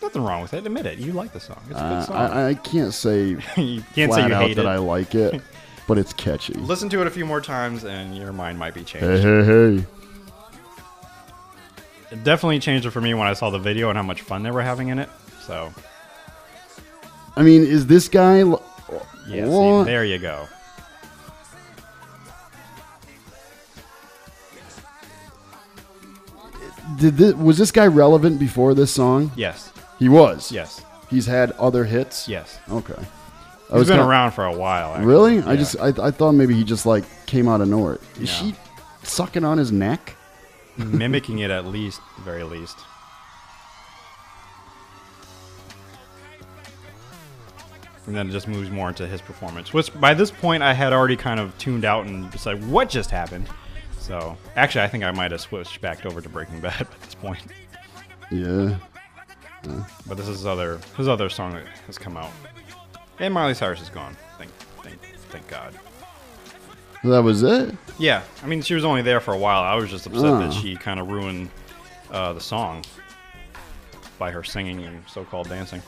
Nothing 0.01 0.23
wrong 0.23 0.41
with 0.43 0.55
it. 0.55 0.65
Admit 0.65 0.87
it. 0.87 0.99
You 0.99 1.13
like 1.13 1.33
the 1.33 1.41
song. 1.41 1.59
It's 1.69 1.79
a 1.79 1.83
Uh, 1.83 1.99
good 2.01 2.07
song. 2.07 2.17
I, 2.17 2.49
I 2.51 2.55
can't 2.55 2.95
say 2.95 3.25
You 3.57 3.83
can't 3.95 4.13
say 4.13 4.21
flat 4.21 4.29
you 4.29 4.35
out 4.35 4.43
hate 4.43 4.55
that 4.57 4.65
it. 4.65 4.69
I 4.69 4.79
like 4.79 5.15
it, 5.15 5.43
but 5.87 5.99
it's 5.99 6.13
catchy. 6.15 6.55
Listen 6.55 6.89
to 6.91 7.01
it 7.03 7.07
a 7.07 7.11
few 7.11 7.27
more 7.27 7.41
times, 7.43 7.85
and 7.85 8.17
your 8.17 8.33
mind 8.33 8.59
might 8.59 8.73
be 8.75 8.85
changed. 8.85 9.07
Hey, 9.07 9.21
hey, 9.21 9.45
hey. 9.77 9.85
It 12.13 12.25
definitely 12.25 12.59
changed 12.61 12.87
it 12.87 12.91
for 12.91 13.01
me 13.03 13.13
when 13.13 13.27
I 13.29 13.35
saw 13.35 13.51
the 13.51 13.59
video 13.59 13.89
and 13.91 13.97
how 13.99 14.03
much 14.03 14.23
fun 14.23 14.43
they 14.45 14.51
were 14.51 14.63
having 14.63 14.89
in 14.89 14.99
it. 14.99 15.09
So, 15.47 15.73
I 17.37 17.43
mean, 17.43 17.65
is 17.65 17.87
this 17.87 18.09
guy? 18.09 18.41
l- 18.41 18.63
yeah, 19.29 19.45
see, 19.47 19.85
there 19.85 20.05
you 20.05 20.19
go. 20.19 20.47
Did 26.99 27.17
this, 27.17 27.35
was 27.35 27.59
this 27.59 27.71
guy 27.71 27.87
relevant 27.87 28.39
before 28.39 28.75
this 28.75 28.91
song? 28.93 29.31
Yes. 29.37 29.73
He 29.99 30.09
was. 30.09 30.51
Yes. 30.53 30.83
He's 31.09 31.27
had 31.27 31.53
other 31.53 31.85
hits. 31.85 32.29
Yes. 32.29 32.59
Okay. 32.71 32.95
I 33.73 33.79
He's 33.79 33.89
been 33.89 33.97
kinda- 33.99 34.05
around 34.05 34.33
for 34.33 34.45
a 34.45 34.53
while. 34.53 34.91
Actually. 34.93 35.07
Really? 35.07 35.39
I 35.43 35.57
just 35.57 35.77
I, 35.81 35.89
I 35.89 36.11
thought 36.11 36.33
maybe 36.33 36.55
he 36.55 36.65
just 36.65 36.85
like 36.85 37.05
came 37.27 37.49
out 37.49 37.61
of 37.61 37.69
nowhere. 37.69 37.99
Is 38.21 38.21
No. 38.43 38.49
she 38.51 38.55
sucking 39.03 39.45
on 39.45 39.59
his 39.59 39.73
neck? 39.73 40.17
mimicking 40.79 41.41
it 41.41 41.51
at 41.51 41.67
least, 41.67 42.01
very 42.25 42.43
least. 42.45 42.79
And 48.07 48.17
then 48.17 48.29
it 48.29 48.33
just 48.33 48.49
moves 48.49 48.69
more 48.71 48.89
into 48.89 49.07
his 49.07 49.21
performance. 49.21 49.73
Which 49.73 49.93
by 50.01 50.13
this 50.15 50.31
point 50.31 50.63
I 50.63 50.73
had 50.75 50.93
already 50.93 51.17
kind 51.17 51.39
of 51.39 51.57
tuned 51.59 51.85
out 51.85 52.07
and 52.07 52.31
just 52.33 52.47
like, 52.47 52.61
what 52.65 52.89
just 52.89 53.11
happened? 53.11 53.49
So 54.01 54.37
actually, 54.57 54.83
I 54.83 54.89
think 54.89 55.05
I 55.05 55.13
might 55.13 55.31
have 55.31 55.41
switched 55.41 55.81
back 55.81 56.05
over 56.05 56.21
to 56.21 56.29
Breaking 56.29 56.61
Bad 56.61 56.81
at 56.81 57.01
this 57.03 57.15
point. 57.15 57.41
Yeah. 58.31 58.77
Yeah. 59.65 59.85
But 60.09 60.17
this 60.17 60.27
is 60.27 60.39
his 60.39 60.47
other 60.47 60.81
his 60.97 61.07
other 61.07 61.29
song 61.29 61.53
that 61.53 61.65
has 61.87 61.97
come 61.99 62.17
out. 62.17 62.31
And 63.21 63.33
Miley 63.33 63.55
Cyrus 63.55 63.81
is 63.81 63.89
gone. 63.91 64.17
Thank 64.39 64.51
thank 64.83 64.99
thank 65.31 65.47
God. 65.47 65.73
That 67.05 67.23
was 67.23 67.45
it. 67.45 67.73
Yeah, 67.99 68.23
I 68.43 68.47
mean 68.47 68.63
she 68.63 68.75
was 68.75 68.85
only 68.85 69.03
there 69.03 69.21
for 69.21 69.35
a 69.35 69.39
while. 69.39 69.63
I 69.63 69.75
was 69.77 69.89
just 69.91 70.07
upset 70.07 70.25
Oh. 70.25 70.39
that 70.41 70.53
she 70.53 70.75
kind 70.75 70.99
of 70.99 71.09
ruined 71.09 71.51
uh, 72.11 72.33
the 72.33 72.41
song 72.41 72.85
by 74.19 74.33
her 74.33 74.43
singing 74.43 74.83
and 74.85 75.03
so-called 75.09 75.49
dancing. 75.49 75.81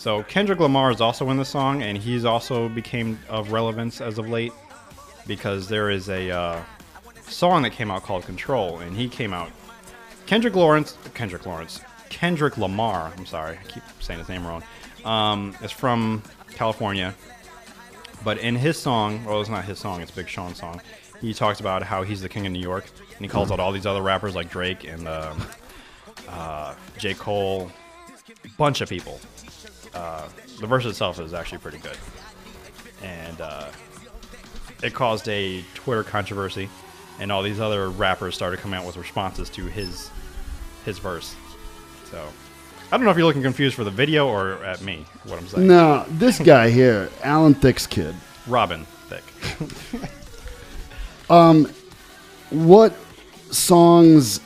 So 0.00 0.22
Kendrick 0.22 0.60
Lamar 0.60 0.90
is 0.90 1.02
also 1.02 1.28
in 1.28 1.36
the 1.36 1.44
song, 1.44 1.82
and 1.82 1.98
he's 1.98 2.24
also 2.24 2.70
became 2.70 3.18
of 3.28 3.52
relevance 3.52 4.00
as 4.00 4.16
of 4.16 4.30
late 4.30 4.54
because 5.26 5.68
there 5.68 5.90
is 5.90 6.08
a 6.08 6.30
uh, 6.30 6.62
song 7.20 7.60
that 7.64 7.72
came 7.72 7.90
out 7.90 8.02
called 8.02 8.24
"Control," 8.24 8.78
and 8.78 8.96
he 8.96 9.10
came 9.10 9.34
out. 9.34 9.50
Kendrick 10.24 10.54
Lawrence, 10.54 10.96
Kendrick 11.12 11.44
Lawrence, 11.44 11.82
Kendrick 12.08 12.56
Lamar. 12.56 13.12
I'm 13.14 13.26
sorry, 13.26 13.58
I 13.58 13.62
keep 13.68 13.82
saying 14.00 14.20
his 14.20 14.28
name 14.30 14.46
wrong. 14.46 14.62
Um, 15.04 15.54
is 15.62 15.70
from 15.70 16.22
California, 16.54 17.14
but 18.24 18.38
in 18.38 18.56
his 18.56 18.78
song, 18.78 19.22
well, 19.26 19.42
it's 19.42 19.50
not 19.50 19.66
his 19.66 19.78
song; 19.78 20.00
it's 20.00 20.10
Big 20.10 20.30
Sean's 20.30 20.56
song. 20.56 20.80
He 21.20 21.34
talks 21.34 21.60
about 21.60 21.82
how 21.82 22.04
he's 22.04 22.22
the 22.22 22.28
king 22.30 22.46
of 22.46 22.52
New 22.52 22.58
York, 22.58 22.86
and 23.16 23.20
he 23.20 23.28
calls 23.28 23.50
out 23.50 23.60
all 23.60 23.70
these 23.70 23.84
other 23.84 24.00
rappers 24.00 24.34
like 24.34 24.48
Drake 24.48 24.84
and 24.84 25.06
um, 25.06 25.46
uh, 26.26 26.74
J. 26.96 27.12
Cole, 27.12 27.70
bunch 28.56 28.80
of 28.80 28.88
people. 28.88 29.20
Uh, 29.94 30.28
the 30.60 30.66
verse 30.66 30.84
itself 30.84 31.18
is 31.20 31.34
actually 31.34 31.58
pretty 31.58 31.78
good, 31.78 31.98
and 33.02 33.40
uh, 33.40 33.68
it 34.82 34.94
caused 34.94 35.28
a 35.28 35.62
Twitter 35.74 36.02
controversy, 36.04 36.68
and 37.18 37.32
all 37.32 37.42
these 37.42 37.60
other 37.60 37.90
rappers 37.90 38.34
started 38.34 38.60
coming 38.60 38.78
out 38.78 38.86
with 38.86 38.96
responses 38.96 39.48
to 39.50 39.66
his 39.66 40.10
his 40.84 40.98
verse. 40.98 41.34
So 42.10 42.24
I 42.92 42.96
don't 42.96 43.04
know 43.04 43.10
if 43.10 43.16
you're 43.16 43.26
looking 43.26 43.42
confused 43.42 43.74
for 43.76 43.84
the 43.84 43.90
video 43.90 44.28
or 44.28 44.64
at 44.64 44.80
me. 44.82 45.04
What 45.24 45.38
I'm 45.38 45.46
saying. 45.48 45.66
No, 45.66 46.04
this 46.08 46.38
guy 46.38 46.70
here, 46.70 47.10
Alan 47.22 47.54
Thicke's 47.54 47.86
kid. 47.86 48.14
Robin 48.46 48.86
Thicke. 49.08 50.10
Um, 51.30 51.72
what 52.50 52.92
songs? 53.52 54.40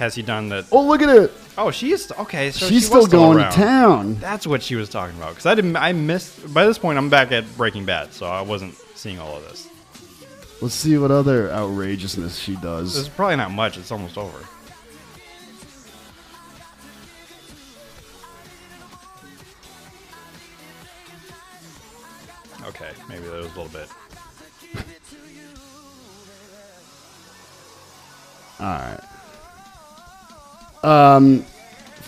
Has 0.00 0.16
he 0.16 0.22
done 0.22 0.48
that? 0.48 0.66
Oh, 0.72 0.84
look 0.84 1.00
at 1.00 1.08
it. 1.08 1.32
Oh, 1.56 1.70
she 1.70 1.92
is 1.92 2.12
okay. 2.18 2.50
So 2.50 2.66
She's 2.66 2.82
she 2.82 2.86
still 2.86 3.06
going 3.06 3.38
to 3.38 3.50
town. 3.50 4.16
That's 4.16 4.46
what 4.46 4.62
she 4.62 4.74
was 4.74 4.88
talking 4.88 5.16
about. 5.16 5.30
Because 5.30 5.46
I 5.46 5.54
didn't. 5.54 5.76
I 5.76 5.92
missed. 5.92 6.52
By 6.52 6.66
this 6.66 6.78
point, 6.78 6.98
I'm 6.98 7.10
back 7.10 7.30
at 7.30 7.44
Breaking 7.56 7.84
Bad, 7.84 8.12
so 8.12 8.26
I 8.26 8.40
wasn't 8.40 8.74
seeing 8.96 9.20
all 9.20 9.36
of 9.36 9.44
this. 9.44 9.68
Let's 10.60 10.74
see 10.74 10.98
what 10.98 11.10
other 11.10 11.50
outrageousness 11.50 12.38
she 12.38 12.56
does. 12.56 12.94
There's 12.94 13.08
probably 13.08 13.36
not 13.36 13.50
much. 13.52 13.78
It's 13.78 13.92
almost 13.92 14.18
over. 14.18 14.38
Okay, 22.66 22.90
maybe 23.08 23.26
there 23.26 23.36
was 23.36 23.46
a 23.46 23.60
little 23.60 23.68
bit. 23.68 23.88
All 28.58 28.66
right. 28.66 29.00
Um, 30.84 31.44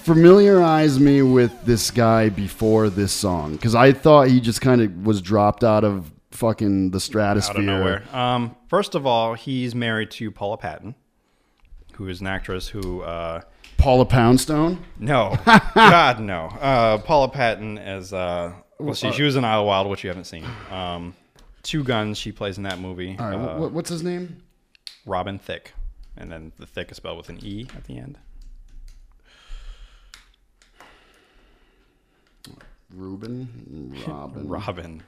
familiarize 0.07 1.01
me 1.01 1.23
with 1.23 1.65
this 1.65 1.91
guy 1.91 2.29
before 2.29 2.89
this 2.91 3.13
song 3.13 3.53
because 3.57 3.75
I 3.75 3.93
thought 3.93 4.29
he 4.29 4.41
just 4.41 4.61
kind 4.61 4.81
of 4.81 5.05
was 5.07 5.21
dropped 5.21 5.65
out 5.65 5.83
of 5.83 6.13
fucking 6.31 6.91
the 6.93 7.01
stratosphere. 7.01 7.57
Out 7.57 7.59
of 7.61 7.65
nowhere. 7.65 8.05
Um, 8.13 8.55
first 8.69 8.95
of 8.95 9.07
all, 9.07 9.35
he's 9.35 9.75
married 9.75 10.11
to 10.13 10.31
Paula 10.31 10.59
Patton, 10.59 10.95
who 11.95 12.09
is 12.09 12.21
an 12.21 12.27
actress 12.29 12.69
who. 12.69 13.03
Uh, 13.03 13.41
Paula 13.79 14.07
Poundstone? 14.07 14.83
No, 14.99 15.37
God 15.75 16.21
no. 16.21 16.47
Uh, 16.61 16.99
Paula 16.99 17.29
Patton 17.29 17.77
as 17.79 18.13
uh, 18.13 18.53
well, 18.79 18.95
see, 18.95 19.13
she 19.13 19.23
was 19.23 19.37
in 19.37 19.45
Idlewild, 19.45 19.89
which 19.91 20.03
you 20.05 20.09
haven't 20.09 20.25
seen. 20.25 20.45
Um, 20.71 21.15
Two 21.63 21.83
Guns, 21.83 22.17
she 22.17 22.31
plays 22.31 22.59
in 22.59 22.63
that 22.63 22.79
movie. 22.79 23.17
All 23.19 23.29
right, 23.29 23.35
Uh, 23.35 23.69
what's 23.69 23.91
his 23.91 24.03
name? 24.03 24.43
Robin 25.05 25.39
Thicke, 25.39 25.73
and 26.17 26.31
then 26.31 26.53
the 26.59 26.67
Thicke 26.67 26.91
is 26.93 26.97
spelled 26.97 27.17
with 27.19 27.29
an 27.29 27.39
E 27.43 27.67
at 27.77 27.85
the 27.85 27.99
end. 27.99 28.19
Ruben? 32.95 33.95
Robin? 34.07 34.49
Robin. 34.49 35.03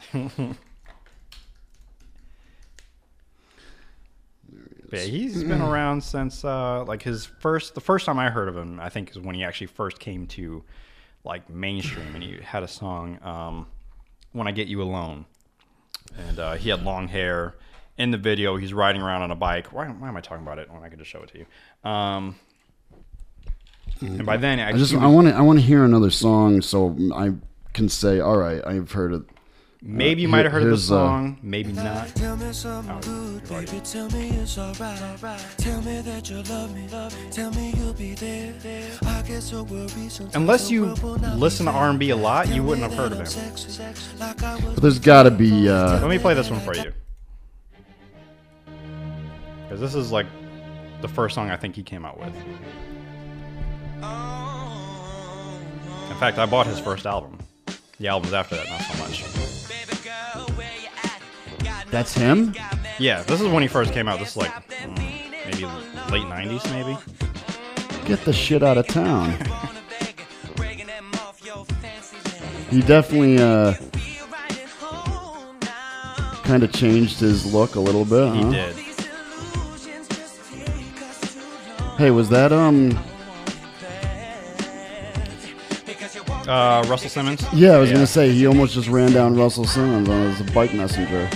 Yeah, 4.90 5.00
he's 5.00 5.44
been 5.44 5.60
around 5.60 6.02
since 6.02 6.44
uh, 6.44 6.84
like 6.84 7.02
his 7.02 7.26
first. 7.26 7.74
The 7.74 7.80
first 7.80 8.06
time 8.06 8.18
I 8.18 8.30
heard 8.30 8.48
of 8.48 8.56
him, 8.56 8.80
I 8.80 8.88
think, 8.88 9.10
is 9.10 9.18
when 9.18 9.34
he 9.34 9.44
actually 9.44 9.66
first 9.68 9.98
came 9.98 10.26
to 10.28 10.64
like 11.24 11.48
mainstream, 11.50 12.14
and 12.14 12.22
he 12.22 12.38
had 12.42 12.62
a 12.62 12.68
song, 12.68 13.18
um, 13.22 13.66
"When 14.32 14.48
I 14.48 14.52
Get 14.52 14.68
You 14.68 14.82
Alone," 14.82 15.26
and 16.16 16.38
uh, 16.38 16.54
he 16.54 16.70
had 16.70 16.82
long 16.82 17.08
hair, 17.08 17.54
in 17.98 18.12
the 18.12 18.16
video, 18.16 18.56
he's 18.56 18.72
riding 18.72 19.02
around 19.02 19.22
on 19.22 19.30
a 19.30 19.36
bike. 19.36 19.72
Why, 19.72 19.88
why 19.88 20.08
am 20.08 20.16
I 20.16 20.20
talking 20.20 20.44
about 20.44 20.58
it 20.58 20.70
when 20.70 20.82
I 20.82 20.88
could 20.88 20.98
just 20.98 21.10
show 21.10 21.22
it 21.22 21.30
to 21.32 21.38
you? 21.38 21.90
Um, 21.90 22.36
and 24.00 24.24
by 24.24 24.36
then, 24.36 24.60
I 24.60 24.72
just 24.72 24.92
he 24.92 24.96
I 24.96 25.08
want 25.08 25.26
to 25.26 25.34
I 25.34 25.40
want 25.40 25.58
to 25.58 25.64
hear 25.64 25.84
another 25.84 26.10
song 26.10 26.62
so 26.62 26.96
I 27.12 27.32
can 27.78 27.88
say 27.88 28.18
all 28.20 28.36
right 28.36 28.60
I've 28.66 28.90
heard 28.92 29.12
it. 29.14 29.22
Maybe 29.80 30.22
you 30.22 30.28
Uh, 30.28 30.32
might 30.32 30.44
have 30.44 30.50
heard 30.52 30.62
of 30.62 30.70
the 30.70 30.74
here's, 30.74 30.90
uh, 30.90 30.96
song, 30.96 31.38
maybe 31.40 31.70
not. 31.72 32.08
Tell 32.16 32.36
me 32.36 32.52
something 32.52 32.98
good, 33.00 33.48
baby. 33.48 33.80
Tell 33.84 34.10
me 34.10 34.30
it's 34.30 34.58
alright. 34.58 35.40
Tell 35.58 35.80
me 35.82 36.00
that 36.00 36.28
you 36.28 36.42
love 36.42 36.74
me. 36.74 36.88
Tell 37.30 37.52
me 37.52 37.72
you'll 37.76 37.92
be 37.92 38.14
there. 38.14 38.52
I 39.06 39.22
get 39.22 39.40
so 39.40 39.62
worried 39.62 40.10
sometimes. 40.10 40.34
Unless 40.34 40.68
you 40.72 40.86
listen 41.36 41.66
to 41.66 41.72
R&B 41.72 42.10
a 42.10 42.16
lot, 42.16 42.48
you 42.48 42.64
wouldn't 42.64 42.90
have 42.90 42.98
heard 42.98 43.12
of 43.12 43.18
him. 43.20 43.52
But 44.74 44.82
there's 44.82 44.98
got 44.98 45.22
to 45.22 45.30
be. 45.30 45.68
Uh, 45.68 46.00
Let 46.00 46.10
me 46.10 46.18
play 46.18 46.34
this 46.34 46.50
one 46.50 46.58
for 46.60 46.74
you. 46.74 46.92
Because 49.62 49.80
this 49.80 49.94
is 49.94 50.10
like 50.10 50.26
the 51.02 51.08
first 51.08 51.36
song 51.36 51.50
I 51.50 51.56
think 51.56 51.76
he 51.76 51.84
came 51.84 52.04
out 52.04 52.18
with. 52.18 52.34
In 56.10 56.16
fact, 56.18 56.38
I 56.38 56.46
bought 56.46 56.66
his 56.66 56.80
first 56.80 57.06
album. 57.06 57.38
The 57.98 58.06
albums 58.06 58.32
after 58.32 58.54
that, 58.54 58.68
not 58.68 58.80
so 58.82 58.94
much. 59.02 59.24
That's 61.90 62.14
him. 62.14 62.54
Yeah, 62.98 63.22
this 63.22 63.40
is 63.40 63.48
when 63.48 63.62
he 63.62 63.68
first 63.68 63.92
came 63.92 64.06
out. 64.06 64.20
This 64.20 64.30
is 64.30 64.36
like 64.36 64.52
mm, 64.70 64.96
maybe 65.46 65.64
late 66.12 66.26
90s, 66.26 66.70
maybe. 66.72 66.96
Get 68.06 68.24
the 68.24 68.32
shit 68.32 68.62
out 68.62 68.78
of 68.78 68.86
town. 68.86 69.32
he 72.70 72.82
definitely 72.82 73.38
uh, 73.38 73.74
kind 76.44 76.62
of 76.62 76.72
changed 76.72 77.18
his 77.18 77.52
look 77.52 77.74
a 77.74 77.80
little 77.80 78.04
bit. 78.04 78.32
He 78.32 78.42
huh? 78.42 78.50
did. 78.50 78.76
Hey, 81.96 82.12
was 82.12 82.28
that 82.28 82.52
um? 82.52 82.96
Uh, 86.48 86.82
Russell 86.88 87.10
Simmons? 87.10 87.44
Yeah, 87.52 87.72
I 87.72 87.78
was 87.78 87.92
gonna 87.92 88.06
say 88.06 88.32
he 88.32 88.46
almost 88.46 88.72
just 88.72 88.88
ran 88.88 89.12
down 89.12 89.36
Russell 89.36 89.66
Simmons 89.66 90.08
on 90.08 90.32
his 90.32 90.50
bike 90.52 90.72
messenger. 90.72 91.28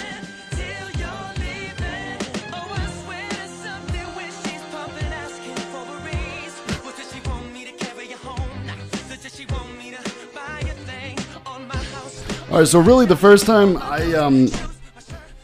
All 12.50 12.58
right, 12.58 12.68
so 12.68 12.80
really 12.80 13.04
the 13.04 13.14
first 13.14 13.44
time 13.44 13.76
I 13.76 14.14
um 14.14 14.48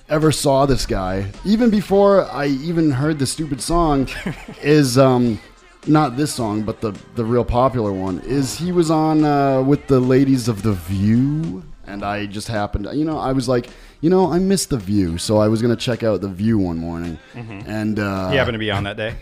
ever 0.08 0.32
saw 0.32 0.64
this 0.64 0.86
guy, 0.86 1.30
even 1.44 1.68
before 1.68 2.24
I 2.30 2.46
even 2.46 2.90
heard 2.90 3.18
the 3.18 3.26
stupid 3.26 3.60
song, 3.60 4.08
is 4.62 4.96
um 4.96 5.38
not 5.87 6.16
this 6.16 6.33
song, 6.35 6.62
but 6.62 6.81
the 6.81 6.93
the 7.14 7.24
real 7.24 7.45
popular 7.45 7.93
one 7.93 8.20
is 8.20 8.59
he 8.59 8.72
was 8.72 8.91
on 8.91 9.24
uh, 9.24 9.62
with 9.62 9.87
the 9.87 10.01
ladies 10.01 10.49
of 10.49 10.62
the 10.62 10.72
View, 10.72 11.62
and 11.87 12.05
I 12.05 12.26
just 12.26 12.49
happened, 12.49 12.89
you 12.93 13.05
know, 13.05 13.18
I 13.18 13.33
was 13.33 13.49
like, 13.49 13.68
you 14.01 14.11
know, 14.11 14.31
I 14.33 14.39
missed 14.39 14.70
the 14.70 14.76
View, 14.79 15.18
so 15.18 15.39
I 15.39 15.49
was 15.49 15.62
gonna 15.62 15.76
check 15.76 16.03
out 16.03 16.20
the 16.20 16.29
View 16.29 16.59
one 16.59 16.79
morning, 16.79 17.18
Mhm. 17.35 17.66
and 17.66 17.99
uh, 17.99 18.31
He 18.31 18.37
happened 18.37 18.55
to 18.55 18.59
be 18.59 18.70
on 18.70 18.85
that 18.85 18.97
day. 18.97 19.14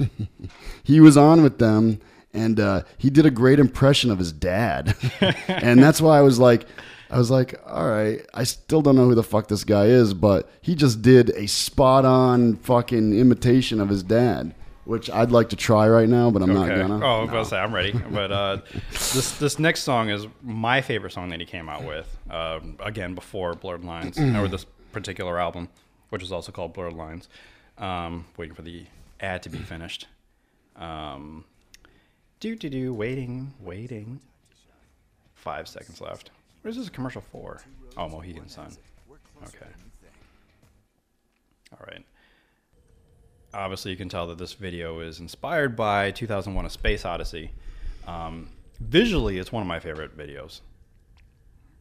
he 0.82 1.00
was 1.00 1.16
on 1.16 1.42
with 1.42 1.58
them 1.58 2.00
and 2.34 2.60
uh, 2.60 2.82
he 2.98 3.08
did 3.08 3.24
a 3.24 3.30
great 3.30 3.58
impression 3.58 4.10
of 4.10 4.18
his 4.18 4.30
dad 4.30 4.94
and 5.48 5.82
that's 5.82 6.00
why 6.02 6.18
i 6.18 6.20
was 6.20 6.38
like 6.38 6.66
i 7.10 7.16
was 7.16 7.30
like 7.30 7.58
all 7.66 7.88
right 7.88 8.26
i 8.34 8.44
still 8.44 8.82
don't 8.82 8.94
know 8.94 9.06
who 9.06 9.14
the 9.14 9.22
fuck 9.22 9.48
this 9.48 9.64
guy 9.64 9.86
is 9.86 10.12
but 10.12 10.48
he 10.60 10.74
just 10.74 11.00
did 11.02 11.30
a 11.30 11.46
spot 11.48 12.04
on 12.04 12.54
fucking 12.56 13.18
imitation 13.18 13.80
of 13.80 13.88
his 13.88 14.02
dad 14.02 14.54
which 14.86 15.10
i'd 15.10 15.30
like 15.30 15.48
to 15.50 15.56
try 15.56 15.88
right 15.88 16.08
now 16.08 16.30
but 16.30 16.40
i'm 16.42 16.54
not 16.54 16.68
gonna 16.68 17.04
Oh, 17.04 17.08
I 17.08 17.20
was 17.20 17.28
about 17.28 17.42
to 17.42 17.48
say 17.50 17.58
I'm 17.58 17.74
ready, 17.74 17.92
but 18.10 18.32
uh, 18.32 18.58
this 18.90 19.32
this 19.38 19.58
next 19.58 19.82
song 19.82 20.08
is 20.08 20.26
my 20.42 20.80
favorite 20.80 21.12
song 21.12 21.28
that 21.30 21.40
he 21.40 21.46
came 21.46 21.68
out 21.68 21.84
with. 21.84 22.16
Um, 22.30 22.76
again, 22.80 23.14
before 23.14 23.54
Blurred 23.54 23.84
Lines, 23.84 24.18
or 24.18 24.48
this 24.48 24.64
particular 24.92 25.38
album, 25.38 25.68
which 26.10 26.22
is 26.22 26.32
also 26.32 26.52
called 26.52 26.72
Blurred 26.72 26.94
Lines. 26.94 27.28
Um, 27.78 28.24
waiting 28.36 28.54
for 28.54 28.62
the 28.62 28.86
ad 29.20 29.42
to 29.42 29.50
be 29.50 29.58
finished. 29.58 30.06
Um, 30.76 31.44
do 32.40 32.56
do 32.56 32.70
do. 32.70 32.94
Waiting, 32.94 33.52
waiting. 33.60 34.20
Five 35.34 35.68
seconds 35.68 36.00
left. 36.00 36.30
What 36.62 36.70
is 36.70 36.76
this 36.76 36.88
a 36.88 36.90
commercial 36.90 37.20
for? 37.20 37.60
Oh, 37.96 38.08
Mohegan 38.08 38.48
Sun. 38.48 38.72
Okay. 39.42 39.66
All 41.72 41.86
right 41.86 42.04
obviously 43.56 43.90
you 43.90 43.96
can 43.96 44.08
tell 44.08 44.26
that 44.28 44.38
this 44.38 44.52
video 44.52 45.00
is 45.00 45.18
inspired 45.18 45.74
by 45.74 46.10
2001 46.10 46.66
a 46.66 46.70
space 46.70 47.04
odyssey. 47.04 47.50
Um, 48.06 48.50
visually 48.80 49.38
it's 49.38 49.50
one 49.50 49.62
of 49.62 49.66
my 49.66 49.80
favorite 49.80 50.16
videos 50.16 50.60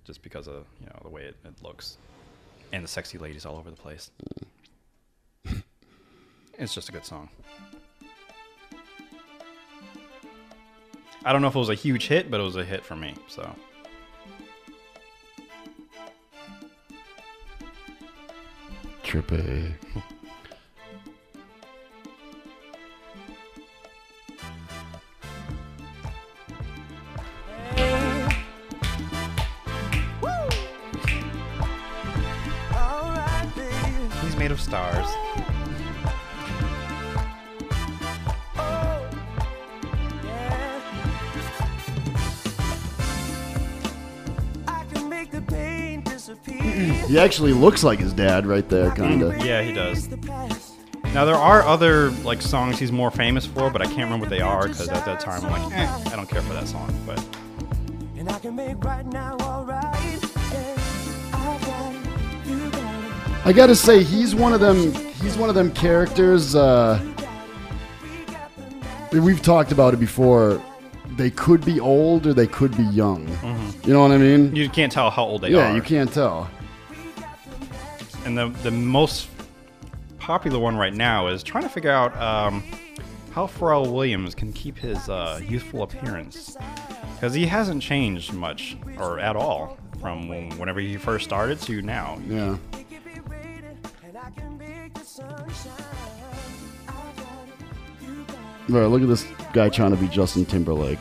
just 0.06 0.24
because 0.24 0.48
of 0.48 0.66
you 0.80 0.88
know 0.88 1.00
the 1.04 1.10
way 1.10 1.24
it, 1.24 1.36
it 1.44 1.62
looks 1.62 1.98
and 2.72 2.84
the 2.84 2.88
sexy 2.88 3.18
ladies 3.18 3.46
all 3.46 3.58
over 3.58 3.70
the 3.70 3.76
place. 3.76 4.12
It's 6.58 6.74
just 6.74 6.88
a 6.88 6.94
good 6.94 7.04
song. 7.04 7.28
I 11.26 11.34
don't 11.34 11.42
know 11.42 11.50
if 11.50 11.56
it 11.56 11.60
was 11.60 11.68
a 11.68 11.76
huge 11.76 12.08
hit 12.08 12.32
but 12.32 12.40
it 12.40 12.44
was 12.44 12.56
a 12.56 12.64
hit 12.64 12.86
for 12.86 12.96
me 12.96 13.14
so. 13.28 13.54
Trippy 19.04 19.74
of 34.56 34.62
stars 34.62 35.08
he 47.08 47.20
actually 47.20 47.53
looks 47.53 47.84
like 47.84 47.99
his 47.99 48.14
dad 48.14 48.45
right 48.45 48.68
there 48.70 48.91
kind 48.91 49.22
of 49.22 49.38
Yeah, 49.45 49.62
he 49.62 49.74
does. 49.74 50.08
Now 51.14 51.26
there 51.26 51.36
are 51.36 51.62
other 51.64 52.12
like 52.24 52.41
songs 52.41 52.80
he's 52.80 52.91
more 52.91 53.12
famous 53.12 53.45
for, 53.45 53.70
but 53.70 53.82
I 53.82 53.86
can't 53.86 53.99
remember 53.99 54.24
what 54.24 54.30
they 54.30 54.41
are 54.41 54.68
because 54.68 54.88
at 54.89 55.06
that 55.06 55.20
time 55.20 55.45
I'm 55.45 55.51
like, 55.51 55.78
eh, 55.78 56.10
I 56.12 56.16
don't 56.16 56.30
care 56.30 56.41
for 56.41 56.53
that 56.53 56.68
song. 56.68 56.93
But 57.06 57.24
I 63.46 63.54
gotta 63.54 63.76
say, 63.76 64.02
he's 64.02 64.34
one 64.34 64.54
of 64.54 64.60
them. 64.60 64.91
He's 65.22 65.38
one 65.38 65.50
of 65.50 65.56
them 65.56 65.72
characters. 65.72 66.56
Uh, 66.56 67.00
we've 69.12 69.41
talked 69.41 69.72
about 69.72 69.93
it 69.93 69.98
before. 69.98 70.60
They 71.16 71.30
could 71.30 71.64
be 71.64 71.80
old 71.80 72.26
or 72.26 72.34
they 72.34 72.48
could 72.48 72.76
be 72.76 72.86
young. 72.86 73.28
You 73.84 73.93
know 73.93 74.02
what 74.02 74.12
I 74.12 74.18
mean? 74.18 74.56
you 74.56 74.68
can't 74.68 74.91
tell 74.91 75.12
how 75.12 75.26
old 75.26 75.43
they 75.43 75.52
yeah, 75.52 75.72
are. 75.72 75.76
you 75.76 75.84
can't 75.84 76.12
tell. 76.12 76.50
And 78.26 78.36
the 78.36 78.48
the 78.64 78.72
most 78.72 79.30
popular 80.18 80.58
one 80.58 80.76
right 80.76 80.93
now 80.93 81.28
is 81.28 81.43
trying 81.43 81.64
to 81.64 81.70
figure 81.70 81.91
out 81.91 82.20
um, 82.20 82.64
how 83.32 83.46
Pharrell 83.46 83.91
Williams 83.91 84.34
can 84.34 84.52
keep 84.54 84.76
his 84.76 85.08
uh, 85.08 85.39
youthful 85.48 85.84
appearance 85.84 86.58
because 87.14 87.36
he 87.36 87.46
hasn't 87.46 87.84
changed 87.84 88.34
much 88.34 88.76
or 88.98 89.20
at 89.20 89.36
all 89.36 89.78
from 90.02 90.30
whenever 90.58 90.80
he 90.80 90.98
first 90.98 91.26
started 91.26 91.62
to 91.62 91.84
now. 91.84 92.20
Yeah. 92.28 92.58
Right, 98.68 98.86
look 98.88 99.02
at 99.02 99.08
this 99.08 99.28
guy 99.54 99.70
trying 99.70 99.92
to 99.92 99.98
be 99.98 100.08
Justin 100.08 100.46
Timberlake. 100.46 101.00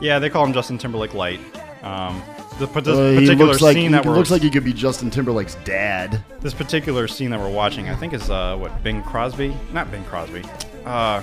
Yeah, 0.00 0.18
they 0.18 0.28
call 0.28 0.44
him 0.44 0.52
Justin 0.52 0.76
Timberlake 0.76 1.14
Light. 1.14 1.40
Um, 1.82 2.22
the, 2.58 2.66
this 2.66 2.88
Uh, 2.88 3.10
he 3.10 3.20
particular 3.20 3.46
looks 3.46 3.62
like 3.62 3.74
scene 3.74 3.84
he 3.84 3.88
that 3.92 4.04
we're 4.04 4.14
looks 4.14 4.30
like 4.30 4.42
he 4.42 4.50
could 4.50 4.64
be 4.64 4.72
Justin 4.72 5.10
Timberlake's 5.10 5.54
dad. 5.64 6.22
This 6.40 6.52
particular 6.52 7.08
scene 7.08 7.30
that 7.30 7.40
we're 7.40 7.50
watching, 7.50 7.88
I 7.88 7.94
think, 7.94 8.12
is 8.12 8.28
uh, 8.28 8.56
what 8.56 8.82
Bing 8.82 9.02
Crosby? 9.02 9.56
Not 9.72 9.90
Bing 9.90 10.04
Crosby. 10.04 10.42
Uh, 10.84 11.22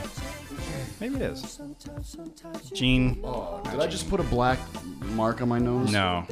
maybe 0.99 1.15
it 1.15 1.21
is. 1.21 1.59
Gene. 2.73 3.15
Did 3.15 3.79
I 3.79 3.87
just 3.87 4.09
put 4.09 4.19
a 4.19 4.23
black 4.23 4.59
mark 5.15 5.41
on 5.41 5.49
my 5.49 5.59
nose? 5.59 5.91
No. 5.91 6.25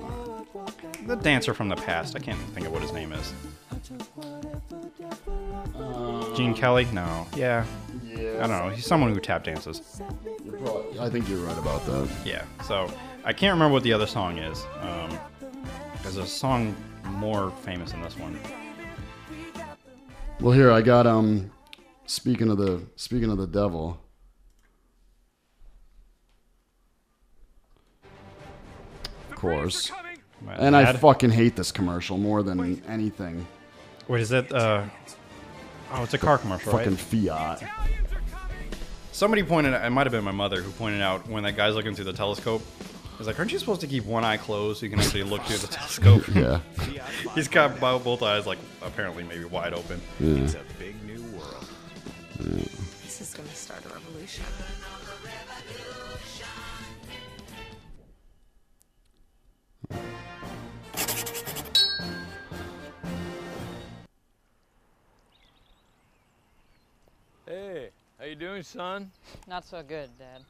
The 1.05 1.15
dancer 1.15 1.53
from 1.53 1.69
the 1.69 1.75
past. 1.75 2.15
I 2.15 2.19
can't 2.19 2.39
think 2.53 2.65
of 2.65 2.71
what 2.73 2.81
his 2.81 2.93
name 2.93 3.11
is. 3.13 3.33
Gene 6.35 6.53
Kelly? 6.53 6.87
No. 6.93 7.27
Yeah. 7.35 7.65
Yeah. 8.03 8.35
I 8.43 8.47
don't 8.47 8.49
know. 8.49 8.69
He's 8.69 8.85
someone 8.85 9.13
who 9.13 9.19
tap 9.19 9.43
dances. 9.43 10.01
I 10.99 11.09
think 11.09 11.27
you're 11.27 11.39
right 11.39 11.57
about 11.57 11.85
that. 11.85 12.09
Yeah. 12.25 12.43
So 12.65 12.91
I 13.25 13.33
can't 13.33 13.53
remember 13.53 13.73
what 13.73 13.83
the 13.83 13.93
other 13.93 14.07
song 14.07 14.37
is. 14.37 14.63
Um, 14.81 15.17
there's 16.03 16.17
a 16.17 16.25
song 16.25 16.75
more 17.05 17.51
famous 17.63 17.91
than 17.91 18.01
this 18.01 18.17
one. 18.17 18.39
Well, 20.39 20.53
here 20.53 20.71
I 20.71 20.81
got 20.81 21.05
um. 21.07 21.51
Speaking 22.07 22.49
of 22.49 22.57
the 22.57 22.81
speaking 22.97 23.31
of 23.31 23.37
the 23.37 23.47
devil, 23.47 23.97
of 29.29 29.35
course, 29.35 29.91
and 30.57 30.75
I 30.75 30.83
Mad? 30.83 30.99
fucking 30.99 31.29
hate 31.29 31.55
this 31.55 31.71
commercial 31.71 32.17
more 32.17 32.43
than 32.43 32.83
anything. 32.85 33.47
Wait, 34.09 34.21
is 34.21 34.29
that? 34.29 34.51
Uh, 34.51 34.85
oh, 35.93 36.03
it's 36.03 36.13
a 36.13 36.17
car 36.17 36.37
commercial, 36.37 36.71
Fucking 36.71 36.91
right? 36.91 36.99
Fiat. 36.99 37.63
Somebody 39.11 39.43
pointed. 39.43 39.73
out 39.73 39.85
It 39.85 39.89
might 39.89 40.05
have 40.07 40.11
been 40.11 40.23
my 40.23 40.31
mother 40.31 40.61
who 40.61 40.71
pointed 40.71 41.01
out 41.01 41.27
when 41.27 41.43
that 41.43 41.55
guy's 41.55 41.75
looking 41.75 41.93
through 41.95 42.05
the 42.05 42.13
telescope. 42.13 42.61
I 43.13 43.17
was 43.17 43.27
like, 43.27 43.37
"Aren't 43.37 43.51
you 43.51 43.59
supposed 43.59 43.81
to 43.81 43.87
keep 43.87 44.05
one 44.05 44.23
eye 44.23 44.37
closed 44.37 44.79
so 44.79 44.85
you 44.85 44.89
can 44.89 44.99
actually 44.99 45.23
look 45.23 45.43
through 45.43 45.57
the 45.57 45.67
telescope?" 45.73 46.27
Yeah. 46.33 46.59
He's 47.35 47.47
got 47.47 47.79
bo- 47.79 47.99
both 47.99 48.23
eyes 48.23 48.47
like 48.47 48.57
apparently 48.81 49.23
maybe 49.23 49.43
wide 49.45 49.73
open. 49.73 50.01
Yeah. 50.19 50.43
It's 50.43 50.55
a 50.55 50.61
big 50.79 50.95
new 51.05 51.21
world. 51.37 51.65
This 53.03 53.21
is 53.21 53.33
gonna 53.35 53.47
start 53.49 53.85
a 53.85 53.89
revolution. 53.89 54.43
You 68.31 68.35
doing, 68.37 68.63
son? 68.63 69.11
Not 69.45 69.65
so 69.65 69.83
good, 69.83 70.09
Dad. 70.17 70.41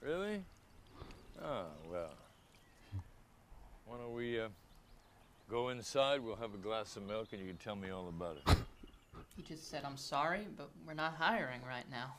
Really? 0.00 0.42
Oh, 1.40 1.66
well. 1.88 2.10
Why 3.86 3.96
don't 3.96 4.12
we 4.12 4.40
uh, 4.40 4.48
go 5.48 5.68
inside? 5.68 6.20
We'll 6.20 6.34
have 6.34 6.52
a 6.52 6.58
glass 6.58 6.96
of 6.96 7.06
milk 7.06 7.28
and 7.30 7.40
you 7.40 7.46
can 7.46 7.58
tell 7.58 7.76
me 7.76 7.90
all 7.90 8.08
about 8.08 8.38
it. 8.44 8.56
He 9.36 9.42
just 9.42 9.70
said, 9.70 9.82
I'm 9.84 9.96
sorry, 9.96 10.48
but 10.56 10.68
we're 10.84 10.94
not 10.94 11.14
hiring 11.14 11.60
right 11.64 11.88
now. 11.92 12.12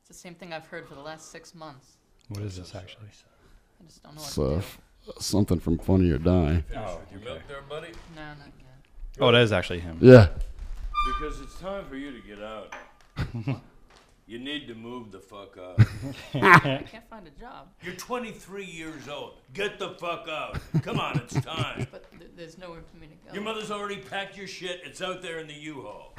It's 0.00 0.08
the 0.08 0.14
same 0.14 0.34
thing 0.34 0.54
I've 0.54 0.64
heard 0.66 0.88
for 0.88 0.94
the 0.94 1.00
last 1.02 1.30
six 1.30 1.54
months. 1.54 1.98
What 2.28 2.40
is 2.40 2.56
this 2.56 2.74
actually? 2.74 3.08
I 3.08 3.84
just 3.86 4.02
don't 4.02 4.14
know 4.14 4.20
what 4.22 4.26
It's 4.28 4.34
to 4.36 4.40
do. 4.40 4.56
f- 4.56 4.78
something 5.22 5.60
from 5.60 5.76
Funny 5.76 6.10
or 6.10 6.16
Die. 6.18 6.64
Oh, 6.74 7.00
your 7.12 7.20
milk 7.20 7.40
there, 7.48 7.60
buddy? 7.68 7.88
No, 8.14 8.22
not 8.28 8.38
yet. 8.58 9.20
Oh, 9.20 9.30
that 9.30 9.42
is 9.42 9.52
actually 9.52 9.80
him. 9.80 9.98
Yeah. 10.00 10.28
Because 11.06 11.38
it's 11.42 11.58
time 11.60 11.84
for 11.84 11.96
you 11.96 12.12
to 12.18 12.26
get 12.26 12.42
out. 12.42 12.74
you 14.26 14.38
need 14.38 14.66
to 14.66 14.74
move 14.74 15.12
the 15.12 15.20
fuck 15.20 15.56
out. 15.56 15.80
I 16.34 16.82
can't 16.82 17.08
find 17.08 17.26
a 17.26 17.40
job. 17.40 17.68
You're 17.82 17.94
23 17.94 18.64
years 18.64 19.08
old. 19.08 19.34
Get 19.52 19.78
the 19.78 19.90
fuck 19.90 20.26
out. 20.28 20.58
Come 20.82 20.98
on, 20.98 21.18
it's 21.18 21.40
time. 21.40 21.86
But 21.92 22.10
th- 22.18 22.32
there's 22.36 22.58
nowhere 22.58 22.82
for 22.90 22.96
me 22.98 23.06
to 23.06 23.14
go. 23.14 23.32
Your 23.32 23.42
mother's 23.42 23.70
already 23.70 23.98
packed 23.98 24.36
your 24.36 24.48
shit. 24.48 24.80
It's 24.84 25.00
out 25.00 25.22
there 25.22 25.38
in 25.38 25.46
the 25.46 25.54
U-Haul. 25.54 26.14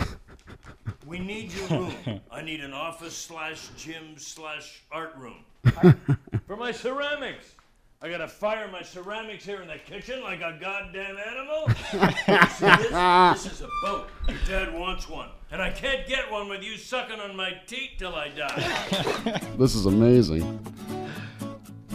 We 1.06 1.20
need 1.20 1.54
your 1.54 1.68
room. 1.68 2.22
I 2.32 2.42
need 2.42 2.62
an 2.62 2.74
office 2.74 3.16
slash 3.16 3.68
gym 3.78 4.18
slash 4.18 4.84
art 4.92 5.16
room. 5.18 5.46
For 6.48 6.56
my 6.56 6.72
ceramics. 6.72 7.54
I 8.00 8.10
gotta 8.10 8.28
fire 8.28 8.70
my 8.72 8.84
ceramics 8.84 9.44
here 9.44 9.60
in 9.64 9.68
the 9.68 9.80
kitchen 9.80 10.22
like 10.22 10.40
a 10.42 10.56
goddamn 10.62 11.18
animal. 11.18 11.68
This? 12.28 13.44
This 13.44 13.54
is 13.54 13.62
a 13.62 13.70
boat. 13.82 14.10
Your 14.28 14.38
dad 14.48 14.74
wants 14.74 15.10
one. 15.10 15.30
And 15.50 15.62
I 15.62 15.72
can't 15.72 16.08
get 16.08 16.32
one 16.32 16.48
with 16.48 16.62
you 16.62 16.78
sucking 16.78 17.20
on 17.20 17.36
my 17.36 17.54
teat 17.66 17.98
till 17.98 18.14
I 18.14 18.30
die. 18.30 19.42
This 19.58 19.74
is 19.74 19.88
amazing. 19.88 20.60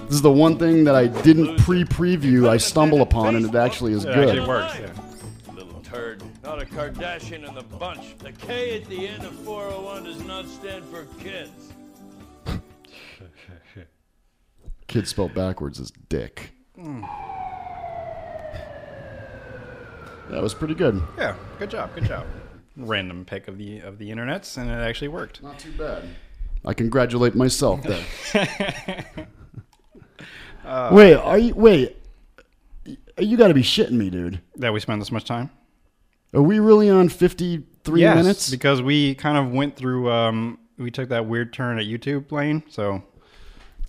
This 0.07 0.15
is 0.15 0.23
the 0.23 0.33
one 0.33 0.59
thing 0.59 0.83
that 0.85 0.97
I 0.97 1.07
didn't 1.07 1.59
pre-preview. 1.59 2.49
I 2.49 2.57
stumble 2.57 3.03
upon, 3.03 3.37
and 3.37 3.47
it 3.47 3.55
actually 3.55 3.93
is 3.93 4.05
good. 4.05 4.29
actually 4.29 4.41
works. 4.41 4.75
Yeah. 4.81 5.55
Little 5.55 5.81
turd. 5.83 6.23
Not 6.43 6.61
a 6.61 6.67
Kardashian 6.67 7.49
in 7.49 7.55
the 7.55 7.63
bunch. 7.63 8.19
The 8.19 8.33
K 8.33 8.77
at 8.81 8.89
the 8.89 9.07
end 9.07 9.25
of 9.25 9.33
401 9.37 10.05
does 10.05 10.25
not 10.25 10.49
stand 10.49 10.85
for 10.87 11.05
kids. 11.21 11.73
Kid 14.93 15.09
spelled 15.09 15.33
backwards 15.33 15.81
is 15.81 15.91
dick. 16.11 16.53
That 20.29 20.43
was 20.43 20.53
pretty 20.53 20.75
good. 20.75 21.03
Yeah, 21.17 21.35
good 21.59 21.71
job, 21.71 21.95
good 21.95 22.05
job. 22.05 22.27
Random 22.77 23.25
pick 23.25 23.49
of 23.49 23.57
the 23.57 23.79
of 23.81 23.97
the 23.97 24.11
internets, 24.11 24.59
and 24.59 24.69
it 24.71 24.75
actually 24.75 25.09
worked. 25.09 25.43
Not 25.43 25.59
too 25.59 25.73
bad. 25.73 26.05
I 26.67 26.75
congratulate 26.75 27.35
myself 27.35 27.83
then. 27.83 28.05
Uh, 30.63 30.91
wait, 30.93 31.15
are 31.15 31.39
you? 31.39 31.55
Wait, 31.55 31.97
you 33.19 33.39
got 33.39 33.49
to 33.49 33.55
be 33.55 33.63
shitting 33.63 33.93
me, 33.93 34.11
dude. 34.11 34.43
That 34.57 34.75
we 34.75 34.81
spent 34.81 35.01
this 35.01 35.11
much 35.11 35.25
time. 35.25 35.49
Are 36.35 36.43
we 36.43 36.59
really 36.59 36.91
on 36.91 37.09
fifty-three 37.09 38.03
Yes, 38.03 38.17
minutes? 38.17 38.51
because 38.51 38.83
we 38.83 39.15
kind 39.15 39.39
of 39.39 39.53
went 39.55 39.75
through. 39.75 40.11
Um, 40.13 40.59
we 40.77 40.91
took 40.91 41.09
that 41.09 41.25
weird 41.25 41.55
turn 41.55 41.79
at 41.79 41.87
YouTube 41.87 42.31
lane, 42.31 42.63
so 42.69 43.03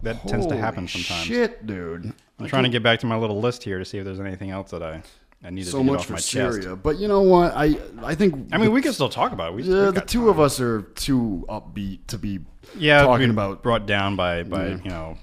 that 0.03 0.27
tends 0.27 0.47
to 0.47 0.55
happen 0.57 0.87
Holy 0.87 1.03
sometimes. 1.03 1.25
Shit, 1.27 1.65
dude. 1.65 2.05
I'm 2.39 2.45
I 2.45 2.47
trying 2.47 2.63
to 2.63 2.69
get 2.69 2.83
back 2.83 2.99
to 2.99 3.05
my 3.05 3.15
little 3.15 3.39
list 3.39 3.63
here 3.63 3.79
to 3.79 3.85
see 3.85 3.97
if 3.97 4.05
there's 4.05 4.19
anything 4.19 4.49
else 4.51 4.71
that 4.71 4.83
I 4.83 5.01
I 5.45 5.49
needed 5.49 5.71
so 5.71 5.79
to 5.79 5.83
get 5.83 5.91
much 5.91 5.99
off 6.01 6.05
for 6.07 6.13
my 6.13 6.19
Syria. 6.19 6.61
chest. 6.63 6.83
But 6.83 6.97
you 6.99 7.07
know 7.07 7.21
what? 7.21 7.53
I 7.55 7.75
I 8.01 8.15
think. 8.15 8.49
I 8.53 8.57
mean, 8.57 8.71
we 8.71 8.81
can 8.81 8.93
still 8.93 9.09
talk 9.09 9.31
about 9.33 9.51
it. 9.51 9.55
We, 9.55 9.63
yeah, 9.63 9.91
the 9.91 10.01
two 10.01 10.29
of 10.29 10.39
us 10.39 10.59
are 10.59 10.81
too 10.81 11.45
upbeat 11.49 11.99
to 12.07 12.17
be 12.17 12.39
yeah, 12.77 13.01
talking 13.03 13.29
about. 13.29 13.61
brought 13.63 13.85
down 13.85 14.15
by 14.15 14.43
by 14.43 14.67
Yeah. 14.67 14.77
you 14.83 14.89
know. 14.89 15.17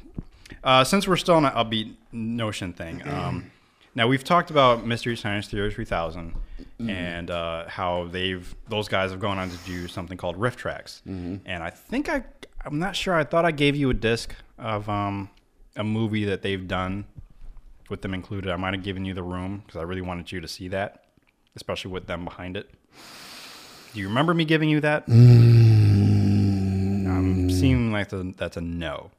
Uh, 0.62 0.84
since 0.84 1.08
we're 1.08 1.16
still 1.16 1.36
on 1.36 1.44
an 1.46 1.52
upbeat 1.52 1.94
notion 2.12 2.72
thing, 2.74 3.02
um, 3.08 3.50
now 3.94 4.06
we've 4.08 4.24
talked 4.24 4.50
about 4.50 4.86
Mystery 4.86 5.16
Science 5.16 5.48
Theater 5.48 5.70
3000 5.70 6.34
Mhm. 6.78 6.90
and 6.90 7.30
uh, 7.30 7.66
how 7.68 8.08
they've 8.10 8.54
those 8.68 8.88
guys 8.88 9.10
have 9.10 9.20
gone 9.20 9.38
on 9.38 9.48
to 9.50 9.56
do 9.66 9.88
something 9.88 10.16
called 10.18 10.36
RiffTrax, 10.38 11.02
Mhm. 11.08 11.40
and 11.46 11.62
I 11.62 11.70
think 11.70 12.08
I 12.10 12.24
I'm 12.64 12.78
not 12.78 12.94
sure. 12.94 13.14
I 13.14 13.24
thought 13.24 13.46
I 13.46 13.50
gave 13.52 13.74
you 13.74 13.88
a 13.88 13.94
disc 13.94 14.34
of 14.60 14.88
um, 14.88 15.30
a 15.76 15.84
movie 15.84 16.24
that 16.26 16.42
they've 16.42 16.68
done 16.68 17.06
with 17.88 18.02
them 18.02 18.14
included. 18.14 18.50
I 18.50 18.56
might 18.56 18.74
have 18.74 18.82
given 18.82 19.04
you 19.04 19.14
The 19.14 19.22
Room 19.22 19.62
because 19.66 19.80
I 19.80 19.82
really 19.82 20.02
wanted 20.02 20.30
you 20.30 20.40
to 20.40 20.48
see 20.48 20.68
that, 20.68 21.04
especially 21.56 21.90
with 21.90 22.06
them 22.06 22.24
behind 22.24 22.56
it. 22.56 22.70
Do 23.92 24.00
you 24.00 24.08
remember 24.08 24.34
me 24.34 24.44
giving 24.44 24.68
you 24.68 24.80
that? 24.80 25.04
I'm 25.08 26.30
seeming 27.50 27.90
like 27.90 28.10
the, 28.10 28.34
that's 28.36 28.56
a 28.56 28.60
no. 28.60 29.10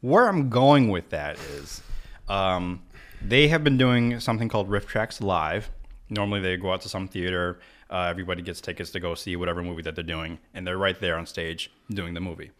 Where 0.00 0.28
I'm 0.28 0.48
going 0.48 0.88
with 0.88 1.10
that 1.10 1.38
is, 1.38 1.82
um, 2.28 2.82
they 3.20 3.48
have 3.48 3.64
been 3.64 3.76
doing 3.76 4.20
something 4.20 4.48
called 4.48 4.70
RiffTrax 4.70 5.20
Live. 5.20 5.70
Normally, 6.08 6.40
they 6.40 6.56
go 6.56 6.72
out 6.72 6.80
to 6.82 6.88
some 6.88 7.08
theater. 7.08 7.58
Uh, 7.90 8.02
everybody 8.02 8.42
gets 8.42 8.60
tickets 8.60 8.90
to 8.92 9.00
go 9.00 9.14
see 9.14 9.36
whatever 9.36 9.62
movie 9.62 9.82
that 9.82 9.94
they're 9.94 10.04
doing, 10.04 10.38
and 10.54 10.66
they're 10.66 10.78
right 10.78 10.98
there 11.00 11.16
on 11.16 11.26
stage 11.26 11.70
doing 11.90 12.14
the 12.14 12.20
movie. 12.20 12.50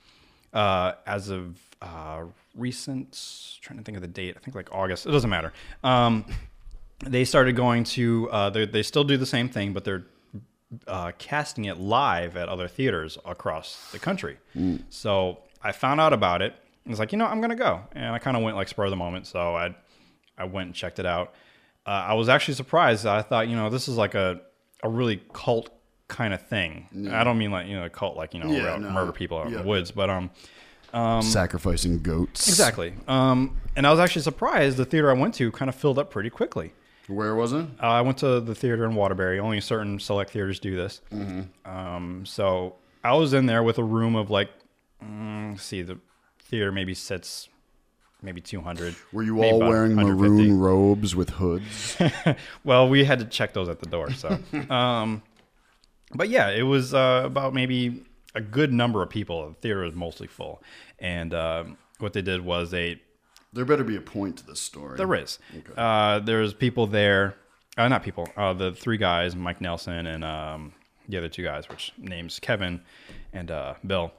Uh, 0.52 0.92
as 1.06 1.30
of 1.30 1.56
uh, 1.82 2.22
recent, 2.54 3.58
trying 3.62 3.78
to 3.78 3.84
think 3.84 3.96
of 3.96 4.02
the 4.02 4.08
date, 4.08 4.34
I 4.36 4.40
think 4.40 4.54
like 4.54 4.68
August. 4.74 5.06
It 5.06 5.10
doesn't 5.12 5.30
matter. 5.30 5.52
Um, 5.84 6.24
they 7.04 7.24
started 7.24 7.54
going 7.56 7.84
to. 7.84 8.28
Uh, 8.30 8.50
they 8.50 8.82
still 8.82 9.04
do 9.04 9.16
the 9.16 9.26
same 9.26 9.48
thing, 9.48 9.72
but 9.72 9.84
they're 9.84 10.04
uh, 10.86 11.12
casting 11.18 11.66
it 11.66 11.78
live 11.78 12.36
at 12.36 12.48
other 12.48 12.68
theaters 12.68 13.16
across 13.24 13.90
the 13.92 13.98
country. 13.98 14.36
Mm. 14.56 14.82
So 14.90 15.38
I 15.62 15.72
found 15.72 16.00
out 16.00 16.12
about 16.12 16.42
it. 16.42 16.54
and 16.84 16.90
was 16.90 16.98
like, 16.98 17.12
you 17.12 17.18
know, 17.18 17.26
I'm 17.26 17.40
gonna 17.40 17.54
go, 17.56 17.80
and 17.92 18.06
I 18.14 18.18
kind 18.18 18.36
of 18.36 18.42
went 18.42 18.56
like 18.56 18.68
spur 18.68 18.84
of 18.84 18.90
the 18.90 18.96
moment. 18.96 19.26
So 19.26 19.54
I, 19.56 19.74
I 20.36 20.44
went 20.44 20.66
and 20.66 20.74
checked 20.74 20.98
it 20.98 21.06
out. 21.06 21.34
Uh, 21.86 21.90
I 22.08 22.14
was 22.14 22.28
actually 22.28 22.54
surprised. 22.54 23.06
I 23.06 23.22
thought, 23.22 23.48
you 23.48 23.56
know, 23.56 23.70
this 23.70 23.88
is 23.88 23.96
like 23.96 24.14
a 24.14 24.40
a 24.82 24.88
really 24.88 25.22
cult 25.32 25.70
kind 26.08 26.32
of 26.34 26.40
thing. 26.46 26.88
Yeah. 26.92 27.20
I 27.20 27.24
don't 27.24 27.38
mean 27.38 27.50
like 27.50 27.66
you 27.68 27.76
know 27.76 27.84
a 27.84 27.90
cult 27.90 28.16
like 28.16 28.34
you 28.34 28.40
know 28.42 28.50
Yeah, 28.50 28.76
no. 28.76 28.90
murder 28.90 29.12
people 29.12 29.38
out 29.38 29.46
in 29.46 29.52
the 29.54 29.62
woods, 29.62 29.90
but 29.90 30.10
um, 30.10 30.30
um, 30.92 31.22
sacrificing 31.22 32.00
goats. 32.00 32.48
Exactly. 32.48 32.94
Um, 33.06 33.56
and 33.76 33.86
I 33.86 33.90
was 33.90 34.00
actually 34.00 34.22
surprised 34.22 34.76
the 34.76 34.84
theater 34.84 35.10
I 35.10 35.14
went 35.14 35.34
to 35.34 35.50
kind 35.52 35.68
of 35.68 35.74
filled 35.74 35.98
up 35.98 36.10
pretty 36.10 36.30
quickly. 36.30 36.72
Where 37.06 37.34
was 37.34 37.52
it? 37.52 37.66
Uh, 37.82 37.86
I 37.86 38.00
went 38.02 38.18
to 38.18 38.40
the 38.40 38.54
theater 38.54 38.84
in 38.84 38.94
Waterbury. 38.94 39.38
Only 39.38 39.60
certain 39.60 39.98
select 39.98 40.30
theaters 40.30 40.60
do 40.60 40.76
this. 40.76 41.00
Mhm. 41.10 41.48
Um, 41.64 42.26
so 42.26 42.76
I 43.02 43.14
was 43.14 43.32
in 43.32 43.46
there 43.46 43.62
with 43.62 43.78
a 43.78 43.84
room 43.84 44.14
of 44.14 44.30
like, 44.30 44.50
mm, 45.02 45.58
see, 45.58 45.82
the 45.82 45.98
theater 46.38 46.70
maybe 46.70 46.94
sits 46.94 47.48
maybe 48.22 48.40
200. 48.40 48.94
Were 49.12 49.22
you 49.22 49.42
all 49.42 49.60
wearing 49.60 49.94
maroon 49.94 50.58
robes 50.58 51.14
with 51.14 51.30
hoods? 51.30 51.96
well, 52.64 52.88
we 52.88 53.04
had 53.04 53.20
to 53.20 53.24
check 53.24 53.52
those 53.52 53.68
at 53.68 53.80
the 53.80 53.86
door. 53.86 54.10
So, 54.12 54.38
um, 54.70 55.22
but 56.14 56.28
yeah, 56.28 56.50
it 56.50 56.62
was 56.62 56.94
uh, 56.94 57.22
about 57.24 57.54
maybe 57.54 58.04
a 58.34 58.40
good 58.40 58.72
number 58.72 59.02
of 59.02 59.10
people. 59.10 59.48
The 59.48 59.54
theater 59.54 59.80
was 59.82 59.94
mostly 59.94 60.26
full, 60.26 60.62
and 60.98 61.32
um, 61.34 61.78
what 61.98 62.12
they 62.12 62.22
did 62.22 62.44
was 62.44 62.70
they 62.70 63.00
There 63.52 63.64
better 63.64 63.84
be 63.84 63.96
a 63.96 64.00
point 64.00 64.36
to 64.38 64.46
this 64.46 64.60
story. 64.60 64.96
there 64.96 65.14
is. 65.14 65.38
Okay. 65.56 65.72
Uh, 65.76 66.18
there's 66.20 66.54
people 66.54 66.86
there. 66.86 67.34
Uh, 67.76 67.88
not 67.88 68.02
people. 68.02 68.28
Uh, 68.36 68.52
the 68.52 68.72
three 68.72 68.96
guys, 68.98 69.36
Mike 69.36 69.60
Nelson 69.60 70.06
and 70.06 70.24
um, 70.24 70.72
the 71.08 71.16
other 71.16 71.28
two 71.28 71.44
guys, 71.44 71.68
which 71.68 71.92
names 71.96 72.38
Kevin 72.40 72.80
and 73.32 73.50
uh, 73.50 73.74
Bill. 73.86 74.12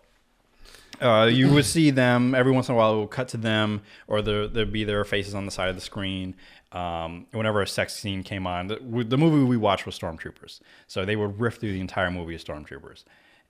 Uh, 1.02 1.30
you 1.32 1.52
would 1.54 1.66
see 1.66 1.92
them 1.92 2.36
every 2.36 2.52
once 2.52 2.68
in 2.68 2.76
a 2.76 2.78
while. 2.78 2.96
It 2.96 3.00
would 3.00 3.10
cut 3.10 3.30
to 3.30 3.38
them, 3.38 3.82
or 4.08 4.22
there 4.22 4.48
there'd 4.48 4.72
be 4.74 4.84
their 4.84 5.04
faces 5.06 5.34
on 5.34 5.46
the 5.46 5.52
side 5.52 5.70
of 5.70 5.76
the 5.76 5.82
screen. 5.82 6.36
Um, 6.72 7.26
whenever 7.32 7.62
a 7.62 7.68
sex 7.68 7.96
scene 7.96 8.22
came 8.22 8.46
on, 8.46 8.68
the, 8.68 8.76
the 9.08 9.18
movie 9.18 9.44
we 9.44 9.58
watched 9.58 9.86
was 9.86 9.98
Stormtroopers, 9.98 10.60
so 10.88 11.04
they 11.06 11.16
would 11.16 11.40
riff 11.40 11.56
through 11.56 11.72
the 11.74 11.80
entire 11.80 12.12
movie 12.12 12.36
of 12.36 12.44
Stormtroopers. 12.44 13.06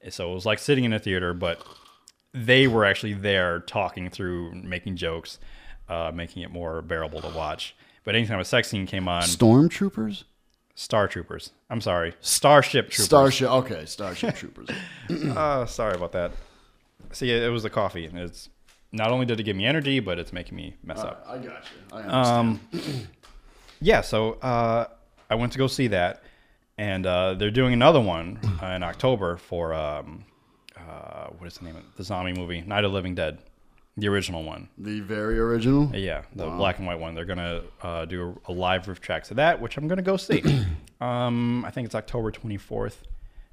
So 0.09 0.31
it 0.31 0.33
was 0.33 0.45
like 0.45 0.59
sitting 0.59 0.85
in 0.85 0.93
a 0.93 0.99
theater, 0.99 1.33
but 1.33 1.61
they 2.33 2.67
were 2.67 2.85
actually 2.85 3.13
there 3.13 3.59
talking 3.59 4.09
through, 4.09 4.53
making 4.55 4.95
jokes, 4.95 5.39
uh, 5.89 6.11
making 6.13 6.43
it 6.43 6.51
more 6.51 6.81
bearable 6.81 7.21
to 7.21 7.29
watch. 7.29 7.75
But 8.03 8.15
anytime 8.15 8.39
a 8.39 8.45
sex 8.45 8.69
scene 8.69 8.87
came 8.87 9.07
on, 9.07 9.23
Stormtroopers? 9.23 10.23
Star 10.75 11.09
Troopers. 11.09 11.51
I'm 11.69 11.81
sorry, 11.81 12.13
Starship 12.21 12.89
Troopers. 12.89 13.05
Starship. 13.05 13.49
Okay, 13.49 13.85
Starship 13.85 14.35
Troopers. 14.35 14.69
uh, 15.35 15.65
sorry 15.65 15.95
about 15.95 16.13
that. 16.13 16.31
See, 17.11 17.31
it 17.31 17.51
was 17.51 17.63
the 17.63 17.69
coffee. 17.69 18.09
It's 18.13 18.49
not 18.91 19.11
only 19.11 19.25
did 19.25 19.39
it 19.39 19.43
give 19.43 19.57
me 19.57 19.65
energy, 19.65 19.99
but 19.99 20.19
it's 20.19 20.31
making 20.31 20.55
me 20.55 20.75
mess 20.83 20.99
up. 20.99 21.25
I 21.27 21.37
got 21.37 21.43
you. 21.43 21.51
I 21.91 21.97
understand. 21.97 22.59
Um, 22.73 23.07
yeah, 23.81 24.01
so 24.01 24.33
uh, 24.35 24.85
I 25.29 25.35
went 25.35 25.51
to 25.51 25.57
go 25.57 25.67
see 25.67 25.87
that, 25.87 26.23
and 26.79 27.05
uh, 27.05 27.33
they're 27.33 27.51
doing 27.51 27.73
another 27.73 27.99
one 27.99 28.39
uh, 28.63 28.67
in 28.67 28.83
October 28.83 29.35
for 29.35 29.73
um, 29.73 30.23
uh, 30.77 31.27
what 31.37 31.45
is 31.45 31.57
the 31.57 31.65
name 31.65 31.75
of 31.75 31.81
it? 31.83 31.97
the 31.97 32.03
zombie 32.05 32.31
movie, 32.31 32.61
Night 32.61 32.85
of 32.85 32.93
Living 32.93 33.13
Dead, 33.15 33.37
the 33.97 34.07
original 34.07 34.43
one. 34.43 34.69
The 34.77 35.01
very 35.01 35.37
original. 35.37 35.93
Yeah, 35.93 36.21
the 36.33 36.47
Wow. 36.47 36.57
black 36.57 36.77
and 36.77 36.87
white 36.87 36.97
one. 36.99 37.15
They're 37.15 37.25
gonna 37.25 37.63
uh, 37.81 38.05
do 38.05 38.39
a, 38.47 38.51
a 38.51 38.53
live 38.53 38.87
roof 38.87 39.01
tracks 39.01 39.29
of 39.29 39.35
that, 39.37 39.59
which 39.59 39.75
I'm 39.75 39.89
gonna 39.89 40.01
go 40.01 40.15
see. 40.15 40.41
um, 41.01 41.65
I 41.65 41.69
think 41.71 41.85
it's 41.85 41.95
October 41.95 42.31
24th. 42.31 42.95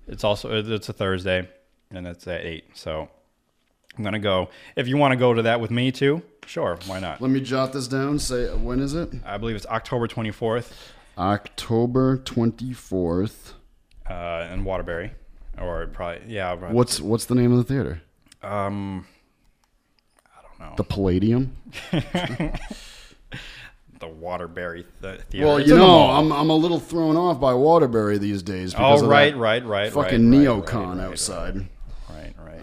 It's 0.07 0.23
also 0.23 0.57
it's 0.61 0.89
a 0.89 0.93
Thursday, 0.93 1.49
and 1.91 2.07
it's 2.07 2.29
at 2.29 2.43
eight. 2.43 2.65
So 2.75 3.09
I'm 3.99 4.05
gonna 4.05 4.21
go. 4.21 4.51
If 4.77 4.87
you 4.87 4.97
want 4.99 5.11
to 5.13 5.17
go 5.17 5.35
to 5.35 5.43
that 5.43 5.61
with 5.61 5.73
me 5.73 5.91
too, 5.91 6.23
sure, 6.47 6.79
why 6.87 7.01
not? 7.01 7.21
Let 7.21 7.33
me 7.33 7.41
jot 7.41 7.73
this 7.73 7.89
down. 7.89 8.21
Say 8.21 8.47
when 8.55 8.79
is 8.79 8.95
it? 8.95 9.11
I 9.25 9.37
believe 9.37 9.57
it's 9.57 9.67
October 9.67 10.07
24th 10.07 10.73
October 11.19 12.17
twenty 12.19 12.73
fourth. 12.73 13.55
uh, 14.09 14.49
in 14.53 14.65
Waterbury, 14.65 15.13
or 15.61 15.87
probably 15.87 16.23
yeah. 16.33 16.55
Probably- 16.55 16.77
What's 16.77 17.01
what's 17.01 17.25
the 17.27 17.35
name 17.35 17.53
of 17.53 17.59
the 17.59 17.65
theater? 17.65 18.03
um 18.43 19.07
I 20.27 20.41
don't 20.43 20.61
know. 20.71 20.75
The 20.77 20.85
Palladium. 20.85 21.57
the 23.99 24.07
Waterbury 24.09 24.87
th- 25.01 25.21
theater? 25.23 25.47
Well, 25.47 25.61
you 25.61 25.77
know. 25.77 26.11
I'm 26.11 26.31
I'm 26.33 26.51
a 26.51 26.55
little 26.55 26.79
thrown 26.79 27.17
off 27.17 27.41
by 27.41 27.55
Waterbury 27.55 28.19
these 28.19 28.43
days. 28.43 28.75
Oh, 28.75 28.79
Because 28.79 29.03
of 29.03 29.09
right, 29.09 29.35
right, 29.37 29.65
right, 29.65 29.93
Fucking 29.93 30.31
right, 30.31 30.41
neocon 30.41 30.89
right, 30.89 30.97
right, 30.99 31.05
outside. 31.07 31.55
Right, 32.11 32.35
right. 32.39 32.63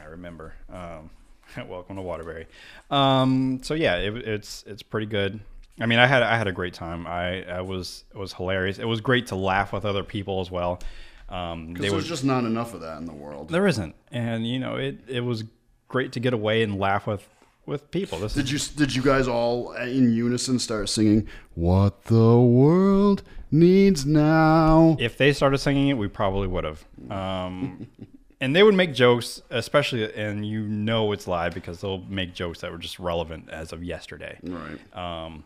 I 0.00 0.04
remember. 0.06 0.54
Um, 0.72 1.10
welcome 1.68 1.96
to 1.96 2.02
Waterbury. 2.02 2.46
Um, 2.90 3.60
so 3.62 3.74
yeah, 3.74 3.96
it, 3.96 4.16
it's 4.16 4.64
it's 4.66 4.82
pretty 4.82 5.06
good. 5.06 5.40
I 5.80 5.86
mean, 5.86 5.98
I 5.98 6.06
had 6.06 6.22
I 6.22 6.36
had 6.36 6.46
a 6.46 6.52
great 6.52 6.74
time. 6.74 7.06
I, 7.06 7.42
I 7.44 7.60
was 7.60 8.04
it 8.14 8.18
was 8.18 8.32
hilarious. 8.32 8.78
It 8.78 8.84
was 8.84 9.00
great 9.00 9.28
to 9.28 9.36
laugh 9.36 9.72
with 9.72 9.84
other 9.84 10.04
people 10.04 10.40
as 10.40 10.50
well. 10.50 10.80
Um, 11.28 11.74
there's 11.74 12.06
just 12.06 12.24
not 12.24 12.44
enough 12.44 12.74
of 12.74 12.82
that 12.82 12.98
in 12.98 13.06
the 13.06 13.12
world. 13.12 13.48
there 13.48 13.66
isn't, 13.66 13.94
and 14.12 14.46
you 14.46 14.58
know 14.58 14.76
it 14.76 14.98
it 15.08 15.20
was 15.20 15.44
great 15.88 16.12
to 16.12 16.20
get 16.20 16.32
away 16.32 16.62
and 16.62 16.78
laugh 16.78 17.06
with 17.06 17.28
with 17.66 17.90
people. 17.90 18.18
This 18.18 18.34
Did 18.34 18.50
you 18.50 18.58
did 18.58 18.94
you 18.94 19.02
guys 19.02 19.26
all 19.26 19.72
in 19.72 20.12
unison 20.12 20.58
start 20.58 20.88
singing 20.88 21.26
"What 21.54 22.04
the 22.04 22.38
World 22.38 23.22
Needs 23.50 24.06
Now"? 24.06 24.96
If 25.00 25.16
they 25.16 25.32
started 25.32 25.58
singing 25.58 25.88
it, 25.88 25.94
we 25.94 26.08
probably 26.08 26.46
would 26.46 26.64
have. 26.64 26.84
Um, 27.10 27.88
and 28.40 28.54
they 28.54 28.62
would 28.62 28.74
make 28.74 28.94
jokes, 28.94 29.42
especially, 29.50 30.12
and 30.14 30.46
you 30.46 30.68
know 30.68 31.10
it's 31.12 31.26
live 31.26 31.54
because 31.54 31.80
they'll 31.80 32.02
make 32.02 32.34
jokes 32.34 32.60
that 32.60 32.70
were 32.70 32.78
just 32.78 32.98
relevant 32.98 33.48
as 33.50 33.72
of 33.72 33.82
yesterday. 33.82 34.38
Right. 34.42 34.96
Um, 34.96 35.44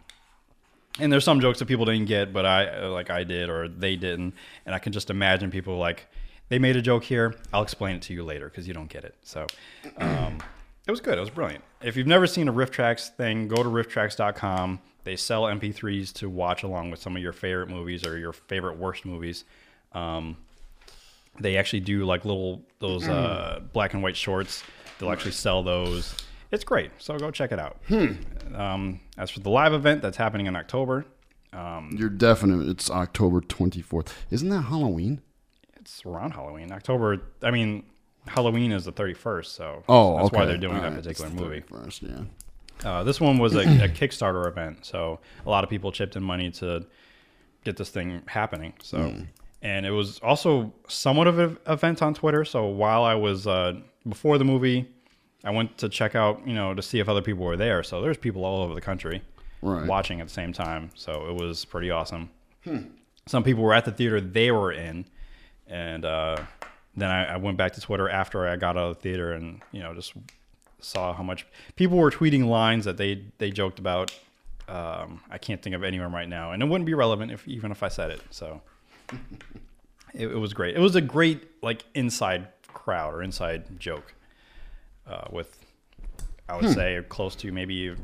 and 0.98 1.12
there's 1.12 1.24
some 1.24 1.40
jokes 1.40 1.58
that 1.58 1.66
people 1.66 1.84
didn't 1.84 2.06
get, 2.06 2.32
but 2.32 2.46
I 2.46 2.86
like 2.86 3.10
I 3.10 3.24
did 3.24 3.50
or 3.50 3.68
they 3.68 3.96
didn't, 3.96 4.34
and 4.66 4.74
I 4.74 4.78
can 4.78 4.92
just 4.92 5.10
imagine 5.10 5.50
people 5.50 5.76
like 5.78 6.06
they 6.48 6.58
made 6.58 6.76
a 6.76 6.82
joke 6.82 7.04
here. 7.04 7.34
I'll 7.52 7.62
explain 7.62 7.96
it 7.96 8.02
to 8.02 8.14
you 8.14 8.24
later 8.24 8.48
because 8.48 8.66
you 8.66 8.74
don't 8.74 8.88
get 8.88 9.04
it. 9.04 9.14
So. 9.22 9.46
Um, 9.98 10.38
it 10.86 10.90
was 10.90 11.00
good. 11.00 11.18
It 11.18 11.20
was 11.20 11.30
brilliant. 11.30 11.62
If 11.82 11.96
you've 11.96 12.06
never 12.06 12.26
seen 12.26 12.48
a 12.48 12.52
RiffTrax 12.52 13.10
thing, 13.16 13.46
go 13.46 13.62
to 13.62 13.68
rifftrax.com. 13.68 14.80
They 15.04 15.16
sell 15.16 15.44
MP3s 15.44 16.12
to 16.14 16.28
watch 16.28 16.62
along 16.62 16.90
with 16.90 17.00
some 17.00 17.14
of 17.14 17.22
your 17.22 17.32
favorite 17.32 17.68
movies 17.68 18.06
or 18.06 18.18
your 18.18 18.32
favorite 18.32 18.78
worst 18.78 19.04
movies. 19.04 19.44
Um, 19.92 20.36
they 21.38 21.56
actually 21.56 21.80
do 21.80 22.04
like 22.04 22.24
little 22.24 22.62
those 22.78 23.06
uh, 23.06 23.60
black 23.72 23.94
and 23.94 24.02
white 24.02 24.16
shorts. 24.16 24.64
They'll 24.98 25.12
actually 25.12 25.32
sell 25.32 25.62
those. 25.62 26.14
It's 26.50 26.64
great. 26.64 26.90
So 26.98 27.18
go 27.18 27.30
check 27.30 27.52
it 27.52 27.58
out. 27.58 27.76
Um, 28.54 29.00
as 29.16 29.30
for 29.30 29.40
the 29.40 29.50
live 29.50 29.72
event 29.74 30.02
that's 30.02 30.16
happening 30.16 30.46
in 30.46 30.56
October, 30.56 31.04
um, 31.52 31.90
You're 31.96 32.08
definite. 32.08 32.68
It's 32.68 32.90
October 32.90 33.40
24th. 33.40 34.12
Isn't 34.30 34.48
that 34.50 34.62
Halloween? 34.62 35.20
it's 35.80 36.04
around 36.04 36.32
Halloween. 36.32 36.70
October. 36.72 37.18
I 37.42 37.50
mean, 37.50 37.84
Halloween 38.26 38.72
is 38.72 38.84
the 38.84 38.92
31st, 38.92 39.46
so 39.46 39.82
Oh, 39.88 40.18
that's 40.18 40.32
why 40.32 40.40
okay. 40.40 40.48
they're 40.48 40.58
doing 40.58 40.76
All 40.76 40.82
that 40.82 40.88
right. 40.90 40.98
It's 41.06 41.06
particular 41.20 41.30
the 41.30 41.42
movie. 41.42 41.60
31st, 41.62 42.26
yeah. 42.82 42.88
Uh, 42.90 43.02
this 43.04 43.20
one 43.20 43.38
was 43.38 43.54
a, 43.54 43.60
a 43.84 43.88
Kickstarter 43.88 44.46
event, 44.46 44.84
so 44.84 45.18
a 45.46 45.50
lot 45.50 45.64
of 45.64 45.70
people 45.70 45.90
chipped 45.92 46.14
in 46.16 46.22
money 46.22 46.50
to 46.52 46.84
get 47.64 47.76
this 47.78 47.88
thing 47.88 48.22
happening. 48.26 48.72
So, 48.82 48.98
Mm. 48.98 49.26
and 49.62 49.86
it 49.86 49.90
was 49.92 50.18
also 50.20 50.72
somewhat 50.88 51.26
of 51.26 51.38
an 51.38 51.56
event 51.66 52.02
on 52.02 52.12
Twitter. 52.14 52.44
So 52.44 52.66
while 52.66 53.02
I 53.04 53.14
was 53.14 53.46
uh, 53.46 53.80
before 54.06 54.36
the 54.38 54.44
movie, 54.44 54.86
I 55.48 55.50
went 55.50 55.78
to 55.78 55.88
check 55.88 56.14
out, 56.14 56.46
you 56.46 56.52
know, 56.54 56.74
to 56.74 56.82
see 56.82 56.98
if 57.00 57.08
other 57.08 57.22
people 57.22 57.42
were 57.46 57.56
there. 57.56 57.82
So 57.82 58.02
there's 58.02 58.18
people 58.18 58.44
all 58.44 58.62
over 58.62 58.74
the 58.74 58.82
country 58.82 59.22
Right. 59.62 59.86
watching 59.86 60.20
at 60.20 60.26
the 60.26 60.32
same 60.32 60.52
time. 60.52 60.90
So 60.94 61.26
it 61.26 61.34
was 61.42 61.64
pretty 61.64 61.90
awesome. 61.90 62.28
Hmm. 62.64 62.82
Some 63.26 63.42
people 63.42 63.62
were 63.64 63.72
at 63.72 63.86
the 63.86 63.90
theater 63.92 64.20
they 64.20 64.50
were 64.50 64.72
in, 64.72 65.06
and 65.66 66.04
uh, 66.04 66.36
then 66.94 67.10
I, 67.10 67.34
I 67.34 67.36
went 67.38 67.56
back 67.56 67.72
to 67.72 67.80
Twitter 67.80 68.08
after 68.10 68.46
I 68.46 68.56
got 68.56 68.76
out 68.76 68.90
of 68.90 68.96
the 68.96 69.00
theater 69.02 69.32
and 69.32 69.60
you 69.72 69.80
know 69.80 69.94
just 69.94 70.12
saw 70.80 71.12
how 71.14 71.22
much 71.22 71.46
people 71.76 71.96
were 71.98 72.10
tweeting 72.10 72.46
lines 72.46 72.84
that 72.84 72.96
they 72.98 73.24
they 73.38 73.50
joked 73.50 73.78
about. 73.78 74.12
Um, 74.68 75.20
I 75.30 75.38
can't 75.38 75.62
think 75.62 75.74
of 75.74 75.82
anyone 75.82 76.12
right 76.12 76.28
now, 76.28 76.52
and 76.52 76.62
it 76.62 76.66
wouldn't 76.66 76.86
be 76.86 76.94
relevant 76.94 77.32
if 77.32 77.48
even 77.48 77.70
if 77.70 77.82
I 77.82 77.88
said 77.88 78.10
it. 78.10 78.20
So 78.30 78.60
it, 80.14 80.28
it 80.28 80.38
was 80.38 80.52
great. 80.52 80.76
It 80.76 80.80
was 80.80 80.94
a 80.94 81.00
great 81.00 81.42
like 81.62 81.84
inside 81.94 82.48
crowd 82.72 83.14
or 83.14 83.22
inside 83.22 83.80
joke 83.80 84.14
uh, 85.08 85.28
with 85.30 85.64
I 86.48 86.56
would 86.56 86.64
Hmm. 86.66 86.72
say 86.72 87.02
close 87.08 87.34
to 87.36 87.52
maybe 87.52 87.94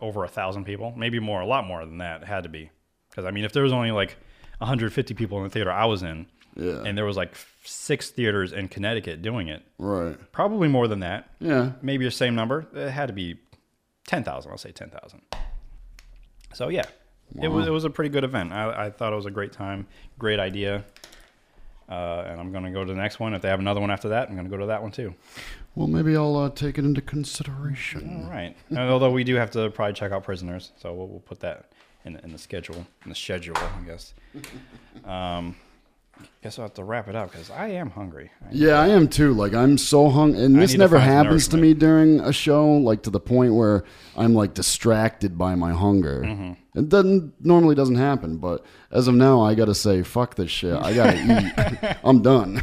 over 0.00 0.24
a 0.24 0.28
thousand 0.28 0.64
people, 0.64 0.92
maybe 0.96 1.18
more, 1.18 1.40
a 1.40 1.46
lot 1.46 1.66
more 1.66 1.84
than 1.84 1.98
that. 1.98 2.22
It 2.22 2.26
had 2.28 2.42
to 2.44 2.48
be 2.48 2.70
because 3.10 3.24
I 3.24 3.30
mean, 3.30 3.44
if 3.44 3.52
there 3.52 3.62
was 3.62 3.72
only 3.72 3.90
like 3.90 4.16
150 4.58 5.14
people 5.14 5.38
in 5.38 5.44
the 5.44 5.50
theater 5.50 5.70
I 5.72 5.84
was 5.86 6.02
in, 6.02 6.26
Yeah. 6.54 6.82
and 6.84 6.96
there 6.96 7.04
was 7.04 7.16
like 7.16 7.34
six 7.64 8.10
theaters 8.10 8.52
in 8.52 8.68
Connecticut 8.68 9.20
doing 9.22 9.48
it, 9.48 9.62
Right. 9.78 10.16
probably 10.32 10.68
more 10.68 10.86
than 10.88 11.00
that. 11.00 11.28
Yeah. 11.40 11.72
maybe 11.82 12.04
the 12.04 12.10
same 12.10 12.34
number. 12.34 12.66
It 12.74 12.90
had 12.90 13.06
to 13.06 13.12
be 13.12 13.36
10,000. 14.06 14.50
I'll 14.50 14.58
say 14.58 14.70
10,000. 14.72 15.20
So 16.54 16.68
yeah, 16.68 16.84
it 17.42 17.48
was 17.48 17.66
it 17.66 17.70
was 17.70 17.84
a 17.84 17.90
pretty 17.90 18.08
good 18.10 18.24
event. 18.24 18.52
I, 18.52 18.86
I 18.86 18.90
thought 18.90 19.12
it 19.12 19.16
was 19.16 19.26
a 19.26 19.30
great 19.30 19.52
time, 19.52 19.86
great 20.18 20.38
idea. 20.38 20.84
Uh, 21.88 22.24
and 22.26 22.40
I'm 22.40 22.52
gonna 22.52 22.72
go 22.72 22.84
to 22.84 22.92
the 22.92 22.98
next 22.98 23.20
one. 23.20 23.32
If 23.34 23.42
they 23.42 23.48
have 23.48 23.60
another 23.60 23.80
one 23.80 23.90
after 23.90 24.08
that, 24.08 24.28
I'm 24.28 24.36
gonna 24.36 24.48
go 24.48 24.56
to 24.56 24.66
that 24.66 24.82
one 24.82 24.90
too. 24.90 25.14
Well, 25.74 25.86
maybe 25.86 26.16
I'll 26.16 26.36
uh, 26.36 26.50
take 26.50 26.78
it 26.78 26.84
into 26.84 27.00
consideration. 27.00 28.24
All 28.24 28.30
right. 28.30 28.56
And 28.70 28.78
although 28.78 29.10
we 29.10 29.24
do 29.24 29.34
have 29.36 29.50
to 29.52 29.70
probably 29.70 29.92
check 29.92 30.10
out 30.10 30.24
prisoners, 30.24 30.72
so 30.76 30.92
we'll, 30.92 31.06
we'll 31.06 31.20
put 31.20 31.40
that 31.40 31.70
in, 32.04 32.16
in 32.16 32.32
the 32.32 32.38
schedule. 32.38 32.86
In 33.04 33.10
the 33.10 33.14
schedule, 33.14 33.56
I 33.56 33.84
guess. 33.86 34.14
Um, 35.04 35.54
guess 36.42 36.58
I'll 36.58 36.64
have 36.66 36.74
to 36.74 36.84
wrap 36.84 37.08
it 37.08 37.14
up 37.16 37.30
because 37.32 37.50
I 37.50 37.68
am 37.68 37.90
hungry. 37.90 38.30
Yeah, 38.50 38.80
I 38.80 38.88
am 38.88 39.08
too. 39.08 39.32
Like 39.34 39.52
I'm 39.54 39.78
so 39.78 40.08
hung, 40.08 40.34
and 40.36 40.56
I 40.56 40.60
this 40.60 40.74
never 40.74 40.98
happens 40.98 41.48
to 41.48 41.56
me 41.56 41.74
during 41.74 42.20
a 42.20 42.32
show. 42.32 42.66
Like 42.66 43.02
to 43.02 43.10
the 43.10 43.20
point 43.20 43.54
where 43.54 43.84
I'm 44.16 44.34
like 44.34 44.54
distracted 44.54 45.36
by 45.36 45.54
my 45.54 45.72
hunger. 45.72 46.22
Mhm. 46.22 46.56
It 46.74 46.88
doesn't 46.88 47.32
normally 47.44 47.74
doesn't 47.74 47.96
happen, 47.96 48.36
but 48.36 48.64
as 48.90 49.08
of 49.08 49.14
now, 49.14 49.40
I 49.42 49.54
gotta 49.54 49.74
say, 49.74 50.02
fuck 50.02 50.34
this 50.36 50.50
shit. 50.50 50.74
I 50.76 50.94
gotta 50.94 51.16
eat. 51.90 51.96
I'm 52.04 52.22
done. 52.22 52.62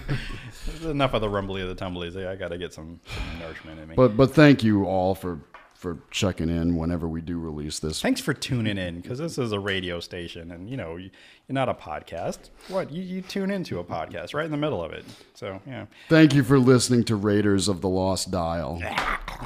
Enough 0.83 1.13
of 1.13 1.21
the 1.21 1.29
rumbly 1.29 1.61
of 1.61 1.67
the 1.69 1.75
tumblies. 1.75 2.15
I 2.15 2.35
got 2.35 2.49
to 2.49 2.57
get 2.57 2.73
some, 2.73 2.99
some 3.05 3.39
nourishment 3.39 3.79
in 3.79 3.89
me. 3.89 3.95
But 3.95 4.15
but 4.15 4.31
thank 4.31 4.63
you 4.63 4.85
all 4.85 5.13
for 5.15 5.39
for 5.83 5.97
checking 6.11 6.47
in 6.49 6.77
whenever 6.77 7.09
we 7.09 7.19
do 7.19 7.37
release 7.37 7.77
this. 7.77 8.01
Thanks 8.01 8.21
for 8.21 8.33
tuning 8.33 8.77
in 8.77 9.01
because 9.01 9.19
this 9.19 9.37
is 9.37 9.51
a 9.51 9.59
radio 9.59 9.99
station, 9.99 10.49
and 10.49 10.69
you 10.69 10.77
know 10.77 10.95
you- 10.95 11.09
you're 11.47 11.53
not 11.53 11.67
a 11.67 11.73
podcast. 11.73 12.49
What 12.69 12.89
you, 12.89 13.03
you 13.03 13.21
tune 13.21 13.51
into 13.51 13.79
a 13.79 13.83
podcast 13.83 14.33
right 14.33 14.45
in 14.45 14.51
the 14.51 14.57
middle 14.57 14.81
of 14.81 14.93
it. 14.93 15.03
So 15.33 15.59
yeah. 15.67 15.87
Thank 16.07 16.33
you 16.33 16.41
for 16.43 16.57
listening 16.57 17.03
to 17.03 17.17
Raiders 17.17 17.67
of 17.67 17.81
the 17.81 17.89
Lost 17.89 18.31
Dial. 18.31 18.81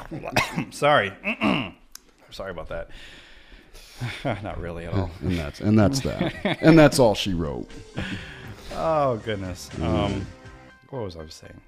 Sorry. 0.70 1.12
Sorry 2.30 2.50
about 2.52 2.68
that. 2.68 2.90
not 4.44 4.60
really 4.60 4.84
at 4.84 4.94
all. 4.94 5.10
and 5.22 5.36
that's 5.36 5.60
and 5.60 5.76
that's 5.76 6.00
that. 6.02 6.32
and 6.62 6.78
that's 6.78 7.00
all 7.00 7.16
she 7.16 7.34
wrote. 7.34 7.68
Oh 8.74 9.16
goodness. 9.24 9.70
Mm. 9.74 9.82
Um, 9.84 10.26
what 10.90 11.02
was 11.02 11.16
I 11.16 11.26
saying? 11.28 11.60